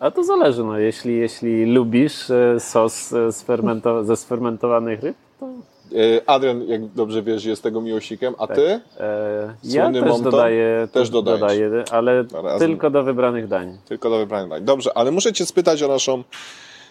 A 0.00 0.10
to 0.10 0.24
zależy, 0.24 0.64
no, 0.64 0.78
jeśli, 0.78 1.16
jeśli 1.16 1.66
lubisz 1.66 2.30
e, 2.30 2.60
sos 2.60 3.12
e, 3.12 3.16
sfermento- 3.28 4.04
ze 4.04 4.16
sfermentowanych 4.16 5.02
ryb, 5.02 5.16
to 5.40 5.46
E, 5.94 6.28
Adrian, 6.30 6.62
jak 6.68 6.86
dobrze 6.86 7.22
wiesz, 7.22 7.44
jest 7.44 7.62
tego 7.62 7.80
miłośnikiem, 7.80 8.34
a 8.38 8.46
Ty? 8.46 8.80
E, 9.00 9.54
ja 9.64 9.92
też 9.92 10.02
Monto? 10.04 10.30
dodaję, 10.30 10.88
Też 10.92 11.10
dodajesz. 11.10 11.40
dodaję, 11.40 11.84
ale 11.90 12.24
Razem. 12.32 12.68
tylko 12.68 12.90
do 12.90 13.02
wybranych 13.02 13.48
dań. 13.48 13.78
Tylko 13.88 14.10
do 14.10 14.18
wybranych 14.18 14.50
dań. 14.50 14.64
Dobrze, 14.64 14.90
ale 14.98 15.10
muszę 15.10 15.32
Cię 15.32 15.46
spytać 15.46 15.82
o 15.82 15.88
naszą 15.88 16.22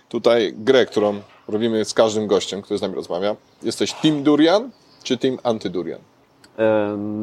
tutaj 0.09 0.53
grę, 0.57 0.85
którą 0.85 1.15
robimy 1.47 1.85
z 1.85 1.93
każdym 1.93 2.27
gościem, 2.27 2.61
który 2.61 2.77
z 2.77 2.81
nami 2.81 2.95
rozmawia. 2.95 3.35
Jesteś 3.63 3.93
Team 3.93 4.23
Durian 4.23 4.69
czy 5.03 5.17
Team 5.17 5.37
Anty-Durian? 5.37 5.99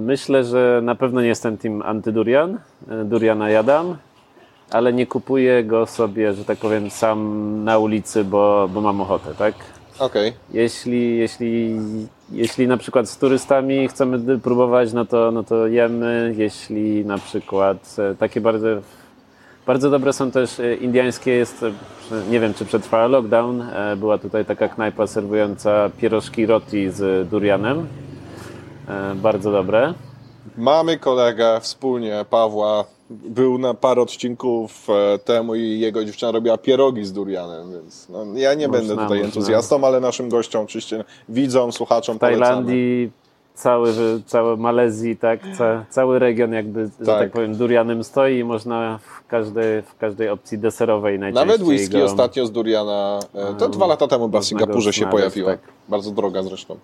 Myślę, 0.04 0.44
że 0.44 0.80
na 0.82 0.94
pewno 0.94 1.20
nie 1.20 1.28
jestem 1.28 1.56
team 1.56 1.82
antydurian. 1.82 2.58
E, 2.90 3.04
Duriana 3.04 3.50
jadam, 3.50 3.96
ale 4.70 4.92
nie 4.92 5.06
kupuję 5.06 5.64
go 5.64 5.86
sobie, 5.86 6.34
że 6.34 6.44
tak 6.44 6.58
powiem, 6.58 6.90
sam 6.90 7.64
na 7.64 7.78
ulicy, 7.78 8.24
bo, 8.24 8.68
bo 8.74 8.80
mam 8.80 9.00
ochotę, 9.00 9.34
tak? 9.38 9.54
Okej. 9.98 10.32
Jeśli, 10.52 11.16
jeśli, 11.16 11.76
jeśli 12.32 12.68
na 12.68 12.76
przykład 12.76 13.08
z 13.08 13.18
turystami 13.18 13.88
chcemy 13.88 14.38
próbować, 14.38 14.92
no 14.92 15.04
to, 15.04 15.30
no 15.30 15.44
to 15.44 15.66
jemy. 15.66 16.34
Jeśli 16.36 17.04
na 17.04 17.18
przykład 17.18 17.96
e, 17.98 18.14
takie 18.14 18.40
bardzo, 18.40 18.68
bardzo 19.66 19.90
dobre 19.90 20.12
są 20.12 20.30
też 20.30 20.60
e, 20.60 20.74
indiańskie, 20.74 21.30
jest, 21.30 21.64
nie 22.30 22.40
wiem 22.40 22.54
czy 22.54 22.64
przetrwała 22.64 23.06
lockdown, 23.06 23.64
była 23.96 24.18
tutaj 24.18 24.44
taka 24.44 24.68
knajpa 24.68 25.06
serwująca 25.06 25.90
pierożki 25.98 26.46
roti 26.46 26.90
z 26.90 27.28
durianem. 27.28 27.86
E, 28.88 29.14
Bardzo 29.14 29.52
dobre. 29.52 29.94
Mamy 30.58 30.98
kolegę 30.98 31.60
wspólnie, 31.60 32.24
Pawła, 32.30 32.84
był 33.10 33.58
na 33.58 33.74
parę 33.74 34.02
odcinków 34.02 34.86
e, 34.90 35.18
temu 35.18 35.54
i 35.54 35.80
jego 35.80 36.04
dziewczyna 36.04 36.32
robiła 36.32 36.58
pierogi 36.58 37.04
z 37.04 37.12
durianem, 37.12 37.72
więc 37.72 38.08
no, 38.08 38.24
ja 38.34 38.54
nie 38.54 38.68
Można, 38.68 38.78
będę 38.80 38.94
tutaj 39.02 39.08
można. 39.18 39.24
entuzjastą, 39.24 39.86
ale 39.86 40.00
naszym 40.00 40.28
gościom, 40.28 40.64
oczywiście 40.64 41.04
widzom, 41.28 41.72
słuchaczom 41.72 42.16
W 42.16 42.20
Tajlandii, 42.20 43.10
cały, 43.54 43.92
cały 44.26 44.56
Malezji, 44.56 45.16
tak, 45.16 45.40
ca, 45.58 45.84
cały 45.90 46.18
region 46.18 46.52
jakby, 46.52 46.84
że 47.00 47.06
Tak. 47.06 47.18
tak 47.18 47.30
powiem, 47.32 47.54
durianem 47.56 48.04
stoi 48.04 48.38
i 48.38 48.44
można 48.44 48.98
w 48.98 49.26
każdej, 49.26 49.82
w 49.82 49.96
każdej 49.98 50.28
opcji 50.28 50.58
deserowej 50.58 51.18
najczęściej 51.18 51.46
Nawet 51.46 51.68
whisky 51.68 51.98
go... 51.98 52.04
ostatnio 52.04 52.46
z 52.46 52.52
duriana, 52.52 53.18
e, 53.34 53.54
to 53.54 53.68
dwa 53.68 53.86
lata 53.86 54.08
temu 54.08 54.28
była 54.28 54.42
w 54.42 54.44
Singapurze 54.44 54.92
się 54.92 54.98
znaleźć, 55.00 55.16
pojawiła. 55.16 55.50
tak. 55.50 55.60
Bardzo 55.88 56.10
droga 56.10 56.42
zresztą. 56.42 56.76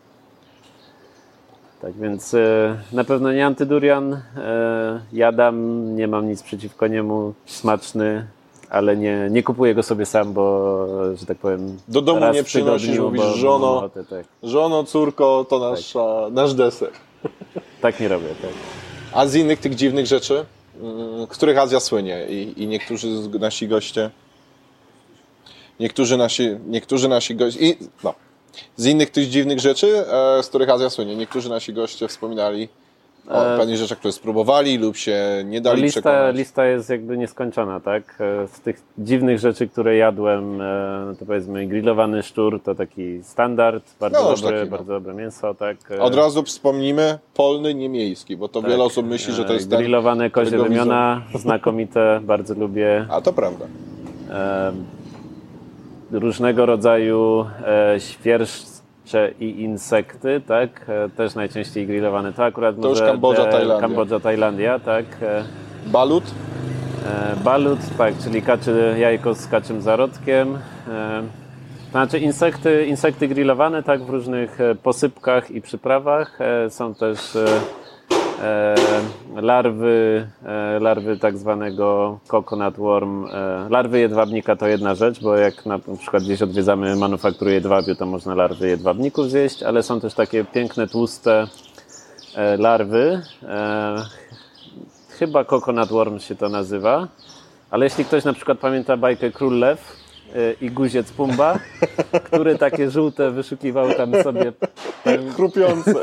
Tak 1.83 1.93
więc 1.93 2.35
e, 2.35 2.77
na 2.93 3.05
pewno 3.05 3.33
nie 3.33 3.47
antydurian. 3.47 4.13
E, 4.37 5.01
jadam, 5.13 5.87
nie 5.97 6.09
mam 6.09 6.29
nic 6.29 6.43
przeciwko 6.43 6.87
niemu, 6.87 7.35
smaczny, 7.47 8.27
ale 8.71 8.97
nie, 8.97 9.29
nie 9.31 9.43
kupuję 9.43 9.75
go 9.75 9.83
sobie 9.83 10.07
sam, 10.07 10.33
bo, 10.33 10.87
że 11.17 11.27
tak 11.27 11.39
powiem, 11.39 11.79
Do 11.89 12.03
domu 12.03 12.33
nie 12.33 12.45
przynosisz, 12.45 12.89
tygodniu, 12.89 13.05
mówisz, 13.05 13.23
bo 13.23 13.33
żono. 13.37 13.77
ochotę, 13.77 14.05
tak. 14.05 14.25
Żono, 14.43 14.85
córko, 14.85 15.47
to 15.49 15.71
nasza, 15.71 16.27
nasz 16.31 16.55
deser. 16.55 16.91
tak 17.81 18.01
nie 18.01 18.09
robię, 18.09 18.29
tak. 18.43 18.51
A 19.13 19.27
z 19.27 19.35
innych 19.35 19.61
tych 19.61 19.75
dziwnych 19.75 20.07
rzeczy, 20.07 20.45
mm, 20.83 21.27
których 21.27 21.59
Azja 21.59 21.81
słynie 21.81 22.27
i, 22.29 22.63
i 22.63 22.67
niektórzy 22.67 23.09
nasi 23.41 23.69
goście, 23.69 24.11
niektórzy 25.81 26.17
nasi, 26.17 26.57
niektórzy 26.67 27.09
nasi 27.09 27.37
goście, 27.37 27.61
i, 27.61 27.77
no, 28.05 28.15
z 28.77 28.87
innych 28.87 29.11
tych 29.11 29.29
dziwnych 29.29 29.61
rzeczy, 29.61 30.05
e, 30.39 30.43
z 30.43 30.49
których 30.49 30.71
Azja 30.71 30.91
słynie, 30.91 31.17
niektórzy 31.17 31.49
nasi 31.51 31.73
goście 31.73 32.09
wspominali 32.09 32.69
o 33.29 33.55
E, 33.55 33.59
pewnych 33.59 33.77
rzeczach, 33.77 33.99
które 33.99 34.13
spróbowali 34.13 34.79
lub 34.79 34.97
się 34.97 35.19
nie 35.45 35.61
dali 35.61 35.83
lista, 35.83 36.01
przekonać. 36.01 36.37
lista 36.37 36.65
jest 36.67 36.91
jakby 36.91 37.19
nieskończona, 37.19 37.81
tak? 37.81 38.17
E, 38.21 38.49
Z 38.49 38.61
tych 38.61 38.83
dziwnych 38.99 39.39
rzeczy, 39.39 39.69
które 39.69 39.97
jadłem, 39.97 40.59
to 41.19 41.27
powiedzmy 41.27 41.67
grillowany 41.67 42.23
szczur 42.23 42.61
to 42.63 42.75
taki 42.75 43.21
standard, 43.23 43.85
bardzo, 44.01 44.23
No, 44.23 44.37
dobre, 44.37 44.59
taki, 44.59 44.71
no. 44.71 44.77
bardzo 44.77 44.93
dobre 44.93 45.15
mięso, 45.15 45.55
tak? 45.55 45.77
Od 46.01 46.15
razu 46.15 46.43
wspomnimy 46.43 47.19
polny, 47.35 47.75
nie 47.75 47.89
miejski, 47.89 48.37
bo 48.37 48.49
to 48.49 48.63
tak. 48.63 48.71
wiele 48.71 48.85
osób 48.85 49.07
myśli, 49.07 49.35
że 49.35 49.45
to 49.45 49.53
jest 49.53 49.71
ten... 49.71 49.79
Grillowane 49.79 50.31
kozie 50.31 50.51
widzą. 50.51 50.63
wymiona, 50.65 51.23
znakomite, 51.35 52.21
bardzo 52.23 52.55
lubię. 52.55 53.07
A 53.11 53.21
to 53.21 53.33
prawda. 53.33 53.65
E, 54.31 54.73
różnego 56.13 56.67
rodzaju 56.67 57.47
e, 57.67 58.01
świerszcze 58.01 59.31
i 59.41 59.61
insekty, 59.63 60.41
tak? 60.47 60.71
E, 60.89 61.09
też 61.09 61.35
najczęściej 61.35 61.87
grillowane. 61.87 62.33
To 62.33 62.45
akurat 62.45 62.77
To 62.81 62.89
już 62.89 63.01
może 63.01 63.11
Kambodża, 63.13 63.45
te- 63.45 63.51
Tajlandia. 63.51 63.81
Kambodża, 63.89 64.21
Tajlandia, 64.21 64.79
tak? 64.79 65.05
E, 65.23 65.45
Balut, 65.87 66.25
Balut, 67.45 67.79
tak, 67.99 68.15
czyli 68.25 68.43
kaczy 68.43 68.95
jajko 68.99 69.35
z 69.35 69.47
kaczym 69.47 69.83
zarodkiem. 69.83 70.59
To 71.85 71.91
znaczy 71.91 72.19
insekty, 72.19 72.87
insekty 72.87 73.29
grillowane 73.29 73.83
tak 73.83 74.03
w 74.03 74.11
różnych 74.11 74.59
posypkach 74.83 75.51
i 75.51 75.61
przyprawach. 75.61 76.39
Są 76.69 76.95
też 76.95 77.19
larwy, 79.37 80.27
e, 80.45 80.79
larwy 80.81 81.19
tak 81.19 81.39
zwanego 81.39 82.19
coconut 82.29 82.77
worm. 82.77 83.27
E, 83.27 83.67
larwy 83.71 84.01
jedwabnika 84.01 84.57
to 84.57 84.67
jedna 84.67 84.95
rzecz, 84.95 85.21
bo 85.23 85.37
jak 85.37 85.67
na 85.67 85.79
przykład 85.99 86.23
gdzieś 86.23 86.43
odwiedzamy 86.43 86.97
manufakturę 86.97 87.53
jedwabiu, 87.53 87.95
to 87.95 88.07
można 88.07 88.35
larwy 88.35 88.69
jedwabników 88.69 89.31
zjeść, 89.31 89.63
ale 89.63 89.83
są 89.83 90.01
też 90.01 90.15
takie 90.15 90.45
piękne, 90.45 90.89
tłuste 90.89 91.47
e, 92.35 92.57
larwy. 92.57 93.23
E, 93.43 93.97
chyba 95.09 95.45
coconut 95.45 95.89
worm 95.89 96.19
się 96.19 96.35
to 96.35 96.49
nazywa. 96.49 97.09
Ale 97.71 97.87
jeśli 97.87 98.05
ktoś 98.05 98.25
na 98.25 98.33
przykład 98.33 98.59
pamięta 98.59 98.97
bajkę 98.97 99.31
Król 99.31 99.59
Lew 99.59 100.00
i 100.61 100.71
guziec 100.71 101.13
Pumba, 101.13 101.59
który 102.25 102.59
takie 102.59 102.91
żółte 102.91 103.31
wyszukiwał 103.31 103.95
tam 103.95 104.23
sobie, 104.23 104.53
Chrupiące. 105.37 105.95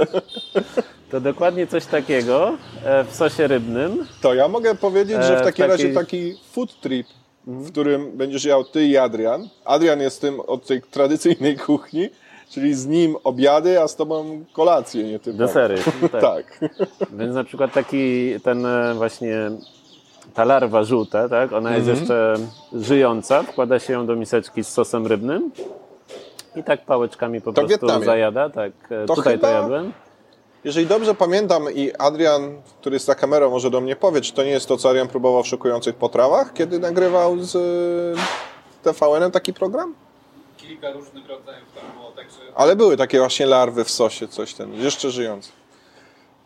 to 1.12 1.22
dokładnie 1.22 1.68
coś 1.68 1.86
takiego 1.86 2.58
e, 2.86 3.04
w 3.04 3.16
sosie 3.16 3.48
rybnym. 3.48 4.06
To 4.22 4.34
ja 4.34 4.48
mogę 4.48 4.76
powiedzieć, 4.76 5.24
że 5.24 5.38
w 5.38 5.42
E, 5.42 5.44
takim 5.44 5.66
razie 5.66 5.94
takiej- 5.94 5.96
taki 6.34 6.40
food 6.52 6.80
trip, 6.82 7.08
w 7.48 7.72
którym 7.72 8.18
będziesz 8.18 8.46
jadł 8.46 8.64
ty 8.64 8.86
i 8.86 8.98
Adrian. 8.98 9.48
Adrian 9.66 10.00
jest 10.02 10.22
tym 10.22 10.40
od 10.40 10.66
tej 10.68 10.82
tradycyjnej 10.82 11.58
kuchni, 11.58 12.10
czyli 12.50 12.74
z 12.74 12.86
nim 12.86 13.16
obiady, 13.24 13.82
a 13.82 13.88
z 13.88 13.96
tobą 13.96 14.44
kolacje, 14.54 15.04
nie 15.04 15.20
ty. 15.20 15.34
Desery. 15.34 15.76
Tak. 16.12 16.22
Tak. 16.22 16.60
Więc 17.14 17.36
na 17.36 17.44
przykład 17.44 17.74
taki 17.74 18.34
ten 18.44 18.66
e, 18.66 18.94
właśnie 18.94 19.36
ta 20.38 20.46
larwa 20.46 20.84
żółta, 20.84 21.30
tak? 21.30 21.54
Ona 21.54 21.76
jest 21.76 21.88
Mhm. 21.90 22.00
jeszcze 22.00 22.36
żyjąca, 22.74 23.44
wkłada 23.44 23.80
się 23.80 23.94
ją 23.94 24.06
do 24.06 24.16
miseczki 24.16 24.64
z 24.64 24.68
sosem 24.70 25.08
rybnym 25.08 25.52
i 26.56 26.64
tak 26.64 26.86
pałeczkami 26.86 27.42
po 27.42 27.46
To 27.46 27.54
prostu 27.54 27.70
Wietnamie. 27.70 28.06
zajada. 28.06 28.50
Tak. 28.50 28.72
E, 28.92 29.06
To 29.06 29.16
Tutaj 29.16 29.34
chyba- 29.34 29.48
to 29.48 29.54
jadłem. 29.54 29.94
Jeżeli 30.64 30.88
dobrze 30.88 31.16
pamiętam 31.16 31.64
i 31.74 31.92
Adrian, 32.00 32.62
który 32.82 32.96
jest 32.96 33.06
za 33.06 33.16
kamerą, 33.16 33.50
może 33.50 33.70
do 33.70 33.82
mnie 33.82 33.96
powie, 33.96 34.22
czy 34.22 34.34
to 34.34 34.44
nie 34.44 34.50
jest 34.50 34.68
to, 34.68 34.78
co 34.78 34.90
Adrian 34.90 35.08
próbował 35.08 35.44
w 35.44 35.48
szokujących 35.48 35.96
potrawach, 35.96 36.54
kiedy 36.54 36.80
nagrywał 36.80 37.40
z 37.40 37.56
y, 37.56 38.84
TVN-em 38.84 39.32
taki 39.32 39.54
program? 39.54 39.94
kilka 40.58 40.92
różnych 40.92 41.28
rodzajów 41.28 41.68
tam 41.76 41.84
było, 41.98 42.12
także 42.12 42.36
Ale 42.56 42.76
były 42.76 42.98
takie 42.98 43.20
właśnie 43.20 43.46
larwy 43.46 43.84
w 43.84 43.90
sosie, 43.90 44.28
coś 44.28 44.54
ten, 44.54 44.74
jeszcze 44.74 45.12
żyjące. 45.12 45.50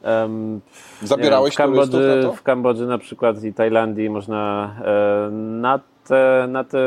Em, 0.04 0.62
Zabierałeś 1.04 1.54
w 1.54 1.58
Kambodży, 1.58 2.22
na 2.26 2.32
w 2.32 2.44
Kambodży 2.44 2.86
na 2.88 2.98
przykład 2.98 3.44
i 3.44 3.54
Tajlandii 3.54 4.10
można 4.10 4.72
e, 4.86 5.32
na 5.32 5.80
te, 6.08 6.46
na 6.50 6.64
te 6.64 6.78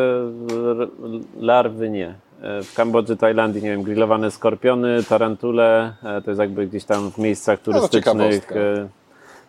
larwy 1.41 1.91
nie. 1.91 2.15
E, 2.43 2.63
W 2.63 2.75
Kambodży, 2.75 3.17
Tajlandii, 3.17 3.63
nie 3.63 3.71
wiem, 3.71 3.83
grillowane 3.83 4.31
skorpiony, 4.31 5.03
tarantule, 5.09 5.93
e, 6.05 6.23
to 6.23 6.31
jest 6.31 6.41
jakby 6.41 6.67
gdzieś 6.67 6.85
tam 6.85 7.11
w 7.11 7.19
miejscach 7.19 7.59
No, 7.59 7.65
turystycznych. 7.73 8.05
ciekawostka. 8.05 8.55
e, 8.55 8.89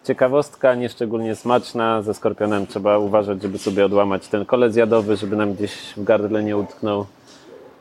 Ciekawostka, 0.03 0.75
nieszczególnie 0.75 1.35
smaczna. 1.35 2.01
Ze 2.01 2.13
skorpionem 2.13 2.67
trzeba 2.67 2.97
uważać, 2.97 3.41
żeby 3.41 3.57
sobie 3.57 3.85
odłamać 3.85 4.27
ten 4.27 4.45
kolec 4.45 4.75
jadowy, 4.75 5.15
żeby 5.15 5.35
nam 5.35 5.53
gdzieś 5.53 5.93
w 5.97 6.03
gardle 6.03 6.43
nie 6.43 6.57
utknął. 6.57 7.05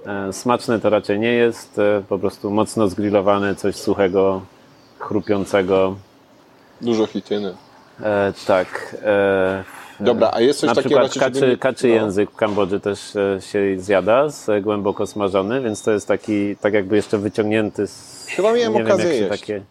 E, 0.07 0.32
Smaczne 0.32 0.80
to 0.80 0.91
raczej 0.91 1.18
nie 1.20 1.32
jest, 1.32 1.78
e, 1.78 2.03
po 2.09 2.18
prostu 2.18 2.51
mocno 2.51 2.89
zgrillowane, 2.89 3.55
coś 3.55 3.76
suchego, 3.76 4.41
chrupiącego. 5.09 5.96
Dużo 6.80 7.07
chityny. 7.07 7.55
E, 8.02 8.32
tak. 8.46 8.96
E, 9.02 9.64
Dobra, 10.00 10.30
a 10.32 10.40
jest 10.40 10.61
coś 10.61 10.68
na 10.68 10.74
takiego... 10.74 11.09
przykład 11.09 11.32
kaczy, 11.32 11.59
kaczy 11.59 11.88
no. 11.88 11.94
język 11.94 12.30
w 12.30 12.36
Kambodży 12.36 12.80
też 12.80 13.16
e, 13.16 13.40
się 13.40 13.61
zjada, 13.78 14.28
z, 14.28 14.62
głęboko 14.62 15.07
smażony, 15.07 15.61
więc 15.61 15.82
to 15.82 15.90
jest 15.90 16.09
taki, 16.09 16.57
tak 16.57 16.74
jakby 16.74 16.96
jeszcze 16.96 17.18
wyciągnięty 17.18 17.86
z... 17.86 18.26
Chyba 18.28 18.52
miałem 18.52 18.72
wiem, 18.72 18.86
okazję 18.86 19.05
się 19.05 19.14
jeść. 19.14 19.40
takie 19.40 19.62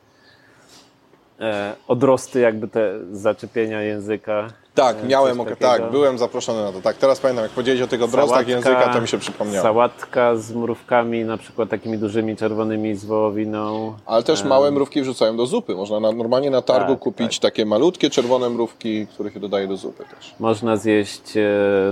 e, 1.39 1.73
odrosty 1.87 2.39
jakby 2.39 2.67
te 2.67 2.93
zaczepienia 3.11 3.81
języka. 3.81 4.47
Tak, 4.75 4.97
e, 5.03 5.07
miałem, 5.07 5.37
coś 5.37 5.47
ok- 5.47 5.49
takiego. 5.49 5.67
tak, 5.83 5.91
byłem 5.91 6.17
zaproszony 6.17 6.63
na 6.63 6.71
to. 6.71 6.81
Tak, 6.81 6.97
teraz 6.97 7.19
pamiętam, 7.19 7.43
jak 7.43 7.51
powiedziałeś 7.51 7.81
o 7.81 7.87
tych 7.87 8.03
odrostach 8.03 8.47
języka, 8.47 8.93
to 8.93 9.01
mi 9.01 9.07
się 9.07 9.17
przypomniało. 9.17 9.63
Sałatka 9.63 10.35
z 10.35 10.51
mrówkami, 10.53 11.23
na 11.23 11.37
przykład 11.37 11.69
takimi 11.69 11.97
dużymi 11.97 12.35
czerwonymi 12.35 12.95
z 12.95 13.05
wołowiną. 13.05 13.93
Ale 14.05 14.23
też 14.23 14.43
małe 14.43 14.71
mrówki 14.71 15.01
wrzucają 15.01 15.37
do 15.37 15.45
zupy. 15.45 15.75
Można 15.75 15.99
na, 15.99 16.11
normalnie 16.11 16.49
na 16.49 16.61
targu 16.61 16.93
Tak, 16.93 16.99
kupić 16.99 17.39
takie 17.39 17.65
malutkie 17.65 18.09
czerwone 18.09 18.49
mrówki, 18.49 19.07
które 19.07 19.31
się 19.31 19.39
dodaje 19.39 19.67
do 19.67 19.77
zupy 19.77 20.03
też. 20.15 20.35
Można 20.39 20.77
zjeść 20.77 21.37
e, 21.37 21.41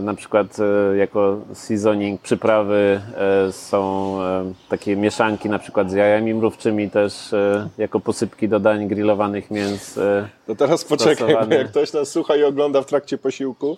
na 0.01 0.13
przykład 0.13 0.47
e, 0.93 0.97
jako 0.97 1.37
seasoning 1.53 2.21
przyprawy 2.21 3.01
e, 3.47 3.51
są 3.51 4.15
e, 4.21 4.53
takie 4.69 4.95
mieszanki 4.95 5.49
na 5.49 5.59
przykład 5.59 5.91
z 5.91 5.93
jajami 5.93 6.33
mrówczymi 6.33 6.89
też 6.89 7.33
e, 7.33 7.69
jako 7.77 7.99
posypki 7.99 8.49
do 8.49 8.59
dań 8.59 8.87
grillowanych 8.87 9.51
mięs. 9.51 9.97
E, 9.97 10.27
To 10.47 10.55
teraz 10.55 10.85
poczekaj, 10.85 11.35
jak 11.49 11.67
ktoś 11.67 11.93
nas 11.93 12.09
słucha 12.09 12.35
i 12.35 12.43
ogląda 12.43 12.70
w 12.79 12.85
trakcie 12.85 13.17
posiłku, 13.17 13.77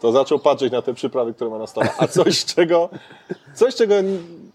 to 0.00 0.12
zaczął 0.12 0.38
patrzeć 0.38 0.72
na 0.72 0.82
te 0.82 0.94
przyprawy, 0.94 1.34
które 1.34 1.50
ma 1.50 1.58
na 1.58 1.66
stole. 1.66 1.88
A 1.98 2.06
coś, 2.06 2.44
czego, 2.54 2.88
coś, 3.54 3.74
czego 3.74 3.94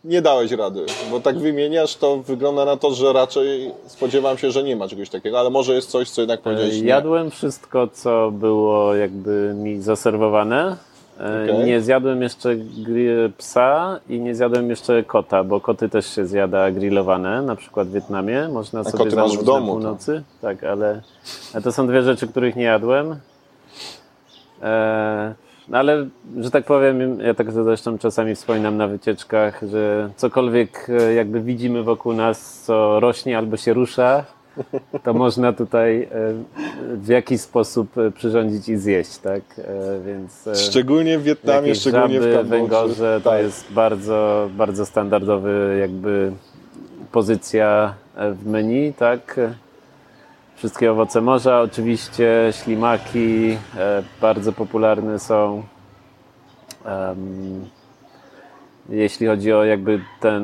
nie 0.03 0.21
dałeś 0.21 0.51
rady, 0.51 0.86
bo 1.11 1.19
tak 1.19 1.39
wymieniasz, 1.39 1.95
to 1.95 2.17
wygląda 2.17 2.65
na 2.65 2.77
to, 2.77 2.91
że 2.91 3.13
raczej 3.13 3.71
spodziewam 3.88 4.38
się, 4.38 4.51
że 4.51 4.63
nie 4.63 4.75
ma 4.75 4.88
czegoś 4.88 5.09
takiego, 5.09 5.39
ale 5.39 5.49
może 5.49 5.73
jest 5.73 5.89
coś, 5.89 6.09
co 6.09 6.21
jednak 6.21 6.41
powiedziałeś 6.41 6.81
nie. 6.81 6.88
Jadłem 6.88 7.31
wszystko, 7.31 7.88
co 7.88 8.31
było 8.31 8.95
jakby 8.95 9.53
mi 9.55 9.81
zaserwowane. 9.81 10.77
E, 11.19 11.43
Okej. 11.43 11.65
Nie 11.65 11.81
zjadłem 11.81 12.21
jeszcze 12.21 12.55
psa 13.38 13.99
i 14.09 14.19
nie 14.19 14.36
zjadłem 14.36 14.69
jeszcze 14.69 15.03
kota, 15.03 15.43
bo 15.43 15.61
koty 15.61 15.89
też 15.89 16.15
się 16.15 16.25
zjada 16.25 16.71
grillowane, 16.71 17.41
na 17.41 17.55
przykład 17.55 17.88
w 17.88 17.91
Wietnamie. 17.91 18.49
Można 18.49 18.84
sobie 18.84 19.03
koty 19.03 19.15
masz 19.15 19.38
w 19.38 19.43
domu, 19.43 19.65
na 19.65 19.71
północy. 19.71 20.23
Tak, 20.41 20.63
ale, 20.63 21.01
ale 21.53 21.63
to 21.63 21.71
są 21.71 21.88
dwie 21.88 22.03
rzeczy, 22.03 22.27
których 22.27 22.55
nie 22.55 22.63
jadłem. 22.63 23.15
E, 24.64 25.34
no 25.70 25.78
ale, 25.78 26.05
że 26.39 26.51
tak 26.51 26.66
powiem, 26.66 27.20
ja 27.20 27.34
tak 27.34 27.51
zresztą 27.51 27.97
czasami 27.97 28.36
wspominam 28.36 28.78
na 28.78 28.88
wycieczkach, 28.88 29.61
że 29.72 30.09
cokolwiek 30.16 30.88
e, 30.89 31.14
jakby 31.14 31.41
widzimy 31.41 31.84
wokół 31.84 32.14
nas, 32.14 32.64
co 32.64 32.99
rośnie 32.99 33.38
albo 33.38 33.57
się 33.57 33.74
rusza, 33.74 34.26
to 35.03 35.14
można 35.24 35.53
tutaj 35.53 36.01
e, 36.01 36.07
w 36.95 37.07
jakiś 37.07 37.41
sposób 37.41 37.91
przyrządzić 38.16 38.70
i 38.70 38.78
zjeść, 38.78 39.18
tak? 39.18 39.41
Więc 40.05 40.49
Szczególnie 40.70 41.20
w 41.20 41.24
Wietnamie, 41.24 41.76
szczególnie 41.76 42.20
w 42.20 42.24
żaby, 42.24 42.36
Kambodży. 42.36 42.59
węgorze, 42.61 43.22
to 43.24 43.30
Tak. 43.30 43.41
jest 43.41 43.72
bardzo, 43.74 44.49
bardzo 44.57 44.86
standardowy 44.86 45.78
jakby 45.82 46.32
pozycja 47.11 47.93
w 48.34 48.45
menu, 48.47 48.93
tak? 48.93 49.39
Wszystkie 50.55 50.91
owoce 50.91 51.21
morza, 51.21 51.61
oczywiście 51.61 52.49
ślimaki, 52.51 53.57
e, 53.77 54.03
bardzo 54.21 54.51
popularne 54.53 55.19
są. 55.19 55.63
Em, 56.85 57.69
jeśli 58.89 59.27
chodzi 59.27 59.53
o 59.53 59.63
jakby 59.63 60.01
ten 60.19 60.43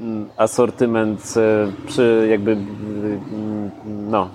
mm, 0.00 0.28
asortyment 0.36 1.34
e, 1.36 1.72
przy 1.86 2.26
jakby 2.30 2.56
no 3.86 4.28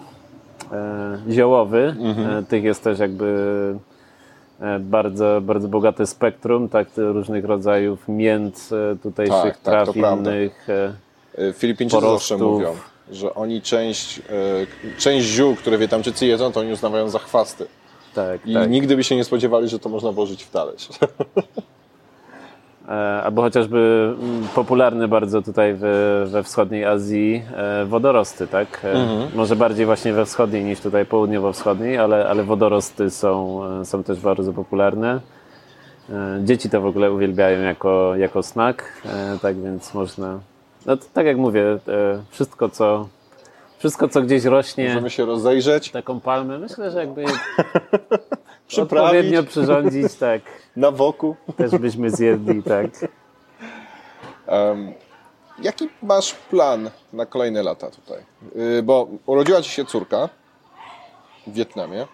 e, 0.71 1.17
ziołowy, 1.29 1.95
e, 2.39 2.43
tych 2.43 2.63
jest 2.63 2.83
też 2.83 2.99
jakby 2.99 3.75
bardzo, 4.79 5.41
bardzo 5.41 5.67
bogate 5.67 6.07
spektrum, 6.07 6.69
tak, 6.69 6.87
różnych 6.97 7.45
rodzajów 7.45 8.07
mięt, 8.07 8.69
e, 8.93 8.95
tutejszych 8.95 9.43
Tak, 9.43 9.53
tak, 9.53 9.63
traw 9.63 9.93
prawda. 9.93 10.31
innych. 10.31 10.67
Filipińczycy 11.53 12.01
zawsze 12.01 12.37
mówią, 12.37 12.73
że 13.11 13.33
oni 13.35 13.61
część, 13.61 14.19
y, 14.19 14.21
część 14.97 15.27
ziół, 15.27 15.55
które 15.55 15.77
Wietnamczycy 15.77 16.25
jedzą, 16.25 16.51
to 16.51 16.59
oni 16.59 16.71
uznawają 16.71 17.09
za 17.09 17.19
chwasty. 17.19 17.65
Tak, 18.13 18.47
I 18.47 18.53
tak. 18.53 18.69
nigdy 18.69 18.95
by 18.95 19.03
się 19.03 19.15
nie 19.15 19.23
spodziewali, 19.23 19.67
że 19.69 19.79
to 19.79 19.89
można 19.89 20.11
włożyć 20.11 20.43
w 20.43 20.49
talerz. 20.49 20.89
E, 22.89 23.23
Albo 23.23 23.41
chociażby 23.41 24.13
mm, 24.21 24.47
popularne 24.55 25.07
bardzo 25.07 25.41
tutaj 25.41 25.73
we, 25.73 26.25
we 26.25 26.43
wschodniej 26.43 26.85
Azji 26.85 27.43
e, 27.55 27.85
wodorosty, 27.85 28.47
tak? 28.47 28.81
E, 28.85 28.91
Mhm. 28.91 29.29
Może 29.35 29.55
bardziej 29.55 29.85
właśnie 29.85 30.13
we 30.13 30.25
wschodniej 30.25 30.63
niż 30.63 30.79
tutaj 30.79 31.05
południowo-wschodniej, 31.05 31.97
ale, 31.97 32.27
ale 32.29 32.43
wodorosty 32.43 33.09
są, 33.09 33.61
e, 33.81 33.85
są 33.85 34.03
też 34.03 34.19
bardzo 34.19 34.53
popularne. 34.53 35.19
E, 36.09 36.39
Dzieci 36.43 36.69
to 36.69 36.81
w 36.81 36.85
ogóle 36.85 37.11
uwielbiają 37.11 37.61
jako, 37.61 38.15
jako 38.15 38.43
snack, 38.43 38.83
e, 39.05 39.37
tak 39.41 39.61
więc 39.61 39.93
można. 39.93 40.39
No 40.85 40.97
to, 40.97 41.05
tak 41.13 41.25
jak 41.25 41.37
mówię, 41.37 41.63
e, 41.63 41.79
wszystko 42.29 42.69
co, 42.69 43.07
wszystko 43.77 44.07
co 44.07 44.21
gdzieś 44.21 44.43
rośnie, 44.43 44.87
Możemy 44.87 45.09
się 45.09 45.25
rozejrzeć, 45.25 45.91
taką 45.91 46.19
palmę, 46.19 46.59
myślę, 46.59 46.91
że 46.91 46.99
jakby 46.99 47.25
odpowiednio 48.81 49.43
przyrządzić, 49.43 50.15
tak, 50.15 50.41
na 50.75 50.91
woku. 50.91 51.35
też 51.57 51.71
byśmy 51.71 52.09
zjedli, 52.09 52.63
tak. 52.63 52.85
Em, 54.47 54.93
jaki 55.61 55.89
masz 56.03 56.33
plan 56.33 56.89
na 57.13 57.25
kolejne 57.25 57.63
lata 57.63 57.87
tutaj? 57.91 58.19
Y, 58.77 58.83
bo 58.83 59.07
urodziła 59.25 59.61
ci 59.61 59.69
się 59.69 59.85
córka 59.85 60.29
w 61.47 61.53
Wietnamie. 61.53 62.07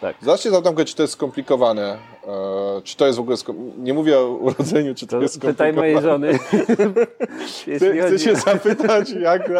Tak. 0.00 0.16
Zacznij 0.20 0.54
zapytam, 0.54 0.84
czy 0.84 0.96
to 0.96 1.02
jest 1.02 1.12
skomplikowane. 1.12 1.98
E, 2.28 2.82
czy 2.84 2.96
to 2.96 3.06
jest 3.06 3.18
w 3.18 3.20
ogóle. 3.20 3.36
Nie 3.78 3.94
mówię 3.94 4.18
o 4.18 4.28
urodzeniu, 4.28 4.94
czy 4.94 5.06
to, 5.06 5.16
To 5.16 5.22
jest 5.22 5.40
pytaj 5.40 5.72
mojej 5.72 6.00
żony. 6.02 6.38
Chcę, 7.76 7.96
chcę 8.06 8.18
się 8.18 8.36
zapytać, 8.36 9.10
jak. 9.10 9.50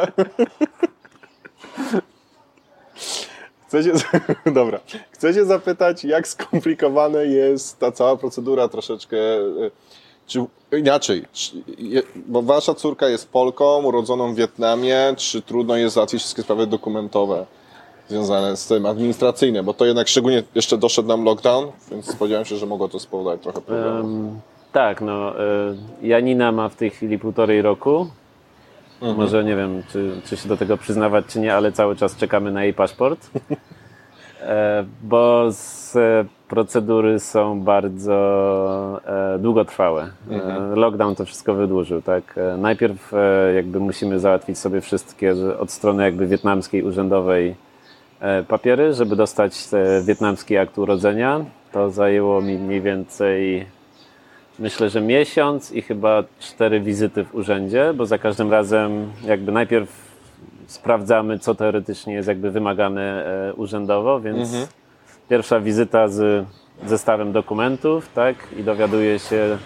Chcę 3.66 3.82
się, 3.82 3.92
dobra. 4.52 4.80
Chcę 5.10 5.34
się 5.34 5.44
zapytać, 5.44 6.04
jak 6.04 6.28
skomplikowane 6.28 7.26
jest 7.26 7.78
ta 7.78 7.92
cała 7.92 8.16
procedura 8.16 8.68
troszeczkę. 8.68 9.16
e, 9.16 9.70
Czy 10.26 10.44
inaczej, 10.72 11.24
czy, 11.32 11.62
bo 12.26 12.42
wasza 12.42 12.74
córka 12.74 13.08
jest 13.08 13.28
Polką, 13.28 13.82
urodzoną 13.82 14.32
w 14.34 14.36
Wietnamie, 14.36 15.14
czy 15.16 15.42
trudno 15.42 15.76
jest 15.76 15.94
załatwić 15.94 16.20
wszystkie 16.20 16.42
sprawy 16.42 16.66
dokumentowe 16.66 17.46
związane 18.12 18.56
z 18.56 18.66
tym, 18.66 18.86
administracyjne, 18.86 19.62
bo 19.62 19.74
to 19.74 19.84
jednak 19.84 20.08
szczególnie 20.08 20.42
jeszcze 20.54 20.78
doszedł 20.78 21.08
nam 21.08 21.24
lockdown, 21.24 21.66
więc 21.90 22.12
spodziewałem 22.12 22.44
się, 22.44 22.56
że 22.56 22.66
mogło 22.66 22.88
to 22.88 22.98
spowodować 22.98 23.40
trochę 23.40 23.60
problemów. 23.60 24.04
Em, 24.04 24.40
tak, 24.72 25.00
no. 25.00 25.40
e, 25.40 25.42
Janina 26.02 26.52
ma 26.52 26.68
w 26.68 26.76
tej 26.76 26.90
chwili 26.90 27.18
półtorej 27.18 27.62
roku. 27.62 28.06
Mhm. 29.00 29.16
Może 29.16 29.44
nie 29.44 29.56
wiem, 29.56 29.82
czy, 29.92 30.20
czy 30.24 30.36
się 30.36 30.48
do 30.48 30.56
tego 30.56 30.76
przyznawać, 30.76 31.24
czy 31.28 31.40
nie, 31.40 31.54
ale 31.54 31.72
cały 31.72 31.96
czas 31.96 32.16
czekamy 32.16 32.52
na 32.52 32.64
jej 32.64 32.74
paszport. 32.74 33.30
E, 34.42 34.84
bo 35.02 35.46
z, 35.50 35.96
e, 35.96 36.24
procedury 36.48 37.20
są 37.20 37.60
bardzo 37.60 38.14
e, 39.06 39.38
długotrwałe. 39.38 40.10
Mhm. 40.30 40.74
Lockdown 40.74 41.14
to 41.14 41.24
wszystko 41.24 41.54
wydłużył, 41.54 42.02
tak? 42.02 42.34
Najpierw 42.58 43.14
e, 43.14 43.52
jakby 43.54 43.80
musimy 43.80 44.20
załatwić 44.20 44.58
sobie 44.58 44.80
wszystkie 44.80 45.34
że 45.34 45.58
od 45.58 45.70
strony 45.70 46.02
jakby 46.02 46.26
wietnamskiej 46.26 46.82
urzędowej 46.82 47.54
papiery, 48.48 48.94
żeby 48.94 49.16
dostać 49.16 49.54
e, 49.72 50.02
wietnamski 50.02 50.56
akt 50.56 50.78
urodzenia. 50.78 51.44
To 51.72 51.90
zajęło 51.90 52.40
mi 52.40 52.58
mniej 52.58 52.80
więcej 52.80 53.66
myślę, 54.58 54.90
że 54.90 55.00
miesiąc 55.00 55.72
i 55.72 55.82
chyba 55.82 56.24
cztery 56.40 56.80
wizyty 56.80 57.24
w 57.24 57.34
urzędzie, 57.34 57.92
bo 57.94 58.06
za 58.06 58.18
każdym 58.18 58.50
razem 58.50 59.12
jakby 59.24 59.52
najpierw 59.52 59.88
sprawdzamy, 60.66 61.38
co 61.38 61.54
teoretycznie 61.54 62.14
jest 62.14 62.28
jakby 62.28 62.50
wymagane 62.50 63.26
e, 63.26 63.54
urzędowo, 63.54 64.20
więc 64.20 64.68
pierwsza 65.28 65.60
wizyta 65.60 66.08
z 66.08 66.46
zestawem 66.86 67.32
dokumentów, 67.32 68.08
tak, 68.14 68.36
i 68.56 68.62
dowiaduje 68.62 69.18
się 69.18 69.58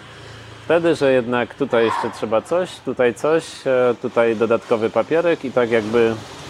wtedy, 0.65 0.95
że 0.95 1.13
jednak 1.13 1.55
tutaj 1.55 1.85
jeszcze 1.85 2.09
trzeba 2.09 2.41
coś, 2.41 2.79
tutaj 2.79 3.13
coś, 3.13 3.67
e, 3.67 3.95
tutaj 4.01 4.35
dodatkowy 4.35 4.89
papierek 4.89 5.45
i 5.45 5.51
tak 5.51 5.71
jakby 5.71 6.13
e, 6.13 6.46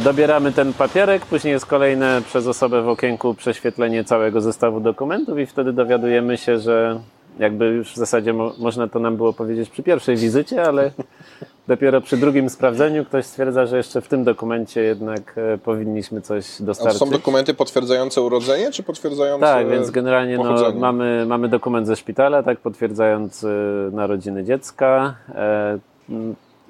dobieramy 0.00 0.52
ten 0.52 0.72
papierek, 0.72 1.26
później 1.26 1.52
jest 1.52 1.66
kolejne 1.66 2.22
przez 2.26 2.46
osobę 2.46 2.82
w 2.82 2.88
okienku 2.88 3.34
prześwietlenie 3.34 4.04
całego 4.04 4.40
zestawu 4.40 4.80
dokumentów 4.80 5.38
i 5.38 5.46
wtedy 5.46 5.72
dowiadujemy 5.72 6.36
się, 6.38 6.58
że 6.58 7.00
jakby 7.38 7.66
już 7.66 7.92
w 7.92 7.96
zasadzie 7.96 8.32
mo 8.32 8.52
można 8.58 8.88
to 8.88 8.98
nam 8.98 9.16
było 9.16 9.32
powiedzieć 9.32 9.70
przy 9.70 9.82
pierwszej 9.82 10.16
wizycie, 10.16 10.62
ale 10.62 10.90
dopiero 11.68 12.00
przy 12.00 12.16
drugim 12.16 12.50
sprawdzeniu 12.50 13.04
ktoś 13.04 13.26
stwierdza, 13.26 13.66
że 13.66 13.76
jeszcze 13.76 14.00
w 14.00 14.08
tym 14.08 14.24
dokumencie 14.24 14.80
jednak 14.80 15.34
e, 15.38 15.58
powinniśmy 15.58 16.20
coś 16.20 16.54
A 16.54 16.58
to 16.58 16.64
dostarczyć. 16.64 16.98
są 16.98 17.10
dokumenty 17.10 17.54
potwierdzające 17.54 18.22
urodzenie, 18.22 18.70
czy 18.70 18.82
potwierdzające 18.82 19.46
Tak, 19.46 19.68
więc 19.68 19.90
generalnie 19.90 20.38
no, 20.38 20.72
mamy, 20.74 21.26
mamy 21.26 21.48
dokument 21.48 21.86
ze 21.86 21.96
szpitala, 21.96 22.42
tak, 22.42 22.58
potwierdzający 22.58 23.48
narodziny 23.92 24.44
dziecka, 24.44 25.14
e, 25.34 25.78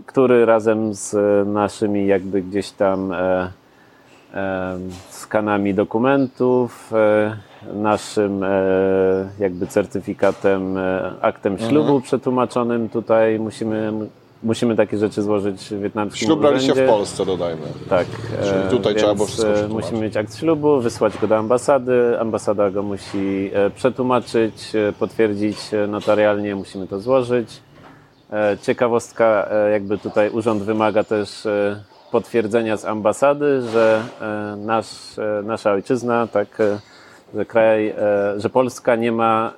który 0.06 0.46
razem 0.46 0.94
z 0.94 1.14
naszymi 1.48 2.06
jakby 2.06 2.42
gdzieś 2.42 2.70
tam 2.70 3.12
e, 3.12 3.50
e, 4.34 4.78
skanami 5.10 5.74
dokumentów, 5.74 6.92
e, 6.92 7.36
naszym 7.74 8.42
e, 8.44 8.48
jakby 9.38 9.66
certyfikatem, 9.66 10.76
e, 10.78 11.12
aktem 11.20 11.58
ślubu 11.58 12.00
przetłumaczonym 12.00 12.88
tutaj 12.88 13.38
musimy, 13.38 13.92
musimy 14.42 14.76
takie 14.76 14.98
rzeczy 14.98 15.22
złożyć 15.22 15.60
w 15.62 15.80
wietnamskim 15.80 16.26
Ślub 16.26 16.40
braliście 16.40 16.68
w 16.72 16.72
urzędzie. 16.72 16.92
Polsce, 16.92 17.26
dodajmy. 17.26 17.62
Tak. 17.88 18.06
Czyli 18.44 18.60
e, 18.66 18.70
tutaj 18.70 18.94
trzeba 18.94 19.14
było 19.14 19.26
wszystko 19.26 19.50
e, 19.50 19.52
przetłumaczyć. 19.54 19.84
Musimy 19.90 20.06
mieć 20.06 20.16
akt 20.16 20.36
ślubu, 20.36 20.80
wysłać 20.80 21.18
go 21.18 21.26
do 21.26 21.36
ambasady. 21.36 22.20
Ambasada 22.20 22.70
go 22.70 22.82
musi 22.82 23.50
e, 23.52 23.70
przetłumaczyć, 23.70 24.74
e, 24.74 24.92
potwierdzić 24.92 25.74
e, 25.74 25.86
notarialnie, 25.86 26.56
musimy 26.56 26.86
to 26.86 27.00
złożyć. 27.00 27.65
E, 28.32 28.58
Ciekawostka, 28.62 29.48
e, 29.50 29.70
jakby 29.70 29.98
tutaj 29.98 30.30
urząd 30.30 30.62
wymaga 30.62 31.04
też 31.04 31.46
e, 31.46 31.82
potwierdzenia 32.12 32.76
z 32.76 32.84
ambasady, 32.84 33.62
że 33.62 34.02
nasz, 34.56 35.16
nasza 35.44 35.72
ojczyzna, 35.72 36.26
tak, 36.26 36.62
że 37.34 37.44
kraj, 37.44 37.94
że 38.36 38.50
Polska 38.50 38.96
nie 38.96 39.12
ma 39.12 39.52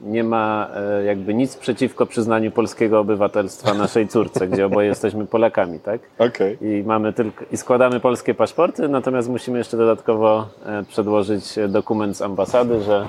nie 0.00 0.24
ma 0.24 0.68
jakby 1.06 1.34
nic 1.34 1.56
przeciwko 1.56 2.06
przyznaniu 2.06 2.50
polskiego 2.50 3.00
obywatelstwa 3.00 3.74
naszej 3.74 4.08
córce, 4.08 4.48
gdzie 4.48 4.66
oboje 4.66 4.88
jesteśmy 4.94 5.26
Polakami, 5.26 5.80
tak? 5.80 6.00
Okej. 6.18 6.58
i 6.60 6.82
mamy 6.86 7.12
tylko 7.12 7.44
i 7.52 7.56
składamy 7.56 8.00
polskie 8.00 8.34
paszporty, 8.34 8.88
natomiast 8.88 9.28
musimy 9.28 9.58
jeszcze 9.58 9.76
dodatkowo 9.76 10.48
przedłożyć 10.88 11.58
dokument 11.68 12.16
z 12.16 12.22
ambasady, 12.22 12.80
że 12.80 13.06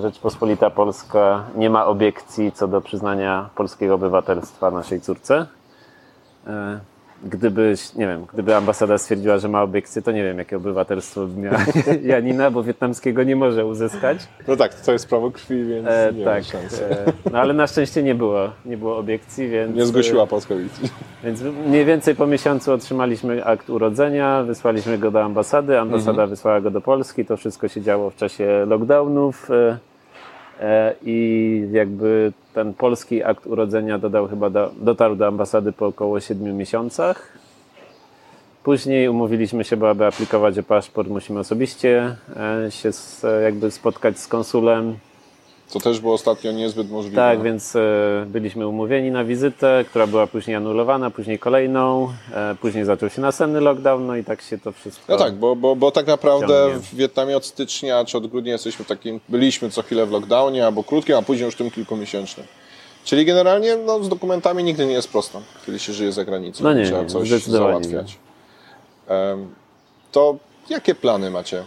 Rzeczpospolita 0.00 0.70
Polska 0.70 1.44
nie 1.56 1.70
ma 1.70 1.86
obiekcji 1.86 2.52
co 2.52 2.68
do 2.68 2.80
przyznania 2.80 3.48
polskiego 3.54 3.94
obywatelstwa 3.94 4.70
naszej 4.70 5.00
córce. 5.00 5.46
E, 7.24 7.28
Gdyby, 7.28 7.74
nie 7.96 8.06
wiem, 8.06 8.26
gdyby 8.32 8.56
ambasada 8.56 8.98
stwierdziła, 8.98 9.38
że 9.38 9.48
ma 9.48 9.62
obiekcję, 9.62 10.02
to 10.02 10.12
nie 10.12 10.22
wiem, 10.24 10.38
jakie 10.38 10.56
obywatelstwo 10.56 11.26
by 11.26 11.40
miała 11.40 11.58
Janina, 12.02 12.50
bo 12.50 12.62
wietnamskiego 12.62 13.22
nie 13.22 13.36
może 13.36 13.66
uzyskać. 13.66 14.18
No 14.48 14.56
tak, 14.56 14.74
to 14.74 14.92
jest 14.92 15.08
prawo 15.08 15.30
krwi, 15.30 15.64
więc 15.64 15.88
E, 15.88 16.12
nie 16.14 16.24
tak, 16.24 16.44
ma 16.44 16.50
szans. 16.50 16.80
e, 16.80 17.12
no 17.32 17.38
ale 17.38 17.54
na 17.54 17.66
szczęście 17.66 18.02
nie 18.02 18.14
było, 18.14 18.50
nie 18.66 18.76
było 18.76 18.96
obiekcji, 18.98 19.48
więc... 19.48 19.76
Nie 19.76 19.86
zgłosiła 19.86 20.26
Polskowic. 20.26 20.72
Więc 21.24 21.42
mniej 21.66 21.84
więcej 21.84 22.14
po 22.14 22.26
miesiącu 22.26 22.72
otrzymaliśmy 22.72 23.44
akt 23.44 23.70
urodzenia, 23.70 24.42
wysłaliśmy 24.42 24.98
go 24.98 25.10
do 25.10 25.22
ambasady, 25.22 25.78
ambasada 25.78 26.26
wysłała 26.26 26.60
go 26.60 26.70
do 26.70 26.80
Polski, 26.80 27.24
to 27.24 27.36
wszystko 27.36 27.68
się 27.68 27.80
działo 27.82 28.10
w 28.10 28.16
czasie 28.16 28.64
lockdownów 28.68 29.50
e, 29.50 29.54
e, 29.54 29.78
i 31.04 31.68
jakby 31.72 32.32
ten 32.54 32.74
polski 32.74 33.24
akt 33.24 33.46
urodzenia 33.46 33.98
dodał 33.98 34.28
chyba 34.28 34.50
do, 34.50 34.70
dotarł 34.80 35.16
do 35.16 35.26
ambasady 35.26 35.72
po 35.72 35.86
około 35.86 36.20
7 36.20 36.56
miesiącach. 36.56 37.38
Później 38.64 39.08
umówiliśmy 39.08 39.64
się, 39.64 39.76
bo 39.76 39.90
aby 39.90 40.06
aplikować 40.06 40.58
o 40.58 40.62
paszport 40.62 41.08
musimy 41.08 41.40
osobiście 41.40 42.16
e, 42.66 42.70
się 42.70 42.88
s- 42.88 43.26
jakby 43.44 43.70
spotkać 43.70 44.18
z 44.18 44.26
konsulem. 44.28 44.96
To 45.72 45.80
też 45.80 46.00
było 46.00 46.14
ostatnio 46.14 46.52
niezbyt 46.52 46.90
możliwe. 46.90 47.16
Tak, 47.16 47.42
więc 47.42 47.76
e, 47.76 47.80
byliśmy 48.26 48.66
umówieni 48.66 49.10
na 49.10 49.24
wizytę, 49.24 49.84
która 49.88 50.06
była 50.06 50.26
później 50.26 50.56
anulowana, 50.56 51.10
później 51.10 51.38
kolejną, 51.38 52.12
e, 52.34 52.54
później 52.60 52.84
zaczął 52.84 53.10
się 53.10 53.20
następny 53.20 53.60
lockdown, 53.60 54.06
no 54.06 54.16
i 54.16 54.24
tak 54.24 54.42
się 54.42 54.58
to 54.58 54.72
wszystko. 54.72 55.04
No 55.08 55.18
tak, 55.18 55.34
bo, 55.34 55.56
bo, 55.56 55.76
bo 55.76 55.90
tak 55.90 56.06
naprawdę 56.06 56.64
Ciągnie. 56.64 56.80
w 56.80 56.94
Wietnamie 56.94 57.36
od 57.36 57.46
stycznia 57.46 58.04
czy 58.04 58.18
od 58.18 58.26
grudnia 58.26 58.52
jesteśmy 58.52 58.84
takim, 58.84 59.20
byliśmy 59.28 59.70
co 59.70 59.82
chwilę 59.82 60.06
w 60.06 60.10
lockdownie 60.10 60.66
albo 60.66 60.84
krótkim, 60.84 61.16
a 61.16 61.22
później 61.22 61.46
już 61.46 61.56
tym 61.56 61.70
kilkumiesięcznym. 61.70 62.46
Czyli 63.04 63.24
generalnie 63.24 63.76
no, 63.76 64.04
z 64.04 64.08
dokumentami 64.08 64.64
nigdy 64.64 64.86
nie 64.86 64.92
jest 64.92 65.08
prosto, 65.08 65.42
kiedy 65.66 65.78
się 65.78 65.92
żyje 65.92 66.12
za 66.12 66.24
granicą. 66.24 66.64
No 66.64 66.72
nie, 66.72 66.84
Trzeba 66.84 67.02
nie, 67.02 67.08
coś 67.08 67.28
zdecydowanie 67.28 67.84
załatwiać. 67.84 68.18
Em, 69.08 69.54
to 70.12 70.36
jakie 70.70 70.94
plany 70.94 71.30
macie? 71.30 71.64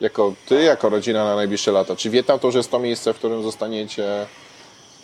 Jako 0.00 0.32
ty, 0.46 0.62
jako 0.62 0.88
rodzina 0.88 1.24
na 1.24 1.36
najbliższe 1.36 1.72
lata? 1.72 1.96
Czy 1.96 2.10
Wietnam 2.10 2.38
to 2.38 2.48
już 2.48 2.54
jest 2.54 2.70
to 2.70 2.78
miejsce, 2.78 3.12
w 3.12 3.16
którym 3.18 3.42
zostaniecie 3.42 4.26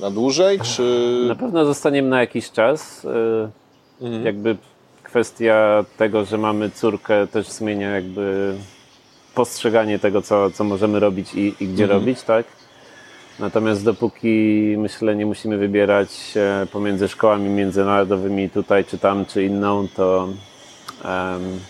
na 0.01 0.11
dłużej, 0.11 0.61
czy... 0.61 1.25
Na 1.29 1.35
pewno 1.35 1.65
zostaniemy 1.65 2.09
na 2.09 2.21
jakiś 2.21 2.51
czas. 2.51 3.05
e, 3.05 4.25
Jakby 4.25 4.57
kwestia 5.03 5.85
tego, 5.97 6.25
że 6.25 6.39
mamy 6.39 6.71
córkę 6.71 7.27
też 7.27 7.49
zmienia 7.49 7.91
jakby 7.91 8.55
postrzeganie 9.35 9.99
tego, 9.99 10.23
co, 10.23 10.51
co 10.51 10.65
możemy 10.65 11.01
robić 11.01 11.35
i, 11.35 11.55
i 11.61 11.69
gdzie 11.69 11.87
robić, 11.87 12.23
tak? 12.23 12.47
Natomiast 13.39 13.85
dopóki 13.85 14.29
myślę 14.79 15.17
nie 15.17 15.27
musimy 15.27 15.57
wybierać 15.59 16.09
pomiędzy 16.73 17.09
szkołami 17.09 17.49
międzynarodowymi 17.49 18.51
tutaj 18.51 18.85
czy 18.85 18.99
tam, 18.99 19.27
czy 19.27 19.45
inną, 19.45 19.89
to, 19.97 20.29
em, 21.05 21.61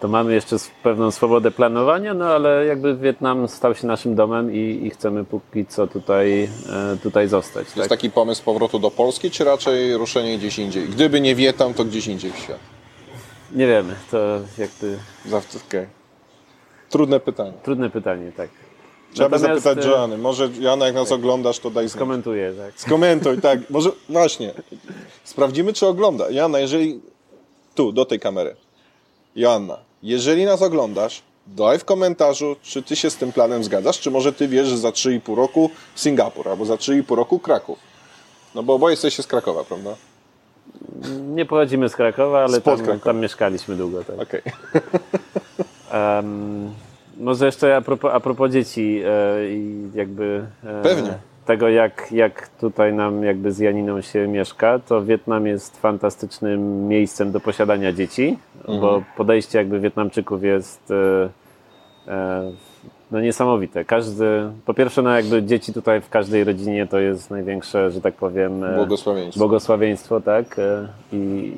to 0.00 0.08
mamy 0.08 0.34
jeszcze 0.34 0.56
pewną 0.82 1.10
swobodę 1.10 1.50
planowania, 1.50 2.14
no 2.14 2.24
ale 2.26 2.66
jakby 2.66 2.96
Wietnam 2.96 3.48
stał 3.48 3.74
się 3.74 3.86
naszym 3.86 4.14
domem 4.14 4.54
i, 4.54 4.80
i 4.86 4.90
chcemy 4.90 5.24
póki 5.24 5.66
co 5.66 5.86
tutaj, 5.86 6.42
e, 6.92 6.96
tutaj 7.02 7.28
zostać. 7.28 7.64
To 7.66 7.70
Tak? 7.70 7.76
jest 7.76 7.90
taki 7.90 8.10
pomysł 8.10 8.44
powrotu 8.44 8.78
do 8.78 8.90
Polski, 8.90 9.30
czy 9.30 9.44
raczej 9.44 9.96
ruszenie 9.96 10.38
gdzieś 10.38 10.58
indziej? 10.58 10.88
Gdyby 10.88 11.20
nie 11.20 11.34
Wietnam, 11.34 11.74
to 11.74 11.84
gdzieś 11.84 12.06
indziej 12.06 12.32
w 12.32 12.36
świat. 12.38 12.58
Nie 13.52 13.66
wiemy, 13.66 13.94
to 14.10 14.18
jakby 14.58 14.98
Zawsze, 15.26 15.58
okej. 15.68 15.86
Trudne 16.90 17.20
pytanie. 17.20 17.52
trudne 17.62 17.90
pytanie, 17.90 18.32
tak. 18.36 18.48
Trzeba 19.14 19.28
by 19.28 19.36
Natomiast, 19.38 19.62
zapytać 19.64 19.86
e, 19.86 19.90
Joanny. 19.90 20.18
Może 20.18 20.48
Joanna, 20.60 20.86
jak 20.86 20.94
nas 20.94 21.12
oglądasz, 21.12 21.58
to 21.58 21.70
daj 21.70 21.88
znać. 21.88 22.00
Komentuję, 22.00 22.52
tak. 22.58 22.80
Skomentuj, 22.80 23.40
tak. 23.40 23.70
Może 23.70 23.90
właśnie. 24.08 24.54
Sprawdzimy, 25.24 25.72
czy 25.72 25.86
ogląda. 25.86 26.30
Joanna, 26.30 26.58
jeżeli... 26.58 27.00
Tu, 27.74 27.92
do 27.92 28.04
tej 28.04 28.20
kamery. 28.20 28.56
Joanna, 29.36 29.78
jeżeli 30.02 30.44
nas 30.44 30.62
oglądasz, 30.62 31.22
Daj 31.56 31.78
w 31.78 31.84
komentarzu, 31.84 32.56
czy 32.62 32.82
ty 32.82 32.96
się 32.96 33.10
z 33.10 33.16
tym 33.16 33.32
planem 33.32 33.64
zgadzasz, 33.64 34.00
czy 34.00 34.10
może 34.10 34.32
ty 34.32 34.48
wiesz, 34.48 34.68
że 34.68 34.78
za 34.78 34.88
3,5 34.88 35.36
roku 35.36 35.70
Singapur, 35.94 36.48
albo 36.48 36.64
za 36.64 36.74
3,5 36.74 37.14
roku 37.14 37.38
Kraków. 37.38 37.78
No 38.54 38.62
bo 38.62 38.74
oboje 38.74 38.92
jesteście 38.92 39.22
z 39.22 39.26
Krakowa, 39.26 39.64
prawda? 39.64 39.94
Nie 41.20 41.46
pochodzimy 41.46 41.88
z 41.88 41.96
Krakowa, 41.96 42.44
ale 42.44 42.60
tam, 42.60 42.76
Krakowa. 42.76 43.04
tam 43.04 43.20
mieszkaliśmy 43.20 43.76
długo. 43.76 44.04
Tak. 44.04 44.20
Okej. 44.20 44.42
Em, 45.90 46.74
może 47.16 47.46
jeszcze 47.46 47.76
a 47.76 47.80
propos, 47.80 48.12
a 48.14 48.20
propos 48.20 48.52
dzieci 48.52 49.02
e, 49.06 49.50
i 49.50 49.90
jakby 49.94 50.46
e, 50.64 50.82
Pewnie. 50.82 51.18
Tego, 51.48 51.68
jak, 51.68 52.12
jak 52.12 52.48
tutaj 52.48 52.92
nam 52.92 53.24
jakby 53.24 53.52
z 53.52 53.58
Janiną 53.58 54.00
się 54.00 54.28
mieszka, 54.28 54.78
to 54.78 55.04
Wietnam 55.04 55.46
jest 55.46 55.80
fantastycznym 55.80 56.88
miejscem 56.88 57.32
do 57.32 57.40
posiadania 57.40 57.92
dzieci, 57.92 58.38
Mhm. 58.58 58.80
bo 58.80 59.02
podejście 59.16 59.58
jakby 59.58 59.80
Wietnamczyków 59.80 60.42
jest 60.44 60.90
e, 60.90 61.28
e, 62.12 62.52
no 63.10 63.20
niesamowite. 63.20 63.84
Każdy, 63.84 64.24
po 64.66 64.74
pierwsze, 64.74 65.02
no 65.02 65.10
jakby 65.16 65.42
dzieci 65.42 65.72
tutaj 65.72 66.00
w 66.00 66.08
każdej 66.08 66.44
rodzinie 66.44 66.86
to 66.86 66.98
jest 66.98 67.30
największe, 67.30 67.90
że 67.90 68.00
tak 68.00 68.14
powiem, 68.14 68.64
e, 68.64 68.74
Błogosławieństwo. 68.76 69.38
błogosławieństwo, 69.38 70.20
tak? 70.20 70.58
E, 70.58 70.88
I, 71.12 71.52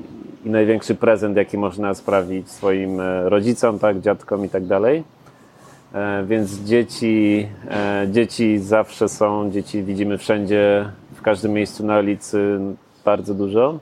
I 0.44 0.50
największy 0.50 0.94
prezent, 0.94 1.36
jaki 1.36 1.58
można 1.58 1.94
sprawić 1.94 2.50
swoim 2.50 3.00
e, 3.00 3.28
rodzicom, 3.28 3.78
tak, 3.78 4.00
dziadkom 4.00 4.44
i 4.44 4.48
tak 4.48 4.66
dalej. 4.66 5.02
E, 5.94 6.24
Więc 6.26 6.58
dzieci, 6.58 7.48
e, 7.70 8.06
dzieci 8.10 8.58
zawsze 8.58 9.08
są, 9.08 9.50
dzieci 9.50 9.82
widzimy 9.82 10.18
wszędzie, 10.18 10.88
w 11.14 11.22
każdym 11.22 11.52
miejscu 11.52 11.86
na 11.86 11.98
ulicy 11.98 12.60
bardzo 13.04 13.34
dużo. 13.34 13.78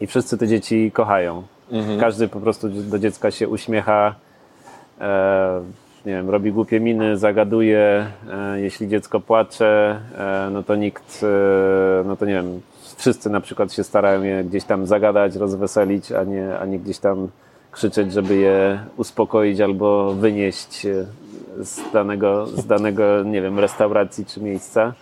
I 0.00 0.06
wszyscy 0.06 0.38
te 0.38 0.48
dzieci 0.48 0.90
kochają. 0.94 1.42
Każdy 2.00 2.28
po 2.28 2.40
prostu 2.40 2.68
do 2.68 2.98
dziecka 2.98 3.30
się 3.30 3.48
uśmiecha, 3.48 4.14
e, 5.00 5.60
nie 6.06 6.12
wiem, 6.12 6.30
robi 6.30 6.52
głupie 6.52 6.80
miny, 6.80 7.18
zagaduje. 7.18 8.06
Jeśli 8.56 8.88
dziecko 8.88 9.20
płacze, 9.20 10.00
no 10.52 10.62
to 10.62 10.76
nikt, 10.76 11.24
no 12.04 12.16
to 12.16 12.26
nie 12.26 12.32
wiem, 12.32 12.60
wszyscy 12.96 13.30
na 13.30 13.40
przykład 13.40 13.72
się 13.72 13.84
starają 13.84 14.22
je 14.22 14.44
gdzieś 14.44 14.64
tam 14.64 14.86
zagadać, 14.86 15.36
rozweselić, 15.36 16.12
a 16.12 16.24
nie, 16.24 16.58
a 16.58 16.66
nie 16.66 16.78
gdzieś 16.78 16.98
tam 16.98 17.28
krzyczeć, 17.76 18.12
żeby 18.12 18.36
je 18.36 18.78
uspokoić 18.96 19.60
albo 19.60 20.14
wynieść 20.14 20.86
e, 20.86 21.06
z 21.64 21.92
danego, 21.92 22.46
z 22.46 22.66
danego, 22.66 23.22
nie 23.22 23.42
wiem, 23.42 23.58
restauracji 23.58 24.26
czy 24.26 24.40
miejsca. 24.40 24.92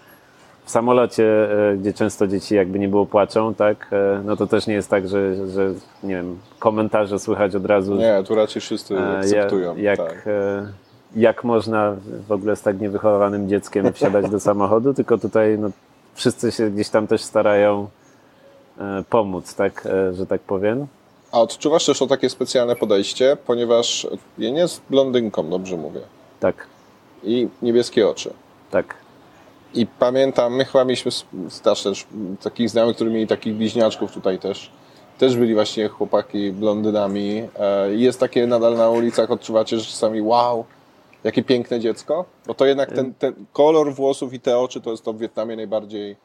W 0.65 0.71
samolocie, 0.71 1.25
e, 1.71 1.77
gdzie 1.77 1.93
często 1.93 2.27
dzieci 2.27 2.55
jakby 2.55 2.79
nie 2.79 2.89
było 2.89 3.07
płaczą, 3.07 3.55
tak, 3.55 3.89
e, 3.93 4.23
no 4.25 4.37
to 4.37 4.47
też 4.47 4.67
nie 4.67 4.75
jest 4.75 4.91
tak, 4.91 5.09
że, 5.09 5.49
że 5.51 5.73
nie 6.03 6.15
wiem, 6.15 6.39
komentarze 6.59 7.19
słychać 7.19 7.55
od 7.55 7.67
razu, 7.67 7.95
Nie, 7.95 8.23
tu 8.27 8.35
raczej 8.35 8.63
wszyscy 8.63 8.99
akceptują. 8.99 9.77
Jak, 9.77 9.99
tak. 9.99 10.29
jak 11.17 11.45
można 11.45 11.97
w 12.29 12.33
ogóle 12.33 12.57
z 12.57 12.63
tak 12.63 12.81
niewychowanym 12.81 13.49
dzieckiem 13.49 13.93
wsiadać 13.93 14.31
do 14.31 14.41
samochodu, 14.41 14.95
tylko 14.99 15.19
tutaj 15.19 15.59
no, 15.59 15.71
wszyscy 16.15 16.53
się 16.53 16.71
gdzieś 16.71 16.89
tam 16.89 17.07
też 17.07 17.23
starają 17.23 17.89
pomóc, 19.11 19.55
tak, 19.55 19.89
że 20.13 20.27
tak 20.27 20.41
powiem. 20.41 20.87
A 21.35 21.41
odczuwasz 21.41 21.87
też 21.87 21.99
to 21.99 22.07
takie 22.07 22.31
specjalne 22.31 22.77
podejście, 22.77 23.37
ponieważ 23.47 24.07
Jen 24.39 24.57
jest 24.57 24.83
blondynką, 24.91 25.51
dobrze 25.51 25.77
mówię, 25.77 26.01
Tak, 26.41 26.67
i 27.23 27.49
niebieskie 27.63 28.09
oczy. 28.09 28.33
tak. 28.71 28.95
I 29.75 29.87
pamiętam, 29.87 30.55
my 30.57 30.65
chyba 30.65 30.85
mieliśmy 30.85 31.09
s- 31.09 31.61
też, 31.61 32.07
takich 32.43 32.71
znajomych, 32.71 32.97
którzy 32.97 33.11
mieli 33.11 33.27
takich 33.27 33.55
bliźniaczków 33.55 34.13
tutaj 34.13 34.39
też. 34.39 34.71
Też 35.19 35.37
byli 35.37 35.55
właśnie 35.55 35.89
chłopaki 35.89 36.53
blondynami. 36.53 37.49
E, 37.59 37.95
Jest 37.95 38.21
takie 38.21 38.47
nadal 38.47 38.77
na 38.77 38.91
ulicach, 38.91 39.31
odczuwacie, 39.31 39.79
że 39.79 39.85
czasami 39.85 40.23
wow, 40.23 40.65
jakie 41.25 41.43
piękne 41.43 41.81
dziecko. 41.81 42.25
Bo 42.47 42.55
to 42.55 42.67
jednak 42.67 42.93
ten, 42.93 43.15
ten 43.15 43.35
kolor 43.53 43.95
włosów 43.95 44.33
i 44.35 44.41
te 44.41 44.59
oczy 44.59 44.81
to 44.81 44.91
jest 44.91 45.05
to 45.05 45.13
w 45.13 45.19
Wietnamie 45.19 45.57
najbardziej... 45.57 46.17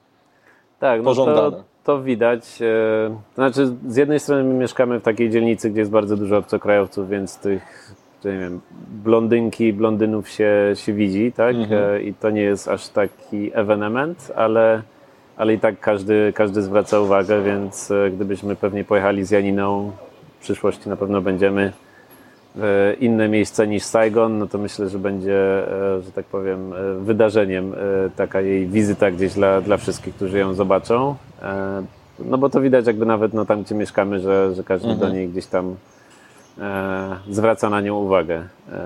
Tak, 0.79 0.99
no 1.01 1.05
Pożądane. 1.05 1.51
to 1.57 1.63
widać. 1.97 2.61
e, 2.61 3.09
To 3.35 3.41
znaczy, 3.41 3.67
z 3.87 3.95
jednej 3.95 4.19
strony 4.19 4.43
my 4.43 4.53
mieszkamy 4.53 4.99
w 4.99 5.03
takiej 5.03 5.29
dzielnicy, 5.29 5.69
gdzie 5.69 5.79
jest 5.79 5.91
bardzo 5.91 6.17
dużo 6.17 6.37
obcokrajowców, 6.37 7.09
więc 7.09 7.37
tych, 7.37 7.91
nie 8.25 8.31
wiem, 8.39 8.61
blondynki, 9.03 9.73
blondynów 9.73 10.29
się, 10.29 10.51
się 10.75 10.93
widzi, 10.93 11.31
tak? 11.31 11.55
E, 11.71 12.01
I 12.01 12.13
to 12.13 12.29
nie 12.29 12.41
jest 12.41 12.67
aż 12.67 12.87
taki 12.87 13.51
ewenement, 13.53 14.31
ale, 14.35 14.81
ale 15.37 15.53
i 15.53 15.59
tak 15.59 15.79
każdy, 15.79 16.33
każdy 16.35 16.61
zwraca 16.61 16.99
uwagę, 16.99 17.41
więc 17.43 17.91
e, 17.91 18.11
gdybyśmy 18.11 18.55
pewnie 18.55 18.83
pojechali 18.83 19.25
z 19.25 19.31
Janiną, 19.31 19.91
w 20.39 20.41
przyszłości 20.41 20.89
na 20.89 20.95
pewno 20.95 21.21
będziemy 21.21 21.73
inne 22.99 23.29
miejsce 23.29 23.67
niż 23.67 23.83
Saigon, 23.83 24.37
no 24.37 24.47
to 24.47 24.57
myślę, 24.57 24.89
że 24.89 24.99
będzie, 24.99 25.67
e, 25.97 26.01
że 26.01 26.11
tak 26.11 26.25
powiem, 26.25 26.73
e, 26.73 26.99
wydarzeniem 26.99 27.73
e, 27.73 27.77
taka 28.15 28.41
jej 28.41 28.67
wizyta 28.67 29.11
gdzieś 29.11 29.33
dla, 29.33 29.61
dla 29.61 29.77
wszystkich, 29.77 30.15
którzy 30.15 30.39
ją 30.39 30.53
zobaczą. 30.53 31.15
E, 31.41 31.83
No 32.25 32.37
bo 32.37 32.49
to 32.49 32.61
widać 32.61 32.87
jakby 32.87 33.05
nawet 33.05 33.33
no, 33.33 33.45
tam, 33.45 33.63
gdzie 33.63 33.75
mieszkamy, 33.75 34.19
że, 34.19 34.55
że 34.55 34.63
każdy 34.63 34.95
do 34.95 35.09
niej 35.09 35.29
gdzieś 35.29 35.45
tam 35.45 35.75
e, 36.61 37.15
zwraca 37.29 37.69
na 37.69 37.81
nią 37.81 37.95
uwagę. 37.95 38.35
E, 38.71 38.79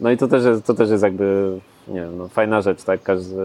No 0.00 0.10
i 0.10 0.16
to 0.16 0.28
też 0.28 0.44
jest, 0.44 0.64
to 0.64 0.74
też 0.74 0.90
jest 0.90 1.02
jakby, 1.02 1.58
nie 1.88 2.00
wiem, 2.00 2.18
no, 2.18 2.28
fajna 2.28 2.60
rzecz, 2.62 2.82
tak? 2.82 3.02
Każdy, 3.02 3.36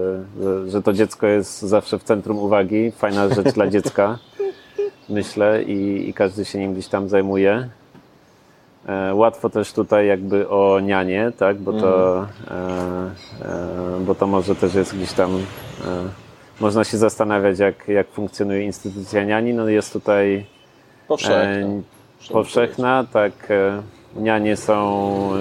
że, 0.42 0.70
że 0.70 0.82
to 0.82 0.94
dziecko 0.94 1.28
jest 1.28 1.62
zawsze 1.62 2.00
w 2.00 2.04
centrum 2.04 2.38
uwagi, 2.40 2.92
fajna 2.92 3.30
rzecz 3.30 3.54
dla 3.54 3.68
dziecka, 3.68 4.18
myślę, 5.10 5.64
i, 5.64 6.10
i 6.10 6.14
każdy 6.14 6.46
się 6.46 6.60
nim 6.60 6.74
gdzieś 6.74 6.88
tam 6.88 7.10
zajmuje. 7.10 7.70
E, 8.88 9.16
Łatwo 9.16 9.50
też 9.50 9.74
tutaj 9.74 10.08
jakby 10.08 10.50
o 10.50 10.80
nianie, 10.80 11.32
tak? 11.38 11.58
Bo 11.58 11.74
to, 11.74 12.22
e, 12.22 12.26
e, 13.42 14.00
bo 14.00 14.16
to 14.16 14.28
może 14.28 14.56
też 14.56 14.74
jest 14.74 14.96
gdzieś 14.96 15.14
tam. 15.14 15.46
Można 16.60 16.84
się 16.84 16.98
zastanawiać, 16.98 17.60
jak, 17.60 17.88
jak 17.88 18.08
funkcjonuje 18.08 18.64
instytucja 18.64 19.24
niani. 19.24 19.54
No 19.54 19.70
jest 19.70 19.94
tutaj 19.94 20.46
Powszechne. 21.08 21.82
e, 22.30 22.34
powszechna, 22.34 23.06
tak. 23.14 23.34
Nianie 24.16 24.58
są 24.58 25.32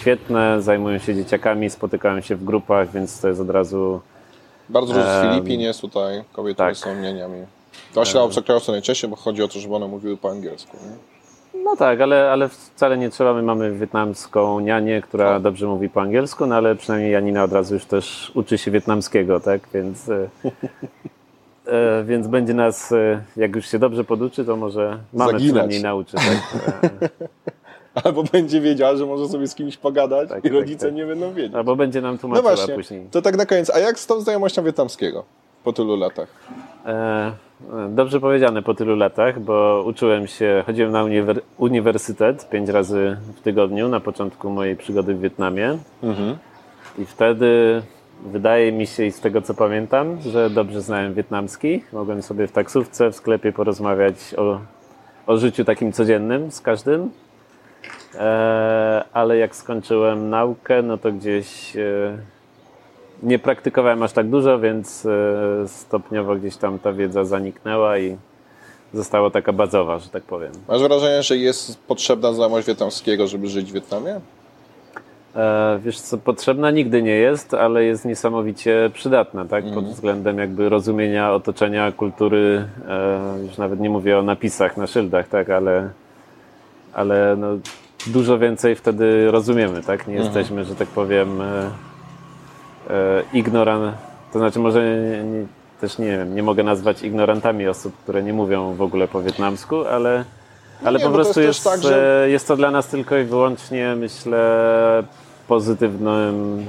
świetne, 0.00 0.62
zajmują 0.62 0.98
się 0.98 1.14
dzieciakami, 1.14 1.70
spotykają 1.70 2.20
się 2.20 2.36
w 2.36 2.44
grupach, 2.44 2.92
więc 2.92 3.20
to 3.20 3.28
jest 3.28 3.40
od 3.40 3.50
razu. 3.50 4.00
Bardzo 4.68 4.94
dużo 4.94 5.06
z 5.06 5.22
Filipin 5.22 5.60
jest 5.60 5.80
tutaj, 5.80 6.24
kobiety 6.32 6.58
tak. 6.58 6.76
są 6.76 7.00
nieniami. 7.00 7.46
Właśnie 7.94 8.20
na 8.20 8.26
obcokrajowce 8.26 8.72
najczęściej, 8.72 9.10
bo 9.10 9.16
chodzi 9.16 9.42
o 9.42 9.48
to, 9.48 9.58
żeby 9.60 9.74
one 9.74 9.88
mówiły 9.88 10.16
po 10.16 10.30
angielsku. 10.30 10.76
Nie? 10.76 11.13
No 11.64 11.76
tak, 11.76 12.00
ale, 12.00 12.30
ale 12.30 12.48
wcale 12.48 12.98
nie 12.98 13.10
trzeba. 13.10 13.34
My 13.34 13.42
mamy 13.42 13.72
wietnamską 13.72 14.60
nianię, 14.60 15.02
która 15.02 15.40
dobrze 15.40 15.66
mówi 15.66 15.88
po 15.88 16.00
angielsku, 16.00 16.46
no 16.46 16.54
ale 16.54 16.76
przynajmniej 16.76 17.12
Janina 17.12 17.44
od 17.44 17.52
razu 17.52 17.74
już 17.74 17.84
też 17.84 18.32
uczy 18.34 18.58
się 18.58 18.70
wietnamskiego, 18.70 19.40
tak? 19.40 19.60
Więc, 19.74 20.08
e, 20.08 20.28
e, 21.72 22.04
więc 22.04 22.26
będzie 22.26 22.54
nas, 22.54 22.92
e, 22.92 23.22
jak 23.36 23.56
już 23.56 23.66
się 23.66 23.78
dobrze 23.78 24.04
poduczy, 24.04 24.44
to 24.44 24.56
może 24.56 24.98
mamy 25.12 25.32
Zaginać. 25.32 25.42
przynajmniej 25.52 25.82
nauczy. 25.82 26.16
Tak? 26.16 26.24
Albo 28.04 28.22
będzie 28.22 28.60
wiedziała, 28.60 28.96
że 28.96 29.06
może 29.06 29.28
sobie 29.28 29.46
z 29.46 29.54
kimś 29.54 29.76
pogadać 29.76 30.28
Tak, 30.28 30.38
i 30.38 30.42
tak, 30.42 30.52
rodzice 30.52 30.86
tak. 30.86 30.94
nie 30.94 31.06
będą 31.06 31.32
wiedzieć. 31.32 31.54
Albo 31.54 31.76
będzie 31.76 32.00
nam 32.00 32.12
No 32.12 32.18
tłumaczyła 32.18 32.54
właśnie, 32.56 32.74
później. 32.74 33.06
to 33.10 33.22
tak 33.22 33.36
na 33.36 33.46
koniec. 33.46 33.70
A 33.70 33.78
jak 33.78 33.98
z 33.98 34.06
tą 34.06 34.20
znajomością 34.20 34.62
wietnamskiego 34.64 35.24
po 35.64 35.72
tylu 35.72 35.96
latach? 35.96 36.28
E, 36.86 37.32
Dobrze 37.88 38.20
powiedziane 38.20 38.62
po 38.62 38.74
tylu 38.74 38.96
latach, 38.96 39.40
bo 39.40 39.82
uczyłem 39.86 40.26
się, 40.26 40.62
chodziłem 40.66 40.92
na 40.92 41.04
uniwer- 41.04 41.40
uniwersytet 41.58 42.48
pięć 42.50 42.68
razy 42.68 43.16
w 43.36 43.40
tygodniu 43.40 43.88
na 43.88 44.00
początku 44.00 44.50
mojej 44.50 44.76
przygody 44.76 45.14
w 45.14 45.20
Wietnamie. 45.20 45.78
I 46.98 47.04
wtedy 47.04 47.82
wydaje 48.26 48.72
mi 48.72 48.86
się, 48.86 49.04
i 49.04 49.12
z 49.12 49.20
tego 49.20 49.42
co 49.42 49.54
pamiętam, 49.54 50.20
że 50.20 50.50
dobrze 50.50 50.80
znałem 50.80 51.14
wietnamski. 51.14 51.82
Mogłem 51.92 52.22
sobie 52.22 52.46
w 52.46 52.52
taksówce, 52.52 53.10
w 53.10 53.16
sklepie 53.16 53.52
porozmawiać 53.52 54.34
o, 54.36 54.60
o 55.26 55.36
życiu 55.36 55.64
takim 55.64 55.92
codziennym 55.92 56.50
z 56.50 56.60
każdym. 56.60 57.10
E, 58.14 59.04
ale 59.12 59.36
jak 59.36 59.56
skończyłem 59.56 60.30
naukę, 60.30 60.82
no 60.82 60.98
to 60.98 61.12
gdzieś 61.12 61.76
e, 61.76 62.18
nie 63.22 63.38
praktykowałem 63.38 64.02
aż 64.02 64.12
tak 64.12 64.28
dużo, 64.28 64.58
więc 64.58 65.06
e, 65.06 65.68
stopniowo 65.68 66.36
gdzieś 66.36 66.56
tam 66.56 66.78
ta 66.78 66.92
wiedza 66.92 67.24
zaniknęła 67.24 67.98
i 67.98 68.16
została 68.94 69.30
taka 69.30 69.52
bazowa, 69.52 69.98
że 69.98 70.08
tak 70.08 70.22
powiem. 70.22 70.52
Masz 70.68 70.82
wrażenie, 70.82 71.22
że 71.22 71.36
jest 71.36 71.78
potrzebna 71.78 72.32
znajomość 72.32 72.66
wietnamskiego, 72.66 73.26
żeby 73.26 73.48
żyć 73.48 73.70
w 73.70 73.74
Wietnamie? 73.74 74.20
E, 75.36 75.78
wiesz 75.84 76.00
co, 76.00 76.18
potrzebna 76.18 76.70
nigdy 76.70 77.02
nie 77.02 77.16
jest, 77.16 77.54
ale 77.54 77.84
jest 77.84 78.04
niesamowicie 78.04 78.90
przydatna, 78.94 79.44
tak? 79.44 79.64
Pod 79.74 79.84
względem 79.84 80.38
jakby 80.38 80.68
rozumienia 80.68 81.32
otoczenia, 81.32 81.92
kultury, 81.92 82.68
e, 82.88 83.20
już 83.46 83.58
nawet 83.58 83.80
nie 83.80 83.90
mówię 83.90 84.18
o 84.18 84.22
napisach 84.22 84.76
na 84.76 84.86
szyldach, 84.86 85.28
tak? 85.28 85.50
Ale, 85.50 85.90
ale 86.92 87.36
no, 87.38 87.48
dużo 88.06 88.38
więcej 88.38 88.74
wtedy 88.74 89.30
rozumiemy, 89.30 89.82
tak? 89.82 90.08
Nie 90.08 90.14
jesteśmy, 90.14 90.64
że 90.64 90.74
tak 90.74 90.88
powiem, 90.88 91.42
e, 92.90 92.92
e, 92.92 93.22
ignoran... 93.32 93.92
To 94.32 94.38
znaczy 94.38 94.58
może 94.58 94.82
nie, 95.24 95.46
też 95.80 95.98
nie 95.98 96.06
wiem, 96.06 96.34
nie 96.34 96.42
mogę 96.42 96.62
nazwać 96.62 97.02
ignorantami 97.02 97.68
osób, 97.68 97.94
które 98.02 98.22
nie 98.22 98.32
mówią 98.32 98.74
w 98.74 98.82
ogóle 98.82 99.08
po 99.08 99.22
wietnamsku, 99.22 99.84
ale... 99.84 100.24
Ale 100.84 100.98
nie, 100.98 101.04
po 101.04 101.10
prostu 101.10 101.40
jest 101.40 101.64
jest, 101.64 101.64
tak, 101.64 101.82
że- 101.82 102.24
e, 102.24 102.30
jest 102.30 102.48
to 102.48 102.56
dla 102.56 102.70
nas 102.70 102.86
tylko 102.86 103.16
i 103.18 103.24
wyłącznie, 103.24 103.94
myślę, 103.96 104.38
pozytywnym, 105.48 106.66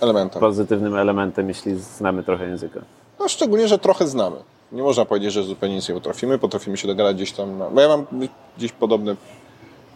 Elementem. 0.00 0.40
pozytywnym 0.40 0.96
elementem, 0.96 1.48
jeśli 1.48 1.74
znamy 1.76 2.22
trochę 2.22 2.46
języka. 2.46 2.80
No 3.20 3.28
szczególnie, 3.28 3.68
że 3.68 3.78
trochę 3.78 4.06
znamy. 4.06 4.36
Nie 4.72 4.82
można 4.82 5.04
powiedzieć, 5.04 5.32
że 5.32 5.42
zupełnie 5.42 5.74
nic 5.76 5.88
nie 5.88 5.94
potrafimy. 5.94 6.38
Potrafimy 6.38 6.76
się 6.76 6.88
dogadać 6.88 7.16
gdzieś 7.16 7.32
tam. 7.32 7.58
Na... 7.58 7.70
Bo 7.70 7.80
ja 7.80 7.88
mam 7.88 8.06
gdzieś 8.56 8.72
podobny, 8.72 9.16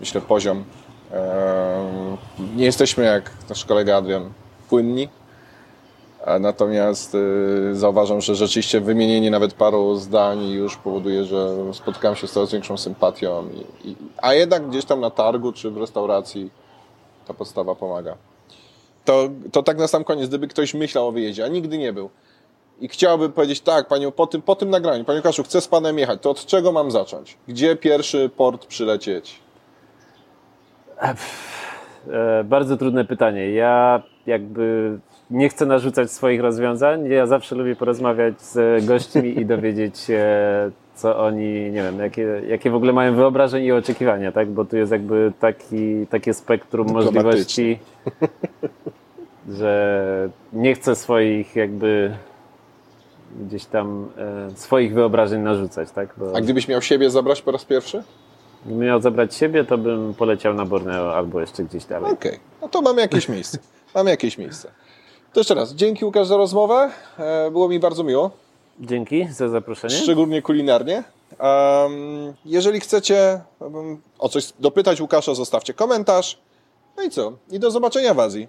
myślę, 0.01 0.21
poziom. 0.21 0.65
Ehm, 1.13 2.17
Nie 2.57 2.65
jesteśmy 2.65 3.05
jak 3.05 3.31
nasz 3.49 3.65
kolega 3.65 3.97
Adrian 3.97 4.31
płynni. 4.69 5.09
Natomiast 6.41 7.15
y, 7.15 7.75
zauważam, 7.75 8.21
że 8.21 8.35
rzeczywiście 8.35 8.81
wymienienie 8.81 9.31
nawet 9.31 9.55
paru 9.55 9.97
zdań 9.97 10.49
już 10.49 10.77
powoduje, 10.77 11.25
że 11.25 11.49
spotykam 11.73 12.17
się 12.17 12.27
z 12.27 12.33
coraz 12.33 12.53
większą 12.53 12.77
sympatią. 12.77 13.45
A 14.17 14.35
jednak 14.35 14.69
gdzieś 14.69 14.85
tam 14.85 15.01
na 15.01 15.11
targu 15.11 15.53
czy 15.53 15.71
w 15.71 15.77
restauracji 15.77 16.51
ta 17.27 17.35
podstawa 17.35 17.75
pomaga. 17.75 18.17
To, 19.05 19.29
to 19.53 19.63
tak 19.63 19.79
na 19.79 19.89
sam 19.89 20.05
koniec, 20.05 20.29
gdyby 20.29 20.49
ktoś 20.49 20.75
myślał 20.75 21.09
o 21.09 21.13
wyjeździe, 21.13 21.45
a 21.45 21.49
nigdy 21.49 21.79
nie 21.79 21.93
był, 21.93 22.11
i 22.81 22.89
chciałbym 22.89 23.33
powiedzieć 23.33 23.61
tak, 23.61 23.89
panią, 23.89 24.13
po 24.13 24.27
tym, 24.27 24.43
po 24.43 24.57
tym 24.57 24.71
nagraniu, 24.71 25.05
panie 25.05 25.19
Łukaszu, 25.19 25.43
chcę 25.43 25.61
z 25.61 25.69
panem 25.69 25.99
jechać, 25.99 26.21
to 26.23 26.31
od 26.31 26.47
czego 26.47 26.73
mam 26.73 26.91
zacząć? 26.91 27.37
Gdzie 27.49 27.77
pierwszy 27.77 28.31
port 28.37 28.67
przylecieć? 28.67 29.41
E, 32.11 32.45
bardzo 32.45 32.77
trudne 32.77 33.05
pytanie. 33.05 33.51
Ja 33.51 34.03
jakby 34.27 34.99
nie 35.31 35.49
chcę 35.49 35.67
narzucać 35.67 36.13
swoich 36.13 36.41
rozwiązań. 36.41 37.07
Ja 37.07 37.27
zawsze 37.27 37.55
lubię 37.55 37.77
porozmawiać 37.77 38.43
z 38.43 38.85
gośćmi 38.85 39.41
i 39.41 39.47
dowiedzieć 39.47 39.99
się, 39.99 40.25
co 40.95 41.19
oni, 41.19 41.71
nie 41.71 41.83
wiem, 41.83 41.99
jakie, 41.99 42.43
jakie 42.49 42.71
w 42.71 42.75
ogóle 42.75 42.93
mają 42.93 43.15
wyobrażenia 43.15 43.67
i 43.67 43.73
oczekiwania, 43.73 44.33
tak? 44.33 44.49
Bo 44.49 44.65
tu 44.65 44.77
jest 44.77 44.93
jakby 44.93 45.33
taki, 45.41 46.07
takie 46.07 46.35
spektrum 46.35 46.93
możliwości, 46.93 47.79
że 49.49 50.29
nie 50.53 50.75
chcę 50.75 50.97
swoich 50.97 51.57
jakby 51.57 52.17
gdzieś 53.41 53.65
tam 53.65 54.09
e, 54.19 54.51
swoich 54.57 54.95
wyobrażeń 54.95 55.41
narzucać, 55.43 55.91
tak? 55.91 56.15
Bo 56.17 56.37
A 56.37 56.41
gdybyś 56.41 56.69
miał 56.69 56.83
siebie 56.83 57.11
zabrać 57.11 57.43
po 57.43 57.51
raz 57.51 57.65
pierwszy? 57.65 58.03
gdybym 58.65 58.87
miał 58.87 59.01
zabrać 59.01 59.35
siebie, 59.35 59.65
to 59.65 59.79
bym 59.79 60.15
poleciał 60.15 60.55
na 60.55 60.65
Borneo 60.65 61.17
albo 61.17 61.41
jeszcze 61.41 61.65
gdzieś 61.65 61.85
dalej. 61.85 62.13
Okej, 62.13 62.39
no 62.63 62.69
to 62.69 62.83
mamy 62.83 63.01
jakieś 63.01 63.29
miejsce. 63.29 63.59
Mamy 63.95 64.11
jakieś 64.11 64.39
miejsce. 64.39 64.71
To 65.35 65.41
jeszcze 65.41 65.55
raz, 65.55 65.73
dzięki 65.75 66.05
Łukasz 66.05 66.27
za 66.27 66.37
rozmowę. 66.37 66.91
E, 67.19 67.51
Było 67.51 67.69
mi 67.69 67.79
bardzo 67.81 68.05
miło, 68.05 68.31
Dzięki 68.81 69.29
za 69.33 69.49
zaproszenie. 69.49 69.95
szczególnie 69.95 70.43
kulinarnie. 70.43 71.05
Jeżeli 72.45 72.81
chcecie 72.81 73.41
o 74.19 74.29
coś 74.29 74.53
dopytać 74.59 75.01
Łukasza, 75.01 75.35
zostawcie 75.35 75.75
komentarz. 75.75 76.39
No 76.97 77.03
i 77.03 77.11
co? 77.11 77.33
I 77.51 77.59
do 77.59 77.71
zobaczenia 77.71 78.15
w 78.15 78.21
Azji. 78.21 78.49